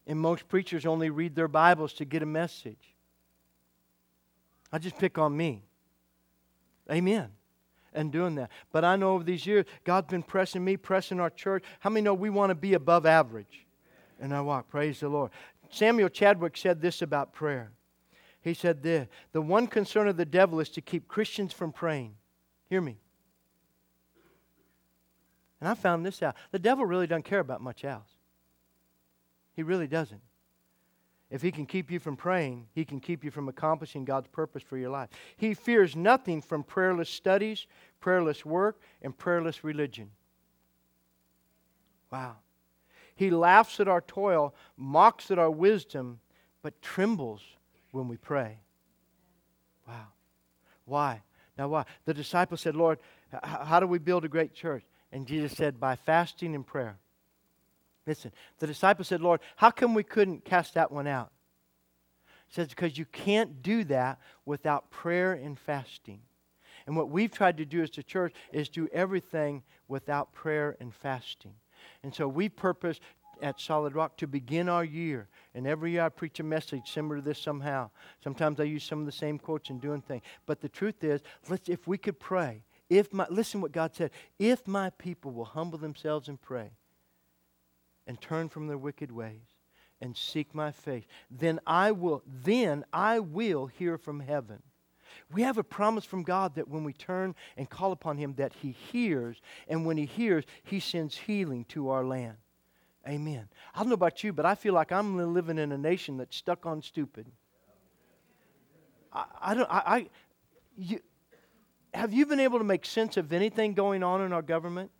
And 0.07 0.19
most 0.19 0.47
preachers 0.47 0.85
only 0.85 1.09
read 1.09 1.35
their 1.35 1.47
Bibles 1.47 1.93
to 1.93 2.05
get 2.05 2.21
a 2.21 2.27
message. 2.27 2.95
I 4.71 4.77
just 4.77 4.97
pick 4.97 5.17
on 5.17 5.35
me. 5.35 5.64
Amen. 6.91 7.29
And 7.93 8.11
doing 8.11 8.35
that. 8.35 8.51
But 8.71 8.83
I 8.83 8.95
know 8.97 9.13
over 9.13 9.23
these 9.23 9.45
years, 9.45 9.65
God's 9.85 10.09
been 10.09 10.23
pressing 10.23 10.63
me, 10.63 10.75
pressing 10.75 11.19
our 11.19 11.29
church. 11.29 11.63
How 11.79 11.89
many 11.89 12.03
know 12.03 12.13
we 12.13 12.29
want 12.29 12.49
to 12.49 12.55
be 12.55 12.73
above 12.73 13.05
average 13.05 13.65
And 14.19 14.33
I 14.33 14.41
walk? 14.41 14.69
Praise 14.69 14.99
the 14.99 15.07
Lord. 15.07 15.31
Samuel 15.69 16.09
Chadwick 16.09 16.57
said 16.57 16.81
this 16.81 17.01
about 17.01 17.33
prayer. 17.33 17.71
He 18.41 18.53
said 18.53 18.83
this 18.83 19.07
The 19.31 19.41
one 19.41 19.67
concern 19.67 20.07
of 20.07 20.17
the 20.17 20.25
devil 20.25 20.59
is 20.59 20.69
to 20.69 20.81
keep 20.81 21.07
Christians 21.07 21.53
from 21.53 21.71
praying. 21.71 22.15
Hear 22.69 22.81
me. 22.81 22.97
And 25.59 25.69
I 25.69 25.73
found 25.73 26.05
this 26.05 26.21
out. 26.21 26.35
The 26.51 26.59
devil 26.59 26.85
really 26.85 27.07
doesn't 27.07 27.23
care 27.23 27.39
about 27.39 27.61
much 27.61 27.83
else. 27.83 28.09
He 29.55 29.63
really 29.63 29.87
doesn't. 29.87 30.21
If 31.29 31.41
he 31.41 31.51
can 31.51 31.65
keep 31.65 31.89
you 31.89 31.99
from 31.99 32.15
praying, 32.15 32.67
he 32.73 32.85
can 32.85 32.99
keep 32.99 33.23
you 33.23 33.31
from 33.31 33.49
accomplishing 33.49 34.05
God's 34.05 34.27
purpose 34.27 34.61
for 34.61 34.77
your 34.77 34.91
life. 34.91 35.09
He 35.37 35.53
fears 35.53 35.95
nothing 35.95 36.41
from 36.41 36.63
prayerless 36.63 37.09
studies, 37.09 37.65
prayerless 37.99 38.45
work, 38.45 38.79
and 39.01 39.17
prayerless 39.17 39.63
religion. 39.63 40.11
Wow. 42.11 42.35
He 43.15 43.31
laughs 43.31 43.79
at 43.79 43.87
our 43.87 44.01
toil, 44.01 44.53
mocks 44.77 45.31
at 45.31 45.39
our 45.39 45.49
wisdom, 45.49 46.19
but 46.61 46.81
trembles 46.81 47.41
when 47.91 48.07
we 48.07 48.17
pray. 48.17 48.59
Wow. 49.87 50.07
Why? 50.85 51.21
Now, 51.57 51.69
why? 51.69 51.85
The 52.05 52.13
disciples 52.13 52.61
said, 52.61 52.75
Lord, 52.75 52.99
how 53.41 53.79
do 53.79 53.87
we 53.87 53.97
build 53.97 54.25
a 54.25 54.29
great 54.29 54.53
church? 54.53 54.83
And 55.11 55.25
Jesus 55.25 55.53
said, 55.53 55.79
by 55.79 55.95
fasting 55.95 56.53
and 56.53 56.65
prayer. 56.65 56.97
Listen, 58.07 58.31
the 58.59 58.67
disciples 58.67 59.07
said, 59.07 59.21
Lord, 59.21 59.39
how 59.55 59.71
come 59.71 59.93
we 59.93 60.03
couldn't 60.03 60.45
cast 60.45 60.75
that 60.75 60.91
one 60.91 61.07
out? 61.07 61.31
He 62.47 62.53
says, 62.53 62.67
because 62.67 62.97
you 62.97 63.05
can't 63.05 63.63
do 63.63 63.83
that 63.85 64.19
without 64.45 64.91
prayer 64.91 65.33
and 65.33 65.57
fasting. 65.57 66.21
And 66.85 66.95
what 66.95 67.09
we've 67.09 67.31
tried 67.31 67.57
to 67.57 67.65
do 67.65 67.81
as 67.81 67.97
a 67.97 68.03
church 68.03 68.33
is 68.53 68.69
do 68.69 68.87
everything 68.93 69.63
without 69.87 70.33
prayer 70.33 70.77
and 70.79 70.93
fasting. 70.93 71.55
And 72.03 72.13
so 72.13 72.27
we 72.27 72.47
purpose 72.49 72.99
at 73.41 73.59
Solid 73.59 73.95
Rock 73.95 74.17
to 74.17 74.27
begin 74.27 74.69
our 74.69 74.83
year. 74.83 75.27
And 75.53 75.65
every 75.65 75.91
year 75.91 76.03
I 76.03 76.09
preach 76.09 76.39
a 76.39 76.43
message 76.43 76.91
similar 76.91 77.17
to 77.17 77.21
this 77.21 77.39
somehow. 77.39 77.89
Sometimes 78.23 78.59
I 78.59 78.63
use 78.63 78.83
some 78.83 78.99
of 78.99 79.05
the 79.05 79.11
same 79.11 79.39
quotes 79.39 79.69
and 79.69 79.81
doing 79.81 80.01
things. 80.01 80.21
But 80.45 80.61
the 80.61 80.69
truth 80.69 81.03
is, 81.03 81.21
let's, 81.49 81.67
if 81.67 81.87
we 81.87 81.97
could 81.97 82.19
pray, 82.19 82.63
if 82.89 83.11
my, 83.11 83.25
listen 83.29 83.61
what 83.61 83.71
God 83.71 83.95
said, 83.95 84.11
if 84.37 84.67
my 84.67 84.91
people 84.91 85.31
will 85.31 85.45
humble 85.45 85.79
themselves 85.79 86.29
and 86.29 86.39
pray, 86.39 86.71
and 88.07 88.19
turn 88.19 88.49
from 88.49 88.67
their 88.67 88.77
wicked 88.77 89.11
ways 89.11 89.41
and 90.01 90.15
seek 90.15 90.53
my 90.53 90.71
face 90.71 91.05
then 91.29 91.59
i 91.65 91.91
will 91.91 92.21
then 92.25 92.83
i 92.93 93.19
will 93.19 93.67
hear 93.67 93.97
from 93.97 94.19
heaven. 94.19 94.61
We 95.31 95.43
have 95.43 95.57
a 95.57 95.63
promise 95.63 96.05
from 96.05 96.23
god 96.23 96.55
that 96.55 96.67
when 96.67 96.83
we 96.83 96.93
turn 96.93 97.35
and 97.57 97.69
call 97.69 97.91
upon 97.91 98.17
him 98.17 98.35
that 98.35 98.53
he 98.53 98.71
hears 98.71 99.41
and 99.67 99.85
when 99.85 99.97
he 99.97 100.05
hears 100.05 100.43
he 100.63 100.79
sends 100.79 101.17
healing 101.17 101.65
to 101.69 101.89
our 101.89 102.05
land. 102.05 102.37
Amen. 103.07 103.47
I 103.73 103.79
don't 103.79 103.89
know 103.89 103.93
about 103.93 104.23
you 104.23 104.33
but 104.33 104.45
i 104.45 104.55
feel 104.55 104.73
like 104.73 104.91
i'm 104.91 105.33
living 105.33 105.57
in 105.57 105.71
a 105.71 105.77
nation 105.77 106.17
that's 106.17 106.35
stuck 106.35 106.65
on 106.65 106.81
stupid. 106.81 107.27
I, 109.13 109.25
I 109.41 109.53
don't 109.53 109.71
i, 109.71 109.83
I 109.85 110.09
you, 110.77 110.99
have 111.93 112.13
you 112.13 112.25
been 112.25 112.41
able 112.41 112.57
to 112.57 112.65
make 112.65 112.85
sense 112.85 113.15
of 113.15 113.31
anything 113.31 113.73
going 113.73 114.03
on 114.03 114.21
in 114.21 114.33
our 114.33 114.41
government 114.41 114.91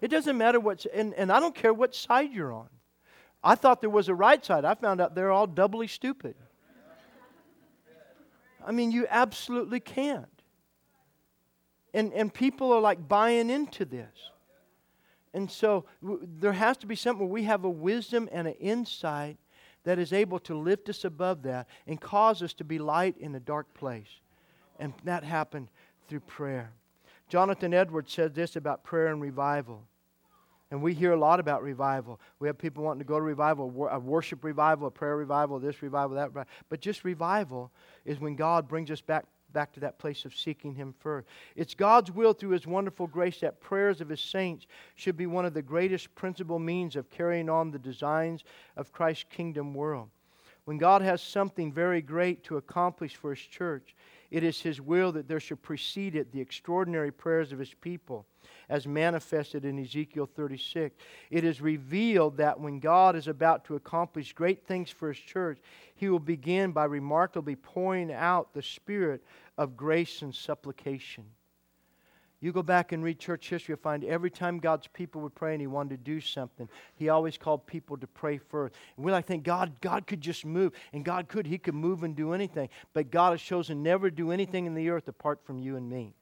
it 0.00 0.08
doesn't 0.08 0.36
matter 0.36 0.60
what's, 0.60 0.86
and, 0.86 1.14
and 1.14 1.30
I 1.32 1.40
don't 1.40 1.54
care 1.54 1.72
what 1.72 1.94
side 1.94 2.32
you're 2.32 2.52
on. 2.52 2.68
I 3.42 3.54
thought 3.54 3.80
there 3.80 3.90
was 3.90 4.08
a 4.08 4.14
right 4.14 4.44
side. 4.44 4.64
I 4.64 4.74
found 4.74 5.00
out 5.00 5.14
they're 5.14 5.30
all 5.30 5.46
doubly 5.46 5.86
stupid. 5.86 6.34
I 8.66 8.72
mean, 8.72 8.90
you 8.90 9.06
absolutely 9.10 9.80
can't. 9.80 10.26
And, 11.92 12.12
and 12.14 12.32
people 12.32 12.72
are 12.72 12.80
like 12.80 13.06
buying 13.06 13.50
into 13.50 13.84
this. 13.84 14.30
And 15.34 15.50
so 15.50 15.84
w- 16.02 16.26
there 16.38 16.52
has 16.52 16.76
to 16.78 16.86
be 16.86 16.96
something 16.96 17.26
where 17.26 17.32
we 17.32 17.44
have 17.44 17.64
a 17.64 17.70
wisdom 17.70 18.28
and 18.32 18.48
an 18.48 18.54
insight 18.54 19.36
that 19.84 19.98
is 19.98 20.12
able 20.12 20.38
to 20.40 20.56
lift 20.56 20.88
us 20.88 21.04
above 21.04 21.42
that 21.42 21.68
and 21.86 22.00
cause 22.00 22.42
us 22.42 22.54
to 22.54 22.64
be 22.64 22.78
light 22.78 23.16
in 23.18 23.34
a 23.34 23.40
dark 23.40 23.72
place. 23.74 24.08
And 24.78 24.94
that 25.04 25.22
happened 25.24 25.68
through 26.08 26.20
prayer. 26.20 26.72
Jonathan 27.28 27.74
Edwards 27.74 28.12
said 28.12 28.34
this 28.34 28.56
about 28.56 28.84
prayer 28.84 29.08
and 29.08 29.20
revival. 29.20 29.84
And 30.70 30.82
we 30.82 30.94
hear 30.94 31.12
a 31.12 31.16
lot 31.16 31.40
about 31.40 31.62
revival. 31.62 32.20
We 32.40 32.48
have 32.48 32.58
people 32.58 32.84
wanting 32.84 33.00
to 33.00 33.04
go 33.04 33.16
to 33.16 33.22
revival, 33.22 33.88
a 33.90 33.98
worship 33.98 34.42
revival, 34.42 34.88
a 34.88 34.90
prayer 34.90 35.16
revival, 35.16 35.58
this 35.60 35.82
revival, 35.82 36.16
that 36.16 36.30
revival. 36.30 36.50
But 36.68 36.80
just 36.80 37.04
revival 37.04 37.70
is 38.04 38.18
when 38.18 38.34
God 38.34 38.66
brings 38.66 38.90
us 38.90 39.00
back, 39.00 39.24
back 39.52 39.72
to 39.74 39.80
that 39.80 39.98
place 39.98 40.24
of 40.24 40.34
seeking 40.34 40.74
Him 40.74 40.92
first. 40.98 41.28
It's 41.54 41.74
God's 41.74 42.10
will 42.10 42.32
through 42.32 42.50
His 42.50 42.66
wonderful 42.66 43.06
grace 43.06 43.40
that 43.40 43.60
prayers 43.60 44.00
of 44.00 44.08
His 44.08 44.20
saints 44.20 44.66
should 44.96 45.16
be 45.16 45.26
one 45.26 45.44
of 45.44 45.54
the 45.54 45.62
greatest 45.62 46.12
principal 46.14 46.58
means 46.58 46.96
of 46.96 47.08
carrying 47.08 47.48
on 47.48 47.70
the 47.70 47.78
designs 47.78 48.42
of 48.76 48.90
Christ's 48.90 49.26
kingdom 49.30 49.74
world. 49.74 50.08
When 50.64 50.78
God 50.78 51.02
has 51.02 51.22
something 51.22 51.72
very 51.72 52.00
great 52.00 52.42
to 52.44 52.56
accomplish 52.56 53.16
for 53.16 53.30
His 53.34 53.44
church, 53.44 53.94
it 54.30 54.42
is 54.42 54.60
His 54.60 54.80
will 54.80 55.12
that 55.12 55.28
there 55.28 55.40
should 55.40 55.62
precede 55.62 56.16
it 56.16 56.32
the 56.32 56.40
extraordinary 56.40 57.12
prayers 57.12 57.52
of 57.52 57.58
His 57.58 57.74
people 57.74 58.26
as 58.68 58.86
manifested 58.86 59.64
in 59.64 59.78
Ezekiel 59.78 60.26
36. 60.26 60.96
It 61.30 61.44
is 61.44 61.60
revealed 61.60 62.36
that 62.38 62.58
when 62.58 62.78
God 62.78 63.16
is 63.16 63.28
about 63.28 63.64
to 63.66 63.76
accomplish 63.76 64.32
great 64.32 64.66
things 64.66 64.90
for 64.90 65.08
His 65.08 65.18
church, 65.18 65.58
He 65.94 66.08
will 66.08 66.18
begin 66.18 66.72
by 66.72 66.84
remarkably 66.84 67.56
pouring 67.56 68.12
out 68.12 68.52
the 68.52 68.62
Spirit 68.62 69.22
of 69.56 69.76
grace 69.76 70.22
and 70.22 70.34
supplication. 70.34 71.24
You 72.44 72.52
go 72.52 72.62
back 72.62 72.92
and 72.92 73.02
read 73.02 73.18
church 73.18 73.48
history, 73.48 73.72
you'll 73.72 73.78
find 73.78 74.04
every 74.04 74.28
time 74.28 74.58
God's 74.58 74.86
people 74.88 75.22
would 75.22 75.34
pray 75.34 75.52
and 75.52 75.62
He 75.62 75.66
wanted 75.66 75.96
to 75.96 75.96
do 75.96 76.20
something, 76.20 76.68
He 76.94 77.08
always 77.08 77.38
called 77.38 77.66
people 77.66 77.96
to 77.96 78.06
pray 78.06 78.36
first. 78.36 78.74
And 78.98 79.06
we 79.06 79.12
like 79.12 79.24
think 79.24 79.44
God, 79.44 79.80
God 79.80 80.06
could 80.06 80.20
just 80.20 80.44
move, 80.44 80.74
and 80.92 81.06
God 81.06 81.26
could, 81.26 81.46
He 81.46 81.56
could 81.56 81.74
move 81.74 82.02
and 82.02 82.14
do 82.14 82.34
anything. 82.34 82.68
But 82.92 83.10
God 83.10 83.30
has 83.30 83.40
chosen 83.40 83.82
never 83.82 84.10
to 84.10 84.14
do 84.14 84.30
anything 84.30 84.66
in 84.66 84.74
the 84.74 84.90
earth 84.90 85.08
apart 85.08 85.40
from 85.42 85.58
you 85.58 85.76
and 85.76 85.88
me. 85.88 86.12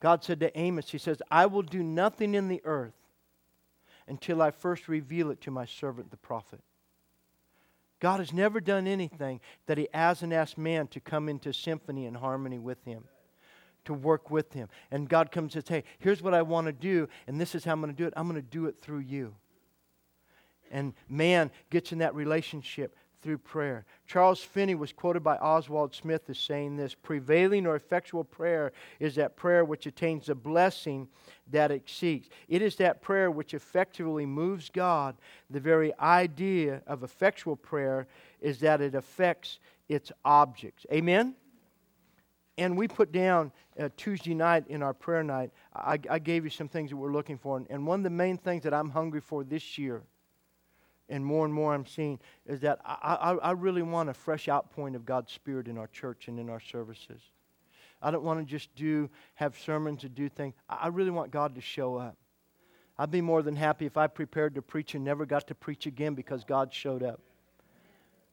God 0.00 0.24
said 0.24 0.40
to 0.40 0.58
Amos, 0.58 0.88
He 0.88 0.96
says, 0.96 1.20
I 1.30 1.44
will 1.44 1.60
do 1.60 1.82
nothing 1.82 2.34
in 2.34 2.48
the 2.48 2.62
earth 2.64 2.94
until 4.08 4.40
I 4.40 4.50
first 4.50 4.88
reveal 4.88 5.30
it 5.30 5.42
to 5.42 5.50
my 5.50 5.66
servant 5.66 6.10
the 6.10 6.16
prophet. 6.16 6.62
God 8.00 8.20
has 8.20 8.32
never 8.32 8.60
done 8.60 8.86
anything 8.86 9.40
that 9.66 9.76
He 9.76 9.88
hasn't 9.92 10.32
asked 10.32 10.56
man 10.56 10.86
to 10.86 11.00
come 11.00 11.28
into 11.28 11.52
symphony 11.52 12.06
and 12.06 12.16
harmony 12.16 12.58
with 12.58 12.82
Him. 12.86 13.04
To 13.86 13.94
work 13.94 14.30
with 14.30 14.52
him. 14.52 14.68
And 14.90 15.08
God 15.08 15.32
comes 15.32 15.54
and 15.54 15.64
says, 15.64 15.68
Hey, 15.68 15.84
here's 15.98 16.22
what 16.22 16.34
I 16.34 16.42
want 16.42 16.66
to 16.66 16.72
do, 16.72 17.08
and 17.26 17.40
this 17.40 17.54
is 17.54 17.64
how 17.64 17.72
I'm 17.72 17.80
going 17.80 17.92
to 17.92 17.96
do 17.96 18.06
it. 18.06 18.14
I'm 18.16 18.28
going 18.28 18.40
to 18.40 18.48
do 18.48 18.66
it 18.66 18.76
through 18.80 19.00
you. 19.00 19.34
And 20.70 20.94
man 21.08 21.50
gets 21.70 21.92
in 21.92 21.98
that 21.98 22.14
relationship 22.14 22.96
through 23.22 23.38
prayer. 23.38 23.84
Charles 24.06 24.40
Finney 24.40 24.74
was 24.74 24.92
quoted 24.92 25.24
by 25.24 25.36
Oswald 25.38 25.94
Smith 25.94 26.28
as 26.28 26.38
saying 26.38 26.76
this 26.76 26.94
prevailing 26.94 27.66
or 27.66 27.74
effectual 27.74 28.22
prayer 28.22 28.72
is 29.00 29.16
that 29.16 29.36
prayer 29.36 29.64
which 29.64 29.86
attains 29.86 30.26
the 30.26 30.34
blessing 30.34 31.08
that 31.50 31.70
it 31.70 31.88
seeks. 31.88 32.28
It 32.48 32.62
is 32.62 32.76
that 32.76 33.02
prayer 33.02 33.30
which 33.30 33.54
effectively 33.54 34.26
moves 34.26 34.70
God. 34.70 35.16
The 35.50 35.60
very 35.60 35.92
idea 35.98 36.82
of 36.86 37.02
effectual 37.02 37.56
prayer 37.56 38.06
is 38.40 38.60
that 38.60 38.80
it 38.80 38.94
affects 38.94 39.58
its 39.88 40.12
objects. 40.24 40.86
Amen? 40.92 41.34
And 42.58 42.76
we 42.76 42.88
put 42.88 43.12
down 43.12 43.52
uh, 43.78 43.90
Tuesday 43.96 44.34
night 44.34 44.64
in 44.68 44.82
our 44.82 44.94
prayer 44.94 45.22
night, 45.22 45.50
I, 45.74 45.98
I, 46.08 46.18
gave 46.18 46.44
you 46.44 46.50
some 46.50 46.68
things 46.68 46.88
that 46.90 46.96
we're 46.96 47.12
looking 47.12 47.36
for. 47.36 47.62
And 47.68 47.86
one 47.86 48.00
of 48.00 48.04
the 48.04 48.10
main 48.10 48.38
things 48.38 48.62
that 48.62 48.72
I'm 48.72 48.88
hungry 48.88 49.20
for 49.20 49.44
this 49.44 49.76
year 49.76 50.02
and 51.08 51.24
more 51.24 51.44
and 51.44 51.52
more 51.52 51.74
I'm 51.74 51.84
seeing 51.84 52.18
is 52.46 52.60
that 52.60 52.80
I, 52.84 53.14
I, 53.20 53.32
I 53.34 53.50
really 53.52 53.82
want 53.82 54.08
a 54.08 54.14
fresh 54.14 54.48
outpouring 54.48 54.94
of 54.94 55.04
God's 55.04 55.32
Spirit 55.32 55.68
in 55.68 55.76
our 55.76 55.86
church 55.88 56.28
and 56.28 56.38
in 56.38 56.48
our 56.48 56.60
services. 56.60 57.20
I 58.00 58.10
don't 58.10 58.24
want 58.24 58.40
to 58.40 58.46
just 58.46 58.74
do 58.74 59.10
have 59.34 59.58
sermons 59.58 60.04
and 60.04 60.14
do 60.14 60.28
things. 60.28 60.54
I 60.68 60.88
really 60.88 61.10
want 61.10 61.30
God 61.30 61.54
to 61.56 61.60
show 61.60 61.96
up. 61.96 62.16
I'd 62.98 63.10
be 63.10 63.20
more 63.20 63.42
than 63.42 63.56
happy 63.56 63.84
if 63.84 63.96
I 63.96 64.06
prepared 64.06 64.54
to 64.54 64.62
preach 64.62 64.94
and 64.94 65.04
never 65.04 65.26
got 65.26 65.46
to 65.48 65.54
preach 65.54 65.86
again 65.86 66.14
because 66.14 66.44
God 66.44 66.72
showed 66.72 67.02
up. 67.02 67.20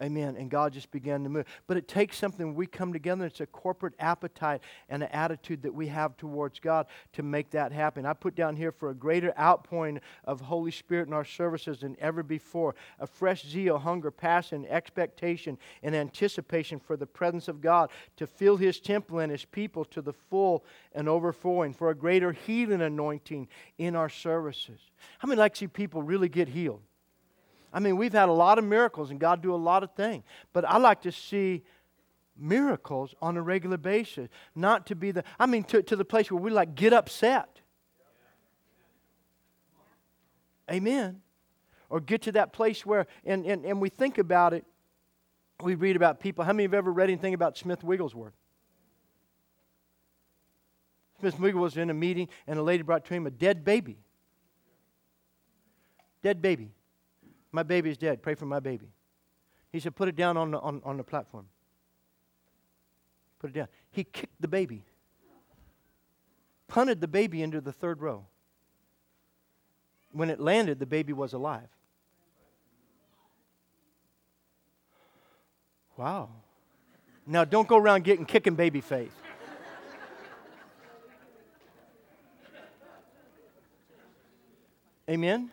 Amen. 0.03 0.35
And 0.35 0.51
God 0.51 0.73
just 0.73 0.91
began 0.91 1.23
to 1.23 1.29
move. 1.29 1.45
But 1.65 1.77
it 1.77 1.87
takes 1.87 2.17
something 2.17 2.53
we 2.53 2.67
come 2.67 2.91
together. 2.91 3.25
It's 3.25 3.39
a 3.39 3.45
corporate 3.45 3.93
appetite 3.99 4.61
and 4.89 5.01
an 5.01 5.09
attitude 5.13 5.61
that 5.61 5.73
we 5.73 5.87
have 5.87 6.17
towards 6.17 6.59
God 6.59 6.87
to 7.13 7.23
make 7.23 7.51
that 7.51 7.71
happen. 7.71 8.05
I 8.05 8.11
put 8.11 8.35
down 8.35 8.57
here 8.57 8.73
for 8.73 8.89
a 8.89 8.93
greater 8.93 9.33
outpouring 9.39 10.01
of 10.25 10.41
Holy 10.41 10.71
Spirit 10.71 11.07
in 11.07 11.13
our 11.13 11.23
services 11.23 11.79
than 11.79 11.95
ever 12.01 12.21
before. 12.21 12.75
A 12.99 13.07
fresh 13.07 13.45
zeal, 13.45 13.77
hunger, 13.77 14.11
passion, 14.11 14.65
expectation, 14.67 15.57
and 15.81 15.95
anticipation 15.95 16.79
for 16.79 16.97
the 16.97 17.07
presence 17.07 17.47
of 17.47 17.61
God 17.61 17.89
to 18.17 18.27
fill 18.27 18.57
His 18.57 18.81
temple 18.81 19.19
and 19.19 19.31
His 19.31 19.45
people 19.45 19.85
to 19.85 20.01
the 20.01 20.13
full 20.13 20.65
and 20.91 21.07
overflowing. 21.07 21.73
For 21.73 21.91
a 21.91 21.95
greater 21.95 22.33
healing 22.33 22.81
anointing 22.81 23.47
in 23.77 23.95
our 23.95 24.09
services. 24.09 24.81
How 25.19 25.29
many 25.29 25.39
like 25.39 25.53
to 25.53 25.59
see 25.59 25.67
people 25.67 26.03
really 26.03 26.27
get 26.27 26.49
healed? 26.49 26.81
I 27.73 27.79
mean, 27.79 27.97
we've 27.97 28.13
had 28.13 28.29
a 28.29 28.33
lot 28.33 28.59
of 28.59 28.63
miracles 28.63 29.09
and 29.09 29.19
God 29.19 29.41
do 29.41 29.53
a 29.53 29.57
lot 29.57 29.83
of 29.83 29.91
things. 29.95 30.23
But 30.53 30.63
I 30.63 30.77
like 30.77 31.01
to 31.01 31.11
see 31.11 31.63
miracles 32.37 33.15
on 33.21 33.35
a 33.35 33.41
regular 33.41 33.77
basis. 33.77 34.29
Not 34.55 34.85
to 34.87 34.95
be 34.95 35.11
the, 35.11 35.23
I 35.39 35.47
mean, 35.47 35.63
to, 35.65 35.81
to 35.81 35.95
the 35.95 36.05
place 36.05 36.31
where 36.31 36.41
we 36.41 36.51
like 36.51 36.75
get 36.75 36.93
upset. 36.93 37.61
Amen. 40.71 41.21
Or 41.89 41.99
get 41.99 42.21
to 42.23 42.31
that 42.33 42.53
place 42.53 42.85
where, 42.85 43.07
and, 43.25 43.45
and, 43.45 43.65
and 43.65 43.81
we 43.81 43.89
think 43.89 44.19
about 44.19 44.53
it, 44.53 44.65
we 45.61 45.75
read 45.75 45.95
about 45.95 46.19
people. 46.19 46.45
How 46.45 46.53
many 46.53 46.65
of 46.65 46.71
you 46.71 46.77
have 46.77 46.85
ever 46.85 46.91
read 46.91 47.09
anything 47.09 47.33
about 47.33 47.57
Smith 47.57 47.83
Wigglesworth? 47.83 48.33
Smith 51.19 51.39
Wigglesworth 51.39 51.73
was 51.73 51.77
in 51.77 51.89
a 51.89 51.93
meeting, 51.93 52.27
and 52.47 52.59
a 52.59 52.63
lady 52.63 52.83
brought 52.83 53.05
to 53.05 53.13
him 53.13 53.25
a 53.25 53.31
dead 53.31 53.63
baby. 53.63 53.97
Dead 56.21 56.41
baby. 56.41 56.71
My 57.53 57.63
baby's 57.63 57.97
dead. 57.97 58.21
Pray 58.21 58.33
for 58.33 58.47
my 58.47 58.59
baby. 58.59 58.91
He 59.71 59.79
said, 59.79 59.95
Put 59.95 60.09
it 60.09 60.15
down 60.17 60.35
on 60.35 60.51
the, 60.51 60.59
on, 60.59 60.81
on 60.83 60.97
the 60.97 61.03
platform. 61.03 61.45
Put 63.39 63.51
it 63.51 63.53
down. 63.53 63.67
He 63.91 64.03
kicked 64.03 64.41
the 64.41 64.47
baby, 64.47 64.83
punted 66.67 66.99
the 66.99 67.07
baby 67.07 67.41
into 67.41 67.61
the 67.61 67.71
third 67.71 68.01
row. 68.01 68.25
When 70.11 70.29
it 70.29 70.39
landed, 70.39 70.79
the 70.79 70.85
baby 70.85 71.13
was 71.13 71.33
alive. 71.33 71.69
Wow. 75.95 76.29
Now, 77.25 77.45
don't 77.45 77.67
go 77.67 77.77
around 77.77 78.03
getting 78.03 78.25
kicking 78.25 78.55
baby 78.55 78.81
faith. 78.81 79.13
Amen? 85.09 85.51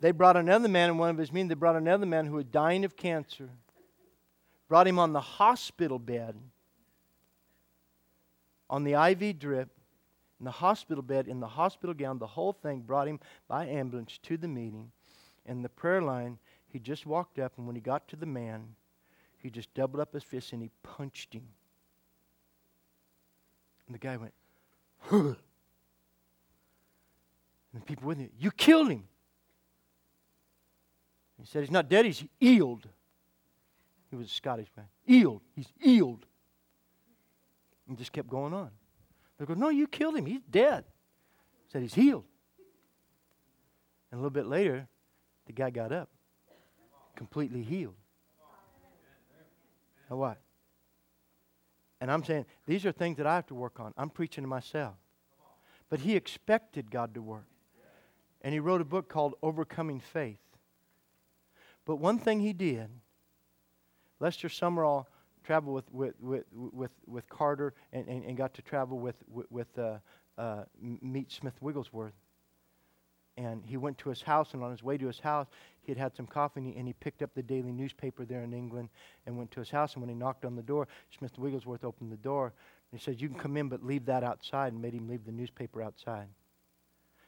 They 0.00 0.12
brought 0.12 0.36
another 0.36 0.68
man 0.68 0.90
in 0.90 0.98
one 0.98 1.10
of 1.10 1.18
his 1.18 1.32
meetings. 1.32 1.48
They 1.48 1.54
brought 1.54 1.76
another 1.76 2.06
man 2.06 2.26
who 2.26 2.34
was 2.34 2.44
dying 2.44 2.84
of 2.84 2.96
cancer, 2.96 3.50
brought 4.68 4.86
him 4.86 4.98
on 4.98 5.12
the 5.12 5.20
hospital 5.20 5.98
bed, 5.98 6.36
on 8.70 8.84
the 8.84 8.92
IV 8.92 9.38
drip, 9.38 9.70
in 10.38 10.44
the 10.44 10.50
hospital 10.50 11.02
bed, 11.02 11.26
in 11.26 11.40
the 11.40 11.48
hospital 11.48 11.94
gown, 11.94 12.18
the 12.18 12.26
whole 12.26 12.52
thing, 12.52 12.80
brought 12.80 13.08
him 13.08 13.18
by 13.48 13.66
ambulance 13.66 14.18
to 14.22 14.36
the 14.36 14.46
meeting. 14.46 14.92
And 15.46 15.64
the 15.64 15.68
prayer 15.68 16.02
line, 16.02 16.38
he 16.68 16.78
just 16.78 17.06
walked 17.06 17.38
up, 17.38 17.54
and 17.56 17.66
when 17.66 17.74
he 17.74 17.80
got 17.80 18.06
to 18.08 18.16
the 18.16 18.26
man, 18.26 18.76
he 19.38 19.50
just 19.50 19.72
doubled 19.74 20.00
up 20.00 20.12
his 20.12 20.22
fist 20.22 20.52
and 20.52 20.62
he 20.62 20.70
punched 20.82 21.32
him. 21.32 21.46
And 23.86 23.94
the 23.94 23.98
guy 23.98 24.16
went, 24.16 24.34
huh. 24.98 25.34
And 27.72 27.82
the 27.82 27.86
people 27.86 28.06
with 28.06 28.18
him, 28.18 28.30
you 28.38 28.50
killed 28.50 28.90
him. 28.90 29.04
He 31.40 31.46
said, 31.46 31.62
He's 31.62 31.70
not 31.70 31.88
dead, 31.88 32.04
he's 32.04 32.24
healed. 32.38 32.88
He 34.10 34.16
was 34.16 34.26
a 34.26 34.30
Scottish 34.30 34.68
man. 34.76 34.86
Healed. 35.04 35.42
He's 35.54 35.68
healed. 35.78 36.24
And 37.88 37.96
just 37.96 38.12
kept 38.12 38.28
going 38.28 38.54
on. 38.54 38.70
They 39.38 39.44
go, 39.44 39.54
No, 39.54 39.68
you 39.68 39.86
killed 39.86 40.16
him. 40.16 40.26
He's 40.26 40.42
dead. 40.50 40.84
He 41.66 41.72
said, 41.72 41.82
He's 41.82 41.94
healed. 41.94 42.24
And 44.10 44.18
a 44.18 44.22
little 44.22 44.30
bit 44.30 44.46
later, 44.46 44.88
the 45.46 45.52
guy 45.52 45.70
got 45.70 45.92
up, 45.92 46.08
completely 47.14 47.62
healed. 47.62 47.94
Now, 50.10 50.16
what? 50.16 50.38
And 52.00 52.10
I'm 52.10 52.24
saying, 52.24 52.46
these 52.66 52.86
are 52.86 52.92
things 52.92 53.16
that 53.18 53.26
I 53.26 53.34
have 53.34 53.46
to 53.48 53.54
work 53.54 53.80
on. 53.80 53.92
I'm 53.96 54.08
preaching 54.08 54.44
to 54.44 54.48
myself. 54.48 54.94
But 55.90 56.00
he 56.00 56.16
expected 56.16 56.90
God 56.90 57.14
to 57.14 57.22
work. 57.22 57.46
And 58.42 58.52
he 58.52 58.60
wrote 58.60 58.80
a 58.80 58.84
book 58.84 59.08
called 59.08 59.34
Overcoming 59.42 60.00
Faith. 60.00 60.38
But 61.88 61.96
one 61.96 62.18
thing 62.18 62.40
he 62.40 62.52
did, 62.52 62.90
Lester 64.20 64.48
Sumrall 64.48 65.06
traveled 65.42 65.74
with, 65.90 65.90
with, 65.90 66.14
with, 66.20 66.44
with, 66.52 66.90
with 67.06 67.28
Carter 67.30 67.72
and, 67.94 68.06
and, 68.06 68.26
and, 68.26 68.36
got 68.36 68.52
to 68.54 68.62
travel 68.62 68.98
with, 68.98 69.16
with, 69.48 69.68
uh, 69.78 69.96
uh, 70.36 70.64
meet 70.78 71.32
Smith 71.32 71.54
Wigglesworth. 71.62 72.12
And 73.38 73.64
he 73.64 73.78
went 73.78 73.96
to 73.98 74.10
his 74.10 74.20
house, 74.20 74.52
and 74.52 74.62
on 74.62 74.70
his 74.70 74.82
way 74.82 74.98
to 74.98 75.06
his 75.06 75.18
house, 75.18 75.46
he 75.80 75.90
had 75.90 75.96
had 75.96 76.14
some 76.14 76.26
coffee, 76.26 76.60
and 76.60 76.66
he, 76.66 76.76
and 76.78 76.86
he 76.86 76.92
picked 76.92 77.22
up 77.22 77.30
the 77.34 77.42
daily 77.42 77.72
newspaper 77.72 78.26
there 78.26 78.42
in 78.42 78.52
England 78.52 78.90
and 79.24 79.38
went 79.38 79.50
to 79.52 79.60
his 79.60 79.70
house. 79.70 79.94
And 79.94 80.02
when 80.02 80.10
he 80.10 80.14
knocked 80.14 80.44
on 80.44 80.56
the 80.56 80.62
door, 80.62 80.88
Smith 81.16 81.38
Wigglesworth 81.38 81.84
opened 81.84 82.12
the 82.12 82.16
door. 82.16 82.52
And 82.92 83.00
he 83.00 83.02
says, 83.02 83.18
You 83.18 83.30
can 83.30 83.38
come 83.38 83.56
in, 83.56 83.70
but 83.70 83.82
leave 83.82 84.04
that 84.04 84.22
outside, 84.22 84.74
and 84.74 84.82
made 84.82 84.92
him 84.92 85.08
leave 85.08 85.24
the 85.24 85.32
newspaper 85.32 85.80
outside. 85.80 86.26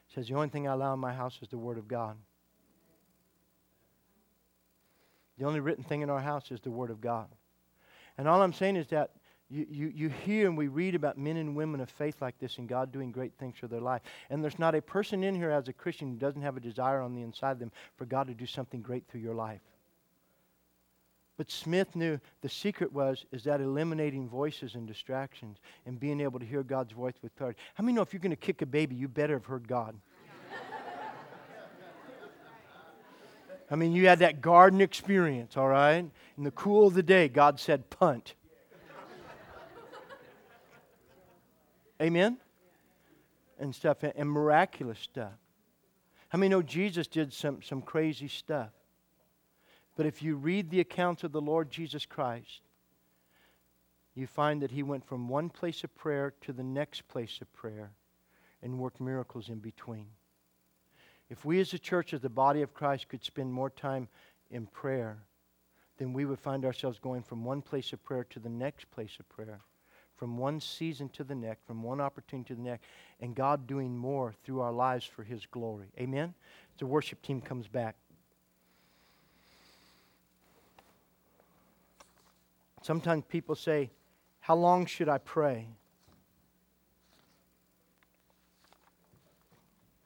He 0.08 0.14
says, 0.16 0.28
The 0.28 0.34
only 0.34 0.50
thing 0.50 0.68
I 0.68 0.74
allow 0.74 0.92
in 0.92 1.00
my 1.00 1.14
house 1.14 1.38
is 1.40 1.48
the 1.48 1.56
Word 1.56 1.78
of 1.78 1.88
God. 1.88 2.18
The 5.40 5.46
only 5.46 5.60
written 5.60 5.82
thing 5.82 6.02
in 6.02 6.10
our 6.10 6.20
house 6.20 6.50
is 6.50 6.60
the 6.60 6.70
Word 6.70 6.90
of 6.90 7.00
God. 7.00 7.26
And 8.18 8.28
all 8.28 8.42
I'm 8.42 8.52
saying 8.52 8.76
is 8.76 8.88
that 8.88 9.12
you, 9.48 9.66
you, 9.70 9.92
you 9.94 10.08
hear 10.10 10.46
and 10.46 10.56
we 10.56 10.68
read 10.68 10.94
about 10.94 11.16
men 11.16 11.38
and 11.38 11.56
women 11.56 11.80
of 11.80 11.88
faith 11.88 12.20
like 12.20 12.38
this 12.38 12.58
and 12.58 12.68
God 12.68 12.92
doing 12.92 13.10
great 13.10 13.32
things 13.38 13.56
for 13.58 13.66
their 13.66 13.80
life. 13.80 14.02
And 14.28 14.44
there's 14.44 14.58
not 14.58 14.74
a 14.74 14.82
person 14.82 15.24
in 15.24 15.34
here 15.34 15.50
as 15.50 15.66
a 15.66 15.72
Christian 15.72 16.10
who 16.10 16.16
doesn't 16.16 16.42
have 16.42 16.58
a 16.58 16.60
desire 16.60 17.00
on 17.00 17.14
the 17.14 17.22
inside 17.22 17.52
of 17.52 17.58
them 17.58 17.72
for 17.96 18.04
God 18.04 18.26
to 18.26 18.34
do 18.34 18.44
something 18.44 18.82
great 18.82 19.08
through 19.08 19.22
your 19.22 19.34
life. 19.34 19.62
But 21.38 21.50
Smith 21.50 21.96
knew 21.96 22.20
the 22.42 22.48
secret 22.50 22.92
was 22.92 23.24
is 23.32 23.42
that 23.44 23.62
eliminating 23.62 24.28
voices 24.28 24.74
and 24.74 24.86
distractions 24.86 25.56
and 25.86 25.98
being 25.98 26.20
able 26.20 26.38
to 26.38 26.44
hear 26.44 26.62
God's 26.62 26.92
voice 26.92 27.14
with 27.22 27.34
clarity. 27.34 27.58
How 27.76 27.82
many 27.82 27.94
know 27.94 28.02
if 28.02 28.12
you're 28.12 28.20
going 28.20 28.28
to 28.30 28.36
kick 28.36 28.60
a 28.60 28.66
baby, 28.66 28.94
you 28.94 29.08
better 29.08 29.36
have 29.36 29.46
heard 29.46 29.66
God? 29.66 29.96
I 33.70 33.76
mean, 33.76 33.92
you 33.92 34.08
had 34.08 34.18
that 34.18 34.40
garden 34.40 34.80
experience, 34.80 35.56
all 35.56 35.68
right? 35.68 36.04
In 36.36 36.44
the 36.44 36.50
cool 36.50 36.88
of 36.88 36.94
the 36.94 37.02
day, 37.02 37.28
God 37.28 37.60
said, 37.60 37.88
punt. 37.88 38.34
Amen? 42.02 42.38
And 43.58 43.74
stuff, 43.74 44.02
and 44.02 44.28
miraculous 44.28 44.98
stuff. 44.98 45.34
How 46.30 46.38
many 46.38 46.48
know 46.48 46.62
Jesus 46.62 47.06
did 47.06 47.32
some, 47.32 47.62
some 47.62 47.82
crazy 47.82 48.28
stuff? 48.28 48.70
But 49.96 50.06
if 50.06 50.22
you 50.22 50.36
read 50.36 50.70
the 50.70 50.80
accounts 50.80 51.24
of 51.24 51.32
the 51.32 51.40
Lord 51.40 51.70
Jesus 51.70 52.06
Christ, 52.06 52.62
you 54.14 54.26
find 54.26 54.62
that 54.62 54.70
he 54.70 54.82
went 54.82 55.06
from 55.06 55.28
one 55.28 55.50
place 55.50 55.84
of 55.84 55.94
prayer 55.94 56.32
to 56.40 56.52
the 56.52 56.62
next 56.62 57.06
place 57.06 57.38
of 57.40 57.52
prayer 57.52 57.90
and 58.62 58.78
worked 58.78 59.00
miracles 59.00 59.48
in 59.48 59.58
between. 59.58 60.06
If 61.30 61.44
we 61.44 61.60
as 61.60 61.72
a 61.72 61.78
church, 61.78 62.12
as 62.12 62.20
the 62.20 62.28
body 62.28 62.60
of 62.60 62.74
Christ, 62.74 63.08
could 63.08 63.24
spend 63.24 63.52
more 63.52 63.70
time 63.70 64.08
in 64.50 64.66
prayer, 64.66 65.18
then 65.96 66.12
we 66.12 66.24
would 66.24 66.40
find 66.40 66.64
ourselves 66.64 66.98
going 66.98 67.22
from 67.22 67.44
one 67.44 67.62
place 67.62 67.92
of 67.92 68.02
prayer 68.04 68.24
to 68.30 68.40
the 68.40 68.48
next 68.48 68.90
place 68.90 69.16
of 69.18 69.28
prayer 69.28 69.60
from 70.20 70.36
one 70.36 70.60
season 70.60 71.08
to 71.08 71.24
the 71.24 71.34
next, 71.34 71.66
from 71.66 71.82
one 71.82 71.98
opportunity 71.98 72.48
to 72.48 72.54
the 72.54 72.60
next, 72.60 72.84
and 73.20 73.34
God 73.34 73.66
doing 73.66 73.96
more 73.96 74.34
through 74.44 74.60
our 74.60 74.70
lives 74.70 75.06
for 75.06 75.22
His 75.22 75.46
glory. 75.46 75.86
Amen? 75.98 76.34
The 76.76 76.84
worship 76.84 77.22
team 77.22 77.40
comes 77.40 77.66
back. 77.68 77.96
Sometimes 82.82 83.24
people 83.30 83.54
say, 83.54 83.88
How 84.40 84.56
long 84.56 84.84
should 84.84 85.08
I 85.08 85.16
pray? 85.16 85.68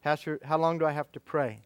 Pastor, 0.05 0.39
how 0.45 0.59
long 0.59 0.77
do 0.77 0.85
I 0.85 0.93
have 0.93 1.11
to 1.13 1.21
pray? 1.21 1.63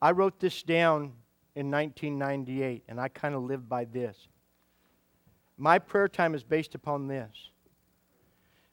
I 0.00 0.12
wrote 0.12 0.40
this 0.40 0.62
down 0.62 1.12
in 1.54 1.70
1998, 1.70 2.84
and 2.88 2.98
I 2.98 3.08
kind 3.08 3.34
of 3.34 3.42
live 3.42 3.68
by 3.68 3.84
this. 3.84 4.28
My 5.58 5.78
prayer 5.78 6.08
time 6.08 6.34
is 6.34 6.42
based 6.42 6.74
upon 6.74 7.06
this. 7.06 7.50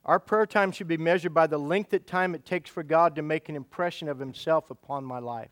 Our 0.06 0.22
prayer 0.22 0.45
time 0.45 0.72
should 0.72 0.88
be 0.88 0.95
measured 0.95 1.34
by 1.34 1.47
the 1.47 1.58
length 1.58 1.91
of 1.91 2.06
time 2.06 2.34
it 2.34 2.45
takes 2.45 2.70
for 2.70 2.82
God 2.82 3.18
to 3.18 3.22
make 3.22 3.49
an 3.49 3.58
impression 3.58 4.08
of 4.08 4.20
Himself 4.20 4.72
upon 4.72 5.04
my 5.04 5.20
life. 5.20 5.51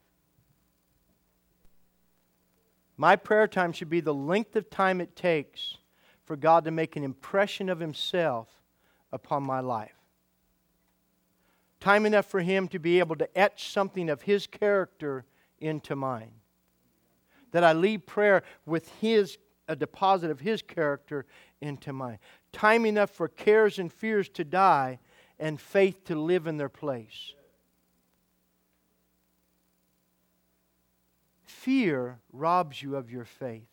My 2.95 3.17
prayer 3.17 3.49
time 3.49 3.73
should 3.73 3.89
be 3.89 3.99
the 3.99 4.13
length 4.13 4.55
of 4.55 4.69
time 4.69 5.01
it 5.01 5.13
takes 5.13 5.75
for 6.23 6.37
God 6.37 6.63
to 6.63 6.71
make 6.71 6.95
an 6.95 7.03
impression 7.03 7.67
of 7.67 7.81
Himself 7.81 8.47
upon 9.11 9.43
my 9.43 9.59
life. 9.59 10.00
Time 11.81 12.05
enough 12.05 12.27
for 12.27 12.39
Him 12.39 12.67
to 12.69 12.79
be 12.79 12.99
able 12.99 13.15
to 13.17 13.37
etch 13.37 13.69
something 13.69 14.09
of 14.09 14.21
His 14.21 14.47
character 14.47 15.25
into 15.59 15.95
mine. 15.95 16.31
That 17.51 17.63
I 17.63 17.73
leave 17.73 18.05
prayer 18.05 18.43
with 18.65 18.89
His, 19.01 19.37
a 19.67 19.75
deposit 19.75 20.29
of 20.29 20.39
His 20.39 20.61
character 20.61 21.25
into 21.59 21.91
mine. 21.91 22.19
Time 22.53 22.85
enough 22.85 23.09
for 23.09 23.27
cares 23.27 23.79
and 23.79 23.91
fears 23.91 24.29
to 24.29 24.43
die 24.43 24.99
and 25.39 25.59
faith 25.59 26.05
to 26.05 26.15
live 26.15 26.45
in 26.45 26.57
their 26.57 26.69
place. 26.69 27.33
Fear 31.41 32.19
robs 32.31 32.81
you 32.81 32.95
of 32.95 33.11
your 33.11 33.25
faith. 33.25 33.67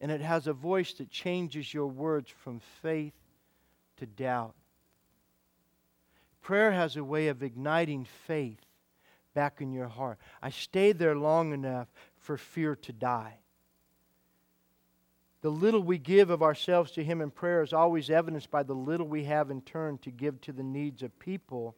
And 0.00 0.12
it 0.12 0.20
has 0.20 0.46
a 0.46 0.52
voice 0.52 0.92
that 0.94 1.10
changes 1.10 1.72
your 1.72 1.86
words 1.86 2.30
from 2.30 2.60
faith 2.82 3.14
to 3.96 4.04
doubt. 4.04 4.54
Prayer 6.44 6.72
has 6.72 6.96
a 6.96 7.02
way 7.02 7.28
of 7.28 7.42
igniting 7.42 8.04
faith 8.26 8.60
back 9.32 9.62
in 9.62 9.72
your 9.72 9.88
heart. 9.88 10.18
I 10.42 10.50
stayed 10.50 10.98
there 10.98 11.16
long 11.16 11.54
enough 11.54 11.88
for 12.18 12.36
fear 12.36 12.76
to 12.76 12.92
die. 12.92 13.38
The 15.40 15.48
little 15.50 15.82
we 15.82 15.96
give 15.96 16.28
of 16.28 16.42
ourselves 16.42 16.92
to 16.92 17.02
Him 17.02 17.22
in 17.22 17.30
prayer 17.30 17.62
is 17.62 17.72
always 17.72 18.10
evidenced 18.10 18.50
by 18.50 18.62
the 18.62 18.74
little 18.74 19.08
we 19.08 19.24
have 19.24 19.50
in 19.50 19.62
turn 19.62 19.96
to 19.98 20.10
give 20.10 20.38
to 20.42 20.52
the 20.52 20.62
needs 20.62 21.02
of 21.02 21.18
people 21.18 21.74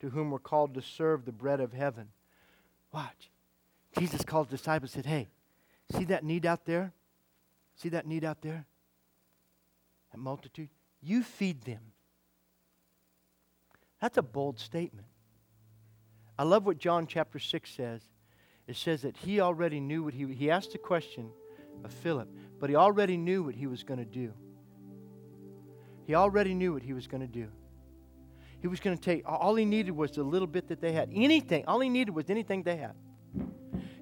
to 0.00 0.10
whom 0.10 0.32
we're 0.32 0.40
called 0.40 0.74
to 0.74 0.82
serve 0.82 1.24
the 1.24 1.32
bread 1.32 1.60
of 1.60 1.72
heaven. 1.72 2.08
Watch. 2.92 3.30
Jesus 3.96 4.24
called 4.24 4.48
the 4.48 4.56
disciples 4.56 4.94
and 4.96 5.04
said, 5.04 5.10
Hey, 5.10 5.28
see 5.96 6.04
that 6.06 6.24
need 6.24 6.46
out 6.46 6.64
there? 6.64 6.92
See 7.76 7.90
that 7.90 8.08
need 8.08 8.24
out 8.24 8.42
there? 8.42 8.66
That 10.10 10.18
multitude? 10.18 10.68
You 11.00 11.22
feed 11.22 11.62
them. 11.62 11.92
That's 14.00 14.16
a 14.16 14.22
bold 14.22 14.58
statement. 14.58 15.06
I 16.38 16.44
love 16.44 16.64
what 16.64 16.78
John 16.78 17.06
chapter 17.06 17.38
6 17.38 17.70
says. 17.70 18.02
It 18.66 18.76
says 18.76 19.02
that 19.02 19.16
he 19.16 19.40
already 19.40 19.80
knew 19.80 20.02
what 20.02 20.14
he 20.14 20.26
he 20.32 20.50
asked 20.50 20.74
a 20.74 20.78
question 20.78 21.30
of 21.84 21.92
Philip, 21.92 22.28
but 22.58 22.70
he 22.70 22.76
already 22.76 23.16
knew 23.16 23.42
what 23.42 23.54
he 23.54 23.66
was 23.66 23.82
going 23.82 23.98
to 23.98 24.06
do. 24.06 24.32
He 26.06 26.14
already 26.14 26.54
knew 26.54 26.72
what 26.72 26.82
he 26.82 26.92
was 26.92 27.06
going 27.06 27.20
to 27.20 27.26
do. 27.26 27.48
He 28.60 28.68
was 28.68 28.80
going 28.80 28.96
to 28.96 29.02
take 29.02 29.22
all 29.26 29.54
he 29.54 29.64
needed 29.64 29.92
was 29.92 30.12
the 30.12 30.22
little 30.22 30.46
bit 30.46 30.68
that 30.68 30.80
they 30.80 30.92
had. 30.92 31.10
Anything, 31.14 31.64
all 31.66 31.80
he 31.80 31.88
needed 31.88 32.14
was 32.14 32.30
anything 32.30 32.62
they 32.62 32.76
had. 32.76 32.94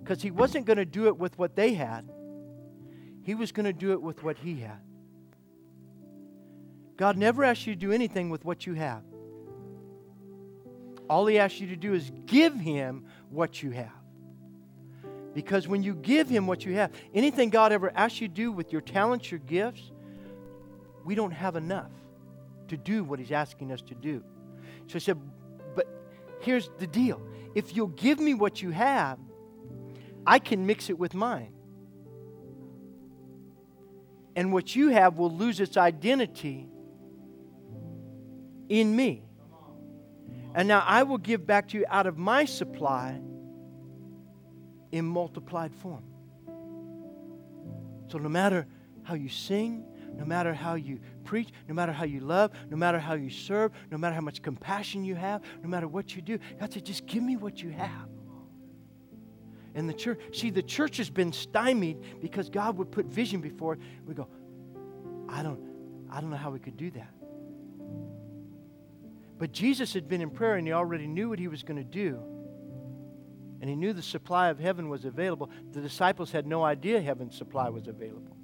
Because 0.01 0.23
he 0.23 0.31
wasn't 0.31 0.67
going 0.67 0.79
to 0.79 0.85
do 0.85 1.07
it 1.07 1.17
with 1.17 1.39
what 1.39 1.55
they 1.55 1.75
had. 1.75 2.09
He 3.23 3.35
was 3.35 3.53
going 3.53 3.67
to 3.67 3.73
do 3.73 3.93
it 3.93 4.03
with 4.03 4.23
what 4.23 4.39
he 4.39 4.57
had. 4.61 4.81
God 6.97 7.17
never 7.17 7.45
asks 7.45 7.67
you 7.67 7.75
to 7.75 7.81
do 7.81 7.93
anything 7.93 8.31
with 8.31 8.45
what 8.45 8.67
you 8.67 8.75
have. 8.75 9.03
All 11.09 11.27
He 11.27 11.39
asks 11.39 11.61
you 11.61 11.69
to 11.69 11.77
do 11.77 11.95
is 11.95 12.11
give 12.27 12.55
Him 12.55 13.07
what 13.31 13.63
you 13.63 13.71
have. 13.71 13.93
Because 15.35 15.69
when 15.69 15.83
you 15.83 15.95
give 15.95 16.29
Him 16.29 16.47
what 16.47 16.65
you 16.65 16.75
have, 16.75 16.93
anything 17.15 17.51
God 17.51 17.73
ever 17.73 17.93
asks 17.95 18.21
you 18.21 18.29
to 18.29 18.35
do 18.35 18.53
with 18.53 18.73
your 18.73 18.81
talents, 18.81 19.31
your 19.31 19.41
gifts, 19.41 19.93
we 21.05 21.15
don't 21.15 21.31
have 21.31 21.57
enough 21.57 21.91
to 22.69 22.77
do 22.77 23.05
what 23.05 23.19
He's 23.19 23.33
asking 23.33 23.73
us 23.73 23.81
to 23.83 23.95
do. 23.95 24.23
So 24.87 24.97
I 24.97 24.99
said, 24.99 25.19
but 25.75 25.87
here's 26.41 26.71
the 26.79 26.87
deal 26.87 27.21
if 27.55 27.75
you'll 27.75 27.89
give 27.89 28.21
me 28.21 28.35
what 28.35 28.63
you 28.63 28.71
have, 28.71 29.19
I 30.27 30.39
can 30.39 30.67
mix 30.67 30.91
it 30.91 30.99
with 30.99 31.15
mine. 31.15 31.53
And 34.37 34.53
what 34.53 34.77
you 34.77 34.91
have 34.91 35.19
will 35.19 35.31
lose 35.31 35.59
its 35.59 35.77
identity 35.77 36.69
in 38.69 38.95
me. 38.95 39.28
And 40.59 40.67
now 40.67 40.83
I 40.85 41.05
will 41.05 41.19
give 41.19 41.47
back 41.47 41.69
to 41.69 41.79
you 41.79 41.85
out 41.89 42.09
of 42.09 42.19
my 42.19 42.45
supply 42.45 43.21
in 44.91 45.05
multiplied 45.05 45.73
form. 45.73 46.03
So 48.09 48.19
no 48.19 48.29
matter 48.29 48.67
how 49.05 49.15
you 49.15 49.29
sing, 49.29 49.85
no 50.17 50.25
matter 50.25 50.53
how 50.53 50.75
you 50.75 50.99
preach, 51.23 51.51
no 51.69 51.77
matter 51.77 51.93
how 51.93 52.07
you 52.07 52.19
love, 52.19 52.51
no 52.71 52.77
matter 52.77 52.99
how 52.99 53.15
you 53.15 53.31
serve, 53.31 53.71
no 53.93 53.99
matter 53.99 54.17
how 54.17 54.21
much 54.21 54.43
compassion 54.43 55.05
you 55.05 55.15
have, 55.15 55.43
no 55.63 55.69
matter 55.69 55.87
what 55.87 56.17
you 56.17 56.23
do, 56.23 56.41
God 56.59 56.73
said, 56.73 56.85
just 56.85 57.07
give 57.07 57.23
me 57.23 57.37
what 57.37 57.63
you 57.63 57.71
have. 57.71 58.09
And 59.77 59.89
the 59.89 59.95
church, 59.95 60.19
see, 60.33 60.51
the 60.51 60.65
church 60.65 60.97
has 60.97 61.09
been 61.09 61.33
stymied 61.33 61.99
because 62.21 62.51
God 62.51 62.79
would 62.79 62.91
put 62.91 63.07
vision 63.07 63.41
before 63.41 63.75
it. 63.75 63.81
We 64.05 64.13
go, 64.13 64.27
I 65.29 65.45
don't, 65.45 65.61
I 66.11 66.21
don't 66.21 66.31
know 66.31 66.37
how 66.37 66.51
we 66.51 66.59
could 66.59 66.77
do 66.77 66.91
that. 66.91 67.15
But 69.39 69.53
Jesus 69.53 69.95
had 69.95 70.09
been 70.09 70.21
in 70.21 70.31
prayer 70.31 70.57
and 70.57 70.67
he 70.67 70.73
already 70.73 71.07
knew 71.07 71.29
what 71.29 71.39
he 71.39 71.49
was 71.49 71.63
going 71.63 71.77
to 71.77 71.85
do. 71.85 72.21
And 73.61 73.69
he 73.69 73.77
knew 73.77 73.93
the 73.93 74.03
supply 74.03 74.49
of 74.49 74.59
heaven 74.59 74.89
was 74.89 75.05
available. 75.05 75.51
The 75.73 75.81
disciples 75.81 76.31
had 76.31 76.47
no 76.47 76.65
idea 76.65 77.01
heaven's 77.01 77.37
supply 77.37 77.69
was 77.69 77.87
available. 77.89 78.37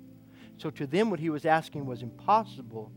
So 0.57 0.71
to 0.71 0.87
them, 0.87 1.11
what 1.11 1.21
he 1.21 1.31
was 1.31 1.45
asking 1.45 1.87
was 1.87 2.03
impossible. 2.03 2.93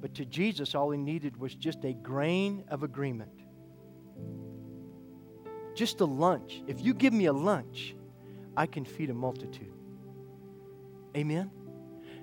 But 0.00 0.14
to 0.14 0.24
Jesus, 0.24 0.74
all 0.74 0.90
he 0.90 0.98
needed 0.98 1.36
was 1.36 1.54
just 1.54 1.84
a 1.84 1.92
grain 1.92 2.64
of 2.68 2.82
agreement. 2.84 3.32
Just 5.74 6.00
a 6.00 6.04
lunch. 6.04 6.62
If 6.66 6.80
you 6.80 6.94
give 6.94 7.12
me 7.12 7.26
a 7.26 7.32
lunch, 7.32 7.94
I 8.56 8.66
can 8.66 8.84
feed 8.84 9.10
a 9.10 9.14
multitude. 9.14 9.72
Amen? 11.16 11.50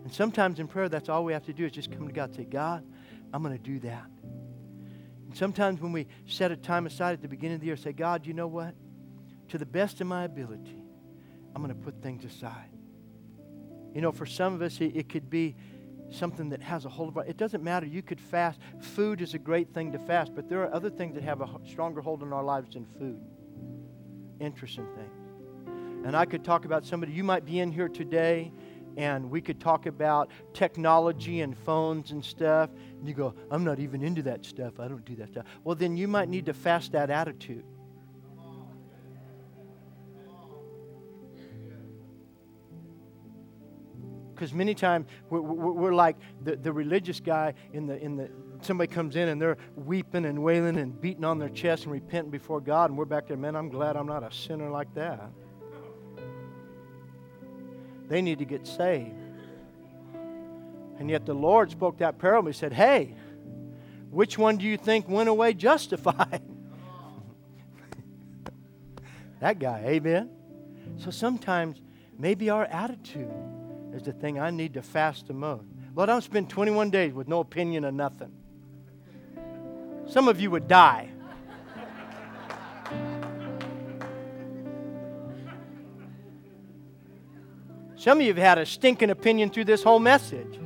And 0.04 0.14
sometimes 0.14 0.60
in 0.60 0.68
prayer, 0.68 0.88
that's 0.88 1.10
all 1.10 1.26
we 1.26 1.34
have 1.34 1.46
to 1.46 1.54
do 1.54 1.66
is 1.66 1.72
just 1.72 1.92
come 1.92 2.08
to 2.08 2.14
God 2.14 2.30
and 2.30 2.36
say, 2.36 2.44
God, 2.44 2.86
I'm 3.36 3.44
going 3.44 3.58
to 3.58 3.62
do 3.62 3.80
that. 3.80 4.06
And 4.24 5.36
sometimes 5.36 5.82
when 5.82 5.92
we 5.92 6.08
set 6.26 6.52
a 6.52 6.56
time 6.56 6.86
aside 6.86 7.12
at 7.12 7.22
the 7.22 7.28
beginning 7.28 7.56
of 7.56 7.60
the 7.60 7.68
year, 7.68 7.76
say, 7.76 7.92
God, 7.92 8.26
you 8.26 8.34
know 8.34 8.48
what? 8.48 8.74
To 9.50 9.58
the 9.58 9.66
best 9.66 10.00
of 10.00 10.08
my 10.08 10.24
ability, 10.24 10.82
I'm 11.54 11.62
going 11.62 11.76
to 11.76 11.84
put 11.84 12.02
things 12.02 12.24
aside. 12.24 12.70
You 13.94 14.00
know, 14.00 14.14
for 14.14 14.26
some 14.26 14.54
of 14.54 14.62
us, 14.62 14.80
it, 14.80 14.96
it 14.96 15.10
could 15.10 15.30
be 15.30 15.58
something 16.12 16.48
that 16.52 16.62
has 16.62 16.86
a 16.86 16.90
hold 16.90 17.10
of 17.10 17.18
our 17.18 17.26
it 17.26 17.36
doesn't 17.36 17.64
matter 17.64 17.86
you 17.88 18.04
could 18.04 18.22
fast 18.22 18.60
food 18.80 19.22
is 19.22 19.34
a 19.34 19.40
great 19.40 19.74
thing 19.74 19.92
to 19.92 19.98
fast 19.98 20.36
but 20.36 20.48
there 20.48 20.62
are 20.62 20.72
other 20.72 20.90
things 20.90 21.16
that 21.16 21.24
have 21.24 21.42
a 21.42 21.50
stronger 21.68 22.00
hold 22.00 22.22
on 22.22 22.32
our 22.32 22.44
lives 22.44 22.76
than 22.76 22.86
food 23.00 23.20
interesting 24.40 24.86
things 24.96 26.06
and 26.06 26.16
i 26.16 26.24
could 26.24 26.44
talk 26.44 26.64
about 26.64 26.86
somebody 26.86 27.12
you 27.12 27.24
might 27.24 27.44
be 27.44 27.60
in 27.60 27.72
here 27.72 27.90
today 27.90 28.52
and 28.98 29.30
we 29.30 29.41
could 29.41 29.60
talk 29.60 29.86
about 29.86 30.32
technology 30.54 31.41
and 31.41 31.58
phones 31.58 32.12
and 32.12 32.24
stuff. 32.24 32.70
And 33.00 33.08
you 33.08 33.14
go, 33.14 33.34
I'm 33.52 33.64
not 33.64 33.80
even 33.80 34.02
into 34.04 34.22
that 34.24 34.46
stuff. 34.46 34.80
I 34.80 34.88
don't 34.88 35.06
do 35.06 35.16
that 35.18 35.30
stuff. 35.30 35.46
Well, 35.64 35.76
then 35.76 35.98
you 35.98 36.08
might 36.08 36.30
need 36.30 36.46
to 36.48 36.54
fast 36.54 36.91
that 36.93 37.10
attitude. 37.10 37.66
Because 44.34 44.54
many 44.54 44.76
times 44.76 45.08
we're, 45.30 45.39
we're, 45.39 45.93
like 45.93 46.18
the, 46.43 46.58
the 46.58 46.74
religious 46.74 47.22
guy 47.22 47.54
in 47.72 47.88
the, 47.88 47.98
in 48.04 48.18
the, 48.18 48.30
somebody 48.60 48.93
comes 48.93 49.16
in 49.16 49.30
and 49.30 49.41
they're 49.41 49.56
weeping 49.76 50.26
and 50.26 50.43
wailing 50.43 50.78
and 50.78 51.00
beating 51.00 51.24
on 51.24 51.39
their 51.39 51.48
chest 51.48 51.84
and 51.84 51.93
repenting 51.93 52.32
before 52.32 52.60
God, 52.60 52.89
and 52.89 53.00
we're 53.00 53.06
back 53.06 53.28
there, 53.28 53.38
man, 53.38 53.56
I'm 53.56 53.70
glad 53.70 53.96
I'm 53.96 54.08
not 54.08 54.24
a 54.24 54.32
sinner 54.34 54.70
like 54.70 54.93
that. 54.96 55.32
They 58.08 58.22
need 58.22 58.39
to 58.39 58.45
get 58.45 58.68
saved. 58.68 59.16
And 60.97 61.10
yet 61.10 61.26
the 61.26 61.34
Lord 61.34 61.72
spoke 61.72 61.97
that 61.97 62.18
parable. 62.18 62.47
He 62.47 62.53
said, 62.53 62.74
Hey, 62.74 63.16
which 64.12 64.38
one 64.38 64.58
do 64.58 64.66
you 64.66 64.78
think 64.78 65.10
went 65.10 65.30
away 65.30 65.53
justified? 65.53 66.41
that 69.39 69.60
guy, 69.60 69.84
amen? 69.86 70.30
So 70.97 71.12
sometimes 71.12 71.82
maybe 72.18 72.49
our 72.49 72.66
attitude 72.66 73.32
is 73.93 74.03
the 74.03 74.14
thing 74.14 74.39
I 74.39 74.51
need 74.51 74.76
to 74.76 74.82
fast 74.82 75.28
the 75.28 75.34
most. 75.34 75.66
But 75.93 76.08
don't 76.08 76.24
spend 76.24 76.49
21 76.49 76.89
days 76.89 77.14
with 77.14 77.28
no 77.28 77.39
opinion 77.39 77.86
of 77.86 77.93
nothing. 77.93 78.32
Some 80.08 80.28
of 80.28 80.39
you 80.39 80.51
would 80.51 80.68
die. 80.68 81.10
Some 88.06 88.20
of 88.20 88.22
you 88.22 88.36
have 88.36 88.43
had 88.43 88.58
a 88.60 88.68
stinking 88.68 89.10
opinion 89.10 89.49
through 89.49 89.64
this 89.66 89.82
whole 89.82 89.97
message. 89.97 90.60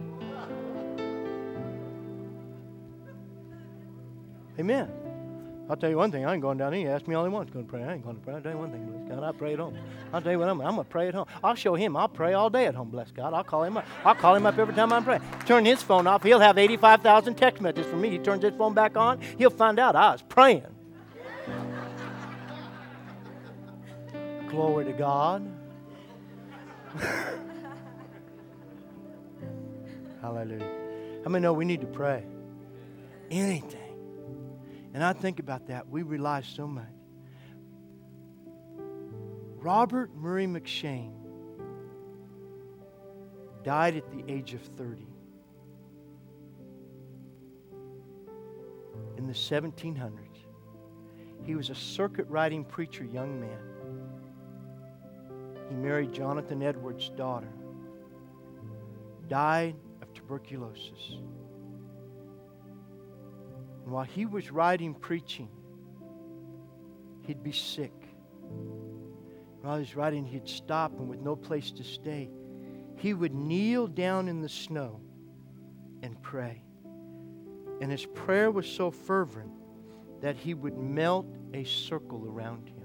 Amen. 4.59 4.91
I'll 5.69 5.77
tell 5.77 5.89
you 5.89 5.95
one 5.95 6.11
thing, 6.11 6.25
I 6.25 6.33
ain't 6.33 6.41
going 6.41 6.57
down 6.57 6.73
here. 6.73 6.91
Ask 6.91 7.07
me 7.07 7.15
all 7.15 7.23
he 7.23 7.29
wants 7.29 7.53
going 7.53 7.63
to 7.63 7.71
pray. 7.71 7.81
I 7.81 7.93
ain't 7.93 8.03
going 8.03 8.17
to 8.17 8.21
pray. 8.21 8.33
I'll 8.33 8.41
tell 8.41 8.51
you 8.51 8.57
one 8.57 8.71
thing, 8.71 8.85
bless 8.87 9.07
God. 9.07 9.23
I 9.23 9.31
pray 9.31 9.53
at 9.53 9.59
home. 9.59 9.77
I'll 10.11 10.21
tell 10.21 10.33
you 10.33 10.39
what 10.39 10.49
I'm, 10.49 10.59
I'm 10.59 10.75
going 10.75 10.83
to 10.85 10.91
pray 10.91 11.07
at 11.07 11.13
home. 11.13 11.27
I'll 11.41 11.55
show 11.55 11.75
him. 11.75 11.95
I'll 11.95 12.09
pray 12.09 12.33
all 12.33 12.49
day 12.49 12.65
at 12.65 12.75
home, 12.75 12.89
bless 12.89 13.09
God. 13.11 13.33
I'll 13.33 13.45
call 13.45 13.63
him 13.63 13.77
up. 13.77 13.85
I'll 14.03 14.15
call 14.15 14.35
him 14.35 14.45
up 14.45 14.57
every 14.57 14.73
time 14.75 14.91
I 14.91 14.99
pray. 14.99 15.21
Turn 15.45 15.63
his 15.63 15.81
phone 15.81 16.07
off. 16.07 16.23
He'll 16.23 16.41
have 16.41 16.57
85,000 16.57 17.35
text 17.35 17.61
messages 17.61 17.85
from 17.85 18.01
me. 18.01 18.09
He 18.09 18.17
turns 18.17 18.43
his 18.43 18.53
phone 18.55 18.73
back 18.73 18.97
on. 18.97 19.21
He'll 19.37 19.49
find 19.49 19.79
out 19.79 19.95
I 19.95 20.11
was 20.11 20.23
praying. 20.23 20.65
Glory 24.49 24.83
to 24.83 24.91
God. 24.91 25.59
Hallelujah. 30.21 30.69
How 31.23 31.29
many 31.29 31.43
know 31.43 31.53
we 31.53 31.65
need 31.65 31.81
to 31.81 31.87
pray? 31.87 32.23
Anything. 33.29 33.79
And 34.93 35.03
I 35.03 35.13
think 35.13 35.39
about 35.39 35.67
that. 35.67 35.87
We 35.87 36.03
rely 36.03 36.41
so 36.41 36.67
much. 36.67 36.85
Robert 39.57 40.15
Murray 40.15 40.47
M'Cheyne 40.47 41.13
died 43.63 43.97
at 43.97 44.09
the 44.09 44.23
age 44.31 44.53
of 44.53 44.61
30. 44.61 45.05
In 49.17 49.27
the 49.27 49.33
1700s, 49.33 50.11
he 51.43 51.55
was 51.55 51.69
a 51.69 51.75
circuit 51.75 52.25
riding 52.29 52.63
preacher, 52.63 53.03
young 53.03 53.39
man. 53.39 53.68
He 55.70 55.76
married 55.76 56.11
Jonathan 56.11 56.63
Edwards' 56.63 57.09
daughter, 57.09 57.51
died 59.28 59.76
of 60.01 60.11
tuberculosis. 60.13 61.20
And 63.84 63.93
while 63.93 64.03
he 64.03 64.26
was 64.26 64.51
riding 64.51 64.93
preaching, 64.95 65.49
he'd 67.22 67.43
be 67.43 67.51
sick. 67.51 67.93
While 69.61 69.76
he 69.76 69.82
was 69.82 69.95
riding, 69.95 70.26
he'd 70.26 70.47
stop, 70.47 70.97
and 70.97 71.07
with 71.07 71.22
no 71.22 71.36
place 71.36 71.70
to 71.72 71.84
stay, 71.84 72.30
he 72.95 73.13
would 73.13 73.34
kneel 73.34 73.88
down 73.88 74.28
in 74.28 74.41
the 74.41 74.49
snow 74.49 74.99
and 76.01 76.22
pray. 76.22 76.63
And 77.82 77.91
his 77.91 78.05
prayer 78.07 78.51
was 78.51 78.67
so 78.67 78.89
fervent 78.89 79.51
that 80.22 80.36
he 80.36 80.53
would 80.53 80.78
melt 80.78 81.28
a 81.53 81.63
circle 81.63 82.26
around 82.28 82.67
him. 82.67 82.78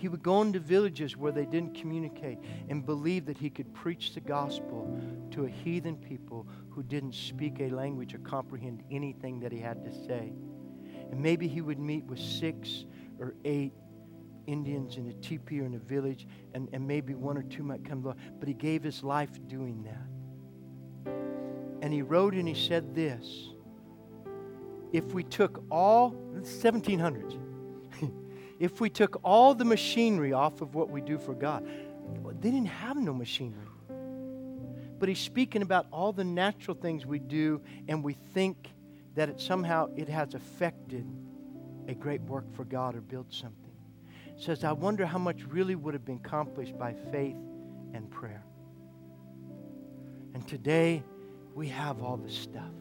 He 0.00 0.08
would 0.08 0.22
go 0.22 0.40
into 0.40 0.58
villages 0.58 1.14
where 1.14 1.30
they 1.30 1.44
didn't 1.44 1.74
communicate 1.78 2.38
and 2.70 2.86
believe 2.86 3.26
that 3.26 3.36
he 3.36 3.50
could 3.50 3.70
preach 3.74 4.14
the 4.14 4.20
gospel 4.20 4.98
to 5.30 5.44
a 5.44 5.48
heathen 5.50 5.96
people 5.96 6.48
who 6.70 6.82
didn't 6.82 7.14
speak 7.14 7.60
a 7.60 7.68
language 7.68 8.14
or 8.14 8.18
comprehend 8.20 8.82
anything 8.90 9.40
that 9.40 9.52
he 9.52 9.58
had 9.58 9.84
to 9.84 9.92
say. 9.92 10.32
And 11.10 11.20
maybe 11.20 11.46
he 11.46 11.60
would 11.60 11.78
meet 11.78 12.04
with 12.04 12.18
six 12.18 12.86
or 13.18 13.34
eight 13.44 13.74
Indians 14.46 14.96
in 14.96 15.06
a 15.06 15.12
teepee 15.12 15.60
or 15.60 15.66
in 15.66 15.74
a 15.74 15.78
village, 15.78 16.26
and, 16.54 16.70
and 16.72 16.88
maybe 16.88 17.14
one 17.14 17.36
or 17.36 17.42
two 17.42 17.62
might 17.62 17.84
come. 17.84 18.02
Along. 18.02 18.16
But 18.38 18.48
he 18.48 18.54
gave 18.54 18.82
his 18.82 19.04
life 19.04 19.38
doing 19.48 19.82
that. 19.82 21.12
And 21.82 21.92
he 21.92 22.00
wrote 22.00 22.32
and 22.32 22.48
he 22.48 22.54
said 22.54 22.94
this 22.94 23.50
If 24.94 25.12
we 25.12 25.24
took 25.24 25.62
all, 25.70 26.12
1700s, 26.40 27.49
if 28.60 28.78
we 28.78 28.90
took 28.90 29.18
all 29.24 29.54
the 29.54 29.64
machinery 29.64 30.34
off 30.34 30.60
of 30.60 30.74
what 30.74 30.90
we 30.90 31.00
do 31.00 31.18
for 31.18 31.34
God, 31.34 31.66
they 32.40 32.50
didn't 32.50 32.66
have 32.66 32.96
no 32.96 33.14
machinery. 33.14 33.66
But 34.98 35.08
he's 35.08 35.18
speaking 35.18 35.62
about 35.62 35.86
all 35.90 36.12
the 36.12 36.24
natural 36.24 36.76
things 36.76 37.06
we 37.06 37.18
do, 37.18 37.62
and 37.88 38.04
we 38.04 38.12
think 38.12 38.68
that 39.14 39.30
it 39.30 39.40
somehow 39.40 39.88
it 39.96 40.10
has 40.10 40.34
affected 40.34 41.06
a 41.88 41.94
great 41.94 42.20
work 42.22 42.44
for 42.54 42.64
God 42.64 42.94
or 42.94 43.00
built 43.00 43.32
something. 43.32 43.72
says, 44.36 44.62
I 44.62 44.72
wonder 44.72 45.06
how 45.06 45.18
much 45.18 45.42
really 45.44 45.74
would 45.74 45.94
have 45.94 46.04
been 46.04 46.20
accomplished 46.24 46.78
by 46.78 46.92
faith 47.10 47.36
and 47.94 48.10
prayer. 48.10 48.44
And 50.34 50.46
today 50.46 51.02
we 51.54 51.68
have 51.68 52.02
all 52.02 52.18
this 52.18 52.34
stuff. 52.34 52.72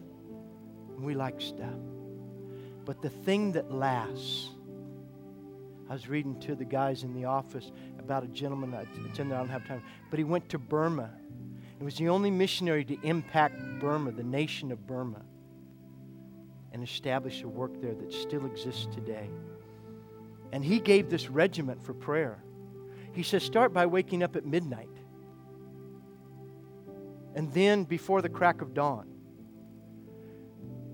We 0.97 1.15
like 1.15 1.39
stuff. 1.39 1.79
But 2.83 3.01
the 3.01 3.09
thing 3.09 3.53
that 3.53 3.71
lasts 3.71 4.49
I 5.89 5.93
was 5.93 6.07
reading 6.07 6.39
to 6.41 6.55
the 6.55 6.65
guys 6.65 7.03
in 7.03 7.13
the 7.13 7.25
office 7.25 7.71
about 7.97 8.23
a 8.23 8.27
gentleman, 8.27 8.73
it's 9.09 9.17
in 9.17 9.29
there, 9.29 9.37
I 9.37 9.41
don't 9.41 9.49
have 9.49 9.67
time, 9.67 9.81
but 10.11 10.19
he 10.19 10.23
went 10.23 10.47
to 10.49 10.59
Burma. 10.59 11.09
He 11.79 11.83
was 11.83 11.95
the 11.95 12.09
only 12.09 12.29
missionary 12.29 12.85
to 12.85 12.97
impact 13.01 13.55
Burma, 13.79 14.11
the 14.11 14.23
nation 14.23 14.71
of 14.71 14.85
Burma, 14.85 15.21
and 16.73 16.83
establish 16.83 17.41
a 17.41 17.47
work 17.47 17.81
there 17.81 17.95
that 17.95 18.13
still 18.13 18.45
exists 18.45 18.87
today. 18.93 19.29
And 20.51 20.63
he 20.63 20.79
gave 20.79 21.09
this 21.09 21.29
regiment 21.29 21.83
for 21.83 21.93
prayer. 21.93 22.43
He 23.13 23.23
says, 23.23 23.43
start 23.43 23.73
by 23.73 23.85
waking 23.85 24.21
up 24.21 24.35
at 24.35 24.45
midnight. 24.45 24.89
And 27.33 27.51
then 27.53 27.83
before 27.83 28.21
the 28.21 28.29
crack 28.29 28.61
of 28.61 28.73
dawn 28.73 29.07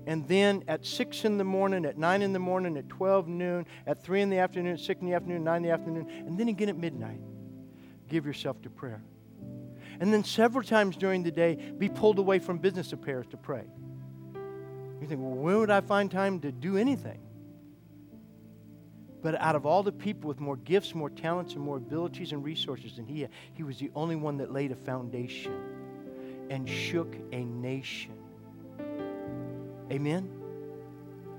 and 0.06 0.26
then 0.28 0.62
at 0.68 0.86
6 0.86 1.24
in 1.24 1.36
the 1.36 1.44
morning, 1.44 1.84
at 1.84 1.98
9 1.98 2.22
in 2.22 2.32
the 2.32 2.38
morning, 2.38 2.76
at 2.76 2.88
12 2.88 3.26
noon, 3.26 3.66
at 3.86 4.02
3 4.02 4.22
in 4.22 4.30
the 4.30 4.38
afternoon, 4.38 4.74
at 4.74 4.80
6 4.80 5.00
in 5.00 5.08
the 5.08 5.14
afternoon, 5.14 5.42
9 5.42 5.56
in 5.56 5.62
the 5.64 5.70
afternoon, 5.70 6.08
and 6.26 6.38
then 6.38 6.48
again 6.48 6.68
at 6.68 6.76
midnight. 6.76 7.20
Give 8.08 8.24
yourself 8.24 8.62
to 8.62 8.70
prayer. 8.70 9.02
And 9.98 10.12
then 10.12 10.22
several 10.22 10.62
times 10.62 10.96
during 10.96 11.24
the 11.24 11.32
day, 11.32 11.56
be 11.56 11.88
pulled 11.88 12.20
away 12.20 12.38
from 12.38 12.58
business 12.58 12.92
affairs 12.92 13.26
to 13.30 13.36
pray. 13.36 13.64
You 15.00 15.06
think, 15.06 15.20
well, 15.20 15.34
where 15.34 15.58
would 15.58 15.70
I 15.70 15.80
find 15.80 16.10
time 16.10 16.38
to 16.40 16.52
do 16.52 16.76
anything? 16.76 17.18
But 19.22 19.40
out 19.40 19.56
of 19.56 19.66
all 19.66 19.82
the 19.82 19.92
people 19.92 20.28
with 20.28 20.38
more 20.38 20.56
gifts, 20.56 20.94
more 20.94 21.10
talents, 21.10 21.54
and 21.54 21.62
more 21.62 21.78
abilities 21.78 22.30
and 22.30 22.44
resources 22.44 22.94
than 22.96 23.06
he 23.06 23.26
he 23.54 23.64
was 23.64 23.78
the 23.78 23.90
only 23.94 24.14
one 24.14 24.36
that 24.36 24.52
laid 24.52 24.70
a 24.70 24.76
foundation 24.76 25.52
and 26.48 26.68
shook 26.68 27.16
a 27.32 27.44
nation 27.44 28.15
Amen? 29.90 30.28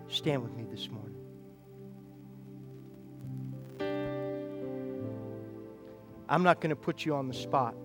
Stand 0.08 0.42
with 0.42 0.56
me 0.56 0.66
this 0.72 0.88
morning. 0.90 1.14
I'm 6.30 6.44
not 6.44 6.62
going 6.62 6.70
to 6.70 6.76
put 6.76 7.06
you 7.06 7.16
on 7.16 7.28
the 7.28 7.34
spot. 7.34 7.76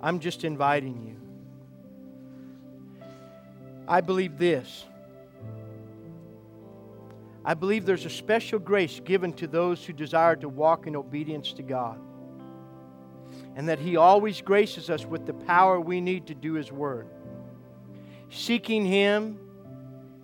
I'm 0.00 0.20
just 0.20 0.44
inviting 0.44 1.06
you. 1.06 1.16
I 3.86 4.00
believe 4.00 4.38
this. 4.38 4.84
I 7.44 7.54
believe 7.54 7.86
there's 7.86 8.04
a 8.04 8.10
special 8.10 8.58
grace 8.58 9.00
given 9.00 9.32
to 9.34 9.46
those 9.46 9.84
who 9.84 9.92
desire 9.92 10.36
to 10.36 10.48
walk 10.48 10.86
in 10.86 10.94
obedience 10.94 11.52
to 11.54 11.62
God. 11.62 11.98
And 13.56 13.68
that 13.68 13.78
He 13.78 13.96
always 13.96 14.42
graces 14.42 14.90
us 14.90 15.06
with 15.06 15.26
the 15.26 15.34
power 15.34 15.80
we 15.80 16.00
need 16.00 16.26
to 16.26 16.34
do 16.34 16.54
His 16.54 16.70
Word 16.70 17.08
seeking 18.30 18.84
Him 18.84 19.38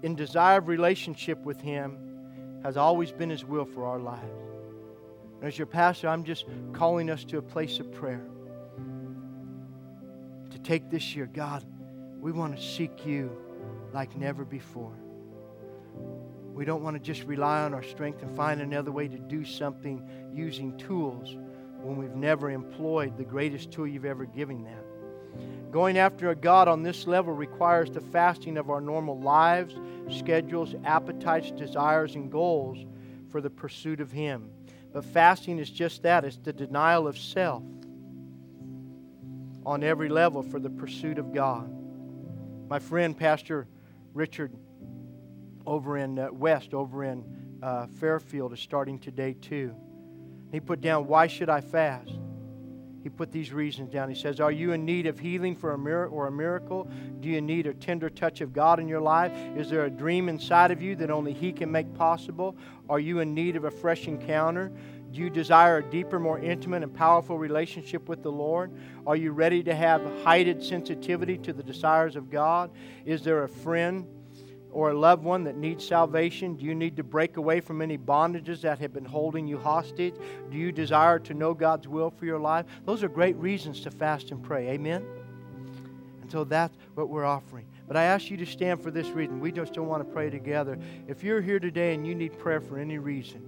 in 0.03 0.15
desire 0.15 0.59
of 0.59 0.69
relationship 0.69 1.39
with 1.45 1.61
Him 1.61 1.99
has 2.63 2.77
always 2.77 3.13
been 3.13 3.31
His 3.31 3.45
will 3.45 3.65
for 3.65 3.87
our 3.87 3.99
lives. 3.99 4.23
And 5.41 5.49
as 5.49 5.59
your 5.59 5.67
pastor, 5.67 6.09
I'm 6.09 6.25
just 6.25 6.47
calling 6.73 7.11
us 7.11 7.25
to 7.25 7.39
a 7.39 7.43
place 7.43 7.79
of 7.79 7.93
prayer. 7.93 8.25
To 10.51 10.59
take 10.59 10.91
this 10.91 11.15
year, 11.15 11.27
God, 11.27 11.65
we 12.21 12.33
want 12.33 12.57
to 12.57 12.63
seek 12.63 13.05
you 13.07 13.31
like 13.93 14.17
never 14.17 14.45
before. 14.45 14.97
We 16.53 16.65
don't 16.65 16.83
want 16.83 16.97
to 16.97 17.03
just 17.03 17.25
rely 17.25 17.63
on 17.63 17.75
our 17.75 17.83
strength 17.83 18.23
and 18.23 18.35
find 18.37 18.61
another 18.61 18.93
way 18.93 19.09
to 19.09 19.19
do 19.19 19.45
something 19.45 20.09
using 20.33 20.77
tools 20.79 21.37
when 21.83 21.97
we've 21.97 22.15
never 22.15 22.51
employed 22.51 23.17
the 23.19 23.25
greatest 23.25 23.73
tool 23.73 23.87
you've 23.87 24.05
ever 24.05 24.25
given 24.25 24.63
them 24.63 24.84
Going 25.75 25.99
after 25.99 26.31
a 26.31 26.37
God 26.37 26.69
on 26.69 26.85
this 26.85 27.05
level 27.05 27.33
requires 27.33 27.91
the 27.91 28.01
fasting 28.01 28.59
of 28.59 28.71
our 28.71 28.81
normal 28.81 29.19
lives, 29.19 29.75
schedules, 30.09 30.77
appetites, 30.85 31.51
desires, 31.51 32.15
and 32.15 32.31
goals 32.31 32.87
for 33.33 33.41
the 33.41 33.51
pursuit 33.51 34.01
of 34.01 34.13
Him. 34.13 34.49
But 34.93 35.05
fasting 35.05 35.59
is 35.59 35.69
just 35.69 36.05
that 36.05 36.25
it's 36.25 36.37
the 36.37 36.53
denial 36.53 37.09
of 37.09 37.19
self 37.19 37.65
on 39.67 39.83
every 39.83 40.09
level 40.09 40.45
for 40.45 40.61
the 40.61 40.71
pursuit 40.71 41.19
of 41.19 41.35
God. 41.35 41.69
My 42.69 42.79
friend, 42.79 43.19
Pastor 43.19 43.67
Richard, 44.13 44.53
over 45.67 45.99
in 45.99 46.21
uh, 46.21 46.29
West, 46.31 46.73
over 46.73 47.03
in 47.03 47.25
uh, 47.65 47.89
Fairfield, 47.99 48.53
is 48.53 48.61
starting 48.61 49.01
today 49.01 49.33
too. 49.33 49.75
He 50.53 50.61
put 50.61 50.81
down, 50.81 51.09
Why 51.09 51.27
should 51.27 51.51
I 51.51 51.63
fast? 51.63 52.21
He 53.05 53.11
put 53.11 53.31
these 53.31 53.53
reasons 53.53 53.93
down. 53.93 54.09
He 54.09 54.15
says, 54.15 54.41
Are 54.41 54.51
you 54.51 54.73
in 54.73 54.87
need 54.87 55.07
of 55.07 55.19
healing 55.19 55.55
for 55.55 55.73
a 55.73 55.79
miracle 55.79 56.17
or 56.17 56.27
a 56.27 56.33
miracle? 56.33 56.89
Do 57.21 57.29
you 57.29 57.43
need 57.43 57.67
a 57.67 57.75
tender 57.75 58.09
touch 58.09 58.41
of 58.41 58.55
God 58.55 58.81
in 58.81 58.89
your 58.89 59.03
life? 59.03 59.31
Is 59.59 59.69
there 59.69 59.85
a 59.85 59.91
dream 59.91 60.31
inside 60.31 60.71
of 60.71 60.81
you 60.81 60.97
that 60.97 61.11
only 61.11 61.35
He 61.35 61.53
can 61.53 61.71
make 61.71 61.93
possible? 61.93 62.57
Are 62.89 62.99
you 62.99 63.19
in 63.19 63.35
need 63.35 63.57
of 63.57 63.65
a 63.65 63.71
fresh 63.71 64.09
encounter? 64.09 64.73
Do 65.13 65.21
you 65.21 65.29
desire 65.29 65.77
a 65.77 65.83
deeper, 65.83 66.19
more 66.19 66.39
intimate, 66.39 66.83
and 66.83 66.95
powerful 66.95 67.37
relationship 67.37 68.09
with 68.09 68.23
the 68.23 68.33
Lord? 68.33 68.73
Are 69.07 69.17
you 69.17 69.33
ready 69.33 69.63
to 69.65 69.75
have 69.75 70.01
heightened 70.23 70.65
sensitivity 70.65 71.37
to 71.37 71.53
the 71.53 71.63
desires 71.63 72.17
of 72.17 72.31
God? 72.31 72.71
Is 73.05 73.23
there 73.23 73.45
a 73.45 73.49
friend 73.51 74.07
or 74.75 74.91
a 74.91 74.95
loved 74.99 75.25
one 75.25 75.45
that 75.45 75.57
needs 75.57 75.87
salvation? 75.87 76.57
Do 76.57 76.65
you 76.67 76.75
need 76.75 76.97
to 76.97 77.05
break 77.05 77.39
away 77.39 77.61
from 77.61 77.81
any 77.81 77.97
bondages 77.97 78.61
that 78.63 78.79
have 78.81 78.93
been 78.93 79.05
holding 79.05 79.47
you 79.47 79.57
hostage? 79.57 80.17
Do 80.51 80.59
you 80.59 80.73
desire 80.73 81.19
to 81.21 81.33
know 81.33 81.55
God's 81.55 81.89
will 81.89 82.11
for 82.11 82.27
your 82.27 82.41
life? 82.41 82.67
Those 82.85 83.03
are 83.03 83.09
great 83.09 83.37
reasons 83.37 83.81
to 83.83 83.91
fast 83.91 84.33
and 84.33 84.43
pray. 84.43 84.69
Amen? 84.71 85.07
And 86.21 86.31
so 86.31 86.45
that's 86.45 86.77
what 86.95 87.09
we're 87.09 87.25
offering. 87.25 87.67
But 87.87 87.97
I 87.97 88.05
ask 88.05 88.31
you 88.31 88.37
to 88.39 88.47
stand 88.47 88.83
for 88.83 88.91
this 88.91 89.09
reason. 89.09 89.41
We 89.41 89.53
just 89.53 89.75
don't 89.75 89.87
want 89.87 90.07
to 90.07 90.13
pray 90.13 90.29
together. 90.29 90.79
If 91.07 91.23
you're 91.23 91.41
here 91.41 91.61
today 91.61 91.95
and 91.95 92.07
you 92.07 92.15
need 92.15 92.39
prayer 92.39 92.61
for 92.61 92.79
any 92.79 92.99
reason, 92.99 93.47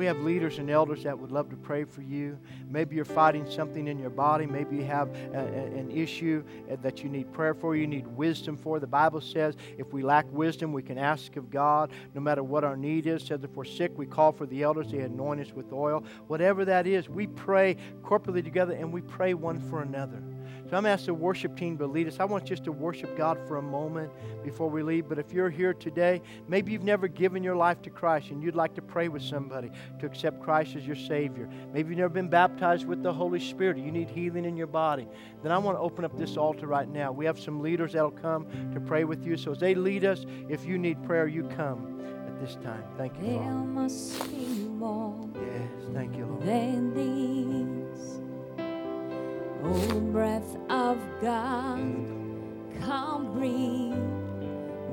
we 0.00 0.06
have 0.06 0.20
leaders 0.20 0.56
and 0.56 0.70
elders 0.70 1.02
that 1.02 1.18
would 1.18 1.30
love 1.30 1.50
to 1.50 1.56
pray 1.56 1.84
for 1.84 2.00
you. 2.00 2.38
Maybe 2.70 2.96
you're 2.96 3.04
fighting 3.04 3.44
something 3.50 3.86
in 3.86 3.98
your 3.98 4.08
body. 4.08 4.46
Maybe 4.46 4.76
you 4.76 4.84
have 4.84 5.14
a, 5.34 5.40
a, 5.40 5.42
an 5.42 5.90
issue 5.90 6.42
uh, 6.72 6.76
that 6.80 7.02
you 7.02 7.10
need 7.10 7.30
prayer 7.34 7.52
for, 7.52 7.76
you 7.76 7.86
need 7.86 8.06
wisdom 8.06 8.56
for. 8.56 8.80
The 8.80 8.86
Bible 8.86 9.20
says 9.20 9.56
if 9.76 9.92
we 9.92 10.02
lack 10.02 10.24
wisdom, 10.32 10.72
we 10.72 10.82
can 10.82 10.96
ask 10.96 11.36
of 11.36 11.50
God 11.50 11.90
no 12.14 12.20
matter 12.22 12.42
what 12.42 12.64
our 12.64 12.78
need 12.78 13.06
is. 13.06 13.24
It 13.24 13.26
says 13.26 13.44
if 13.44 13.50
we're 13.50 13.64
sick, 13.66 13.92
we 13.98 14.06
call 14.06 14.32
for 14.32 14.46
the 14.46 14.62
elders. 14.62 14.90
They 14.90 15.00
anoint 15.00 15.42
us 15.42 15.52
with 15.52 15.70
oil. 15.70 16.02
Whatever 16.28 16.64
that 16.64 16.86
is, 16.86 17.10
we 17.10 17.26
pray 17.26 17.76
corporately 18.00 18.42
together 18.42 18.72
and 18.72 18.90
we 18.90 19.02
pray 19.02 19.34
one 19.34 19.60
for 19.68 19.82
another. 19.82 20.22
So 20.70 20.76
I'm 20.76 20.86
asking 20.86 21.06
the 21.06 21.14
worship 21.14 21.56
team 21.56 21.76
to 21.78 21.86
lead 21.86 22.06
us. 22.06 22.20
I 22.20 22.24
want 22.24 22.44
just 22.44 22.62
to 22.64 22.72
worship 22.72 23.16
God 23.16 23.38
for 23.48 23.56
a 23.56 23.62
moment 23.62 24.12
before 24.44 24.70
we 24.70 24.84
leave. 24.84 25.08
But 25.08 25.18
if 25.18 25.32
you're 25.32 25.50
here 25.50 25.74
today, 25.74 26.22
maybe 26.46 26.70
you've 26.70 26.84
never 26.84 27.08
given 27.08 27.42
your 27.42 27.56
life 27.56 27.82
to 27.82 27.90
Christ 27.90 28.30
and 28.30 28.40
you'd 28.40 28.54
like 28.54 28.74
to 28.76 28.82
pray 28.82 29.08
with 29.08 29.22
somebody 29.22 29.72
to 29.98 30.06
accept 30.06 30.40
Christ 30.40 30.76
as 30.76 30.86
your 30.86 30.94
Savior. 30.94 31.48
Maybe 31.72 31.90
you've 31.90 31.98
never 31.98 32.14
been 32.14 32.28
baptized 32.28 32.86
with 32.86 33.02
the 33.02 33.12
Holy 33.12 33.40
Spirit. 33.40 33.78
You 33.78 33.90
need 33.90 34.10
healing 34.10 34.44
in 34.44 34.56
your 34.56 34.68
body. 34.68 35.08
Then 35.42 35.50
I 35.50 35.58
want 35.58 35.76
to 35.76 35.80
open 35.80 36.04
up 36.04 36.16
this 36.16 36.36
altar 36.36 36.68
right 36.68 36.88
now. 36.88 37.10
We 37.10 37.24
have 37.24 37.40
some 37.40 37.60
leaders 37.60 37.94
that'll 37.94 38.12
come 38.12 38.46
to 38.72 38.80
pray 38.80 39.02
with 39.02 39.26
you. 39.26 39.36
So 39.36 39.50
as 39.50 39.58
they 39.58 39.74
lead 39.74 40.04
us, 40.04 40.24
if 40.48 40.64
you 40.64 40.78
need 40.78 41.02
prayer, 41.02 41.26
you 41.26 41.42
come 41.56 42.00
at 42.28 42.38
this 42.40 42.54
time. 42.62 42.84
Thank 42.96 43.16
you, 43.18 43.26
Lord. 43.26 43.40
Yes, 45.34 45.70
thank 45.94 46.16
you, 46.16 46.26
Lord. 46.26 46.44
Oh, 49.62 50.00
breath 50.12 50.56
of 50.70 50.98
God, 51.20 51.78
come 52.80 53.32
breathe 53.34 53.92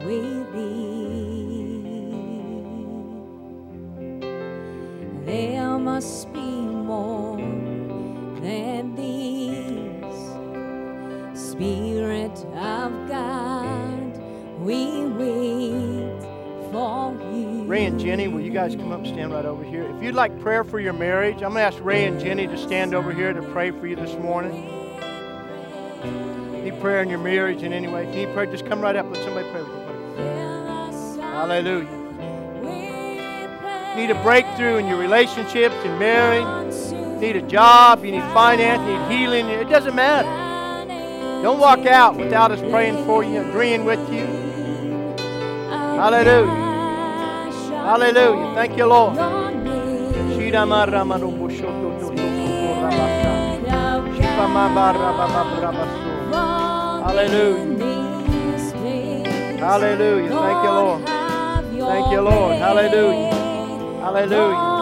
within. 0.05 1.07
There 5.25 5.79
must 5.79 6.33
be 6.33 6.39
more 6.39 7.37
than 8.41 8.95
this. 8.95 10.17
Spirit 11.51 12.37
of 12.55 13.07
God, 13.07 14.19
we 14.59 15.05
wait. 15.05 16.16
Ray 16.71 17.85
and 17.85 17.99
Jenny, 17.99 18.27
will 18.27 18.41
you 18.41 18.51
guys 18.51 18.75
come 18.75 18.91
up 18.91 18.99
and 18.99 19.07
stand 19.07 19.31
right 19.33 19.45
over 19.45 19.63
here? 19.63 19.83
If 19.83 20.03
you'd 20.03 20.15
like 20.15 20.39
prayer 20.39 20.63
for 20.63 20.79
your 20.79 20.93
marriage, 20.93 21.35
I'm 21.35 21.53
going 21.53 21.55
to 21.55 21.61
ask 21.61 21.77
Ray 21.81 22.05
and 22.05 22.19
Jenny 22.19 22.47
to 22.47 22.57
stand 22.57 22.93
over 22.93 23.11
here 23.11 23.33
to 23.33 23.41
pray 23.41 23.71
for 23.71 23.87
you 23.87 23.95
this 23.95 24.13
morning. 24.19 24.73
Need 26.63 26.79
prayer 26.79 27.01
in 27.01 27.09
your 27.09 27.19
marriage 27.19 27.63
in 27.63 27.73
any 27.73 27.87
way? 27.87 28.07
If 28.07 28.15
you 28.15 28.25
need 28.25 28.33
prayer, 28.33 28.45
just 28.45 28.65
come 28.65 28.81
right 28.81 28.95
up. 28.95 29.05
Let 29.11 29.23
somebody 29.23 29.49
pray 29.49 29.61
with 29.63 29.71
you. 29.71 31.21
Hallelujah. 31.21 31.97
Need 33.95 34.11
a 34.11 34.23
breakthrough 34.23 34.77
in 34.77 34.87
your 34.87 34.99
relationships 34.99 35.75
and 35.83 35.97
marriage. 35.97 36.75
Need 37.21 37.35
a 37.35 37.41
job. 37.41 38.05
You 38.05 38.11
need 38.11 38.23
finance. 38.33 38.81
You 38.87 38.97
need 38.97 39.19
healing. 39.19 39.49
It 39.49 39.69
doesn't 39.69 39.95
matter. 39.95 40.29
Don't 41.41 41.59
walk 41.59 41.85
out 41.85 42.15
without 42.17 42.51
us 42.51 42.59
praying 42.71 43.05
for 43.05 43.23
you, 43.23 43.41
agreeing 43.41 43.85
with 43.85 43.99
you. 44.11 44.46
Hallelujah. 45.97 46.53
Hallelujah. 47.89 48.53
Thank 48.53 48.77
you, 48.77 48.85
Lord. 48.85 49.17
Hallelujah. 57.01 57.87
Hallelujah. 59.57 60.29
Thank 60.29 60.63
you, 60.63 60.71
Lord. 60.71 61.01
Thank 61.89 62.11
you, 62.11 62.21
Lord. 62.21 62.55
Hallelujah. 62.57 63.33
Hallelujah. 64.01 64.76